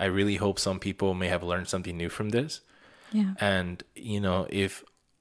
i 0.04 0.06
really 0.18 0.36
hope 0.44 0.56
some 0.68 0.78
people 0.88 1.10
may 1.22 1.28
have 1.34 1.42
learned 1.50 1.68
something 1.74 1.96
new 2.02 2.10
from 2.18 2.28
this 2.36 2.52
Yeah. 3.20 3.32
And, 3.52 3.74
you 4.12 4.20
know, 4.26 4.40
if 4.64 4.72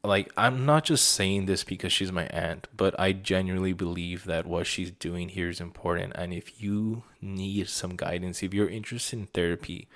like 0.04 0.32
I'm 0.36 0.66
not 0.66 0.84
just 0.84 1.08
saying 1.08 1.46
this 1.46 1.64
because 1.64 1.94
she's 1.94 2.12
my 2.12 2.28
aunt, 2.28 2.68
but 2.76 3.00
I 3.00 3.14
genuinely 3.14 3.74
believe 3.74 4.26
that 4.26 4.46
what 4.46 4.68
she's 4.68 4.92
doing 4.92 5.30
here 5.30 5.50
is 5.50 5.62
important. 5.62 6.14
And 6.16 6.34
if 6.34 6.62
you 6.62 7.04
need 7.22 7.70
some 7.70 7.96
guidance, 7.96 8.44
if 8.44 8.54
you're 8.54 8.70
interested 8.70 9.18
in 9.20 9.28
therapy, 9.28 9.88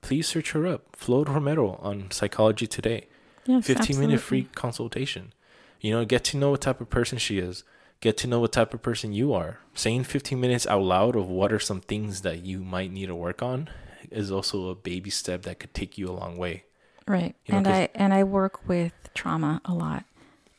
please 0.00 0.26
search 0.26 0.52
her 0.52 0.66
up. 0.66 0.96
Flo 0.96 1.24
Romero 1.24 1.78
on 1.80 2.10
Psychology 2.10 2.66
Today. 2.66 3.06
Yes. 3.46 3.66
15 3.66 3.98
minute 3.98 4.20
free 4.20 4.48
consultation. 4.54 5.32
You 5.80 5.92
know, 5.92 6.04
get 6.04 6.24
to 6.24 6.36
know 6.36 6.50
what 6.50 6.60
type 6.60 6.80
of 6.80 6.90
person 6.90 7.18
she 7.18 7.38
is. 7.38 7.64
Get 8.00 8.16
to 8.18 8.26
know 8.26 8.40
what 8.40 8.52
type 8.52 8.74
of 8.74 8.82
person 8.82 9.12
you 9.12 9.32
are. 9.32 9.58
Saying 9.74 10.04
15 10.04 10.40
minutes 10.40 10.66
out 10.66 10.82
loud 10.82 11.14
of 11.14 11.28
what 11.28 11.52
are 11.52 11.60
some 11.60 11.80
things 11.80 12.22
that 12.22 12.44
you 12.44 12.64
might 12.64 12.90
need 12.90 13.06
to 13.06 13.14
work 13.14 13.42
on 13.42 13.70
is 14.10 14.32
also 14.32 14.68
a 14.68 14.74
baby 14.74 15.10
step 15.10 15.42
that 15.42 15.60
could 15.60 15.72
take 15.72 15.96
you 15.96 16.08
a 16.08 16.12
long 16.12 16.36
way. 16.36 16.64
Right. 17.06 17.34
You 17.46 17.52
know, 17.52 17.58
and 17.58 17.68
I 17.68 17.88
and 17.94 18.14
I 18.14 18.24
work 18.24 18.68
with 18.68 18.92
trauma 19.14 19.60
a 19.64 19.74
lot. 19.74 20.04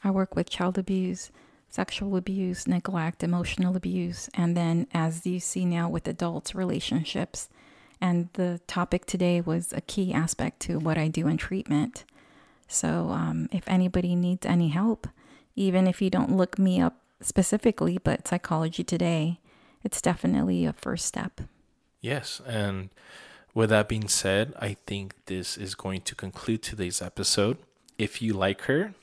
I 0.03 0.11
work 0.11 0.35
with 0.35 0.49
child 0.49 0.77
abuse, 0.77 1.31
sexual 1.69 2.17
abuse, 2.17 2.67
neglect, 2.67 3.23
emotional 3.23 3.75
abuse, 3.75 4.29
and 4.33 4.55
then 4.55 4.87
as 4.93 5.25
you 5.25 5.39
see 5.39 5.65
now 5.65 5.89
with 5.89 6.07
adults 6.07 6.53
relationships. 6.53 7.49
And 8.01 8.27
the 8.33 8.59
topic 8.67 9.05
today 9.05 9.39
was 9.39 9.71
a 9.71 9.79
key 9.79 10.13
aspect 10.13 10.59
to 10.61 10.77
what 10.77 10.97
I 10.97 11.07
do 11.07 11.27
in 11.27 11.37
treatment. 11.37 12.03
So 12.67 13.09
um, 13.11 13.47
if 13.51 13.63
anybody 13.67 14.13
needs 14.15 14.45
any 14.45 14.69
help, 14.69 15.07
even 15.55 15.87
if 15.87 16.01
you 16.01 16.09
don't 16.09 16.35
look 16.35 16.59
me 16.59 16.81
up 16.81 16.97
specifically, 17.21 17.97
but 18.03 18.27
Psychology 18.27 18.83
Today, 18.83 19.39
it's 19.83 20.01
definitely 20.01 20.65
a 20.65 20.73
first 20.73 21.05
step. 21.05 21.41
Yes, 22.01 22.41
and 22.45 22.89
with 23.53 23.69
that 23.69 23.87
being 23.87 24.07
said, 24.07 24.53
I 24.59 24.77
think 24.85 25.13
this 25.25 25.57
is 25.57 25.75
going 25.75 26.01
to 26.01 26.15
conclude 26.15 26.63
today's 26.63 27.01
episode. 27.01 27.57
If 27.97 28.21
you 28.21 28.33
like 28.33 28.61
her, 28.63 28.95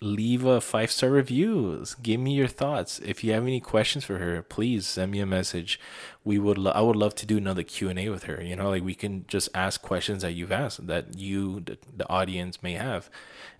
leave 0.00 0.44
a 0.44 0.60
five 0.60 0.90
star 0.90 1.10
review. 1.10 1.84
Give 2.02 2.18
me 2.20 2.34
your 2.34 2.48
thoughts. 2.48 2.98
If 3.00 3.22
you 3.22 3.32
have 3.32 3.42
any 3.42 3.60
questions 3.60 4.04
for 4.04 4.18
her, 4.18 4.42
please 4.42 4.86
send 4.86 5.12
me 5.12 5.20
a 5.20 5.26
message. 5.26 5.78
We 6.24 6.38
would 6.38 6.56
lo- 6.56 6.72
I 6.72 6.80
would 6.80 6.96
love 6.96 7.14
to 7.16 7.26
do 7.26 7.36
another 7.36 7.62
Q 7.62 7.90
and 7.90 7.98
A 7.98 8.08
with 8.08 8.24
her. 8.24 8.42
You 8.42 8.56
know, 8.56 8.70
like 8.70 8.82
we 8.82 8.94
can 8.94 9.26
just 9.28 9.50
ask 9.54 9.82
questions 9.82 10.22
that 10.22 10.32
you've 10.32 10.52
asked 10.52 10.86
that 10.86 11.18
you 11.18 11.60
the, 11.60 11.78
the 11.94 12.08
audience 12.08 12.62
may 12.62 12.72
have, 12.74 13.10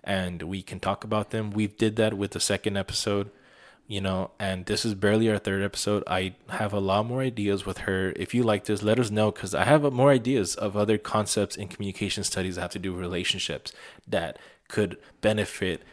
and 0.03 0.43
we 0.43 0.63
can 0.63 0.79
talk 0.79 1.03
about 1.03 1.29
them. 1.29 1.51
We 1.51 1.67
did 1.67 1.95
that 1.97 2.15
with 2.15 2.31
the 2.31 2.39
second 2.39 2.77
episode 2.77 3.29
you 3.87 4.01
know 4.01 4.31
and 4.39 4.65
this 4.65 4.85
is 4.85 4.93
barely 4.95 5.29
our 5.29 5.37
third 5.37 5.63
episode. 5.63 6.03
I 6.07 6.35
have 6.49 6.73
a 6.73 6.79
lot 6.79 7.05
more 7.05 7.21
ideas 7.21 7.65
with 7.65 7.79
her. 7.79 8.13
If 8.15 8.33
you 8.33 8.43
like 8.43 8.65
this 8.65 8.81
let 8.83 8.99
us 8.99 9.11
know 9.11 9.31
because 9.31 9.53
i 9.53 9.63
have 9.63 9.83
more 9.93 10.11
ideas 10.11 10.55
of 10.55 10.77
other 10.77 10.97
concepts 10.97 11.55
in 11.55 11.67
communication 11.67 12.23
studies 12.23 12.55
that 12.55 12.61
have 12.61 12.71
to 12.71 12.79
do 12.79 12.93
with 12.93 13.01
relationships 13.01 13.71
that 14.07 14.37
could 14.67 14.97
benefit 15.21 15.83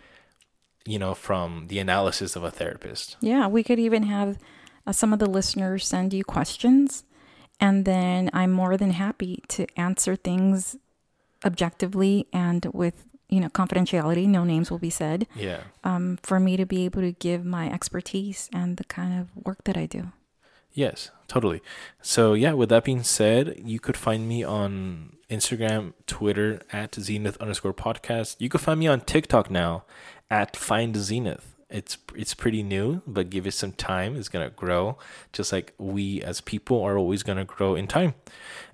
you 0.89 0.99
know 0.99 1.15
from 1.15 1.67
the 1.69 1.79
analysis 1.79 2.35
of 2.35 2.43
a 2.43 2.51
therapist. 2.51 3.17
Yeah, 3.21 3.47
we 3.47 3.63
could 3.63 3.79
even 3.79 4.05
have 4.05 4.39
uh, 4.87 4.93
some 4.93 5.13
of 5.13 5.19
the 5.19 5.29
listeners 5.29 5.87
send 5.87 6.15
you 6.15 6.25
questions, 6.25 7.05
and 7.61 7.85
then 7.85 8.31
I'm 8.33 8.53
more 8.53 8.77
than 8.77 8.93
happy 8.93 9.43
to 9.49 9.67
answer 9.77 10.17
things 10.17 10.77
objectively 11.45 12.27
and 12.33 12.67
with 12.73 13.07
you 13.29 13.41
know 13.41 13.49
confidentiality. 13.49 14.27
No 14.27 14.45
names 14.45 14.71
will 14.71 14.79
be 14.79 14.91
said. 14.91 15.27
yeah 15.35 15.61
Um, 15.85 16.19
for 16.23 16.39
me 16.41 16.57
to 16.57 16.67
be 16.67 16.85
able 16.85 17.03
to 17.03 17.13
give 17.13 17.45
my 17.45 17.71
expertise 17.71 18.49
and 18.53 18.77
the 18.77 18.85
kind 18.85 19.19
of 19.21 19.29
work 19.45 19.65
that 19.65 19.77
I 19.77 19.87
do. 19.87 20.13
Yes, 20.73 21.11
totally. 21.27 21.61
So 22.03 22.35
yeah, 22.35 22.53
with 22.53 22.69
that 22.69 22.85
being 22.85 23.03
said, 23.03 23.61
you 23.65 23.81
could 23.81 23.97
find 23.97 24.29
me 24.29 24.45
on 24.45 25.17
Instagram, 25.29 25.93
Twitter 26.07 26.61
at 26.73 26.95
Zenith 26.95 27.37
underscore 27.39 27.75
podcast. 27.75 28.37
You 28.39 28.49
could 28.49 28.61
find 28.61 28.79
me 28.81 28.87
on 28.87 29.01
TikTok 29.01 29.51
now 29.51 29.85
at 30.31 30.57
Find 30.57 30.95
Zenith. 30.97 31.55
It's 31.71 31.99
it's 32.15 32.33
pretty 32.33 32.63
new, 32.63 33.03
but 33.07 33.29
give 33.29 33.47
it 33.47 33.53
some 33.53 33.73
time. 33.73 34.17
It's 34.17 34.29
gonna 34.31 34.51
grow, 34.51 34.97
just 35.33 35.53
like 35.53 35.75
we 35.79 36.23
as 36.23 36.41
people 36.41 36.83
are 36.83 36.97
always 36.97 37.23
gonna 37.23 37.45
grow 37.45 37.75
in 37.75 37.87
time. 37.87 38.15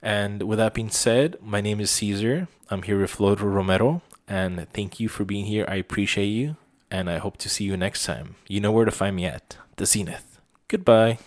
And 0.00 0.42
with 0.42 0.58
that 0.58 0.74
being 0.74 0.90
said, 0.90 1.36
my 1.40 1.60
name 1.60 1.80
is 1.80 1.90
Caesar. 1.90 2.46
I'm 2.70 2.82
here 2.82 3.00
with 3.00 3.10
Flor 3.10 3.34
Romero, 3.34 4.02
and 4.26 4.68
thank 4.70 5.00
you 5.00 5.08
for 5.08 5.24
being 5.24 5.46
here. 5.46 5.64
I 5.68 5.76
appreciate 5.76 6.26
you. 6.26 6.56
And 6.90 7.10
I 7.10 7.18
hope 7.18 7.36
to 7.38 7.48
see 7.48 7.64
you 7.64 7.76
next 7.76 8.04
time. 8.04 8.36
You 8.46 8.60
know 8.60 8.72
where 8.72 8.84
to 8.84 8.90
find 8.90 9.16
me 9.16 9.26
at 9.26 9.56
The 9.76 9.86
Zenith. 9.86 10.38
Goodbye. 10.68 11.18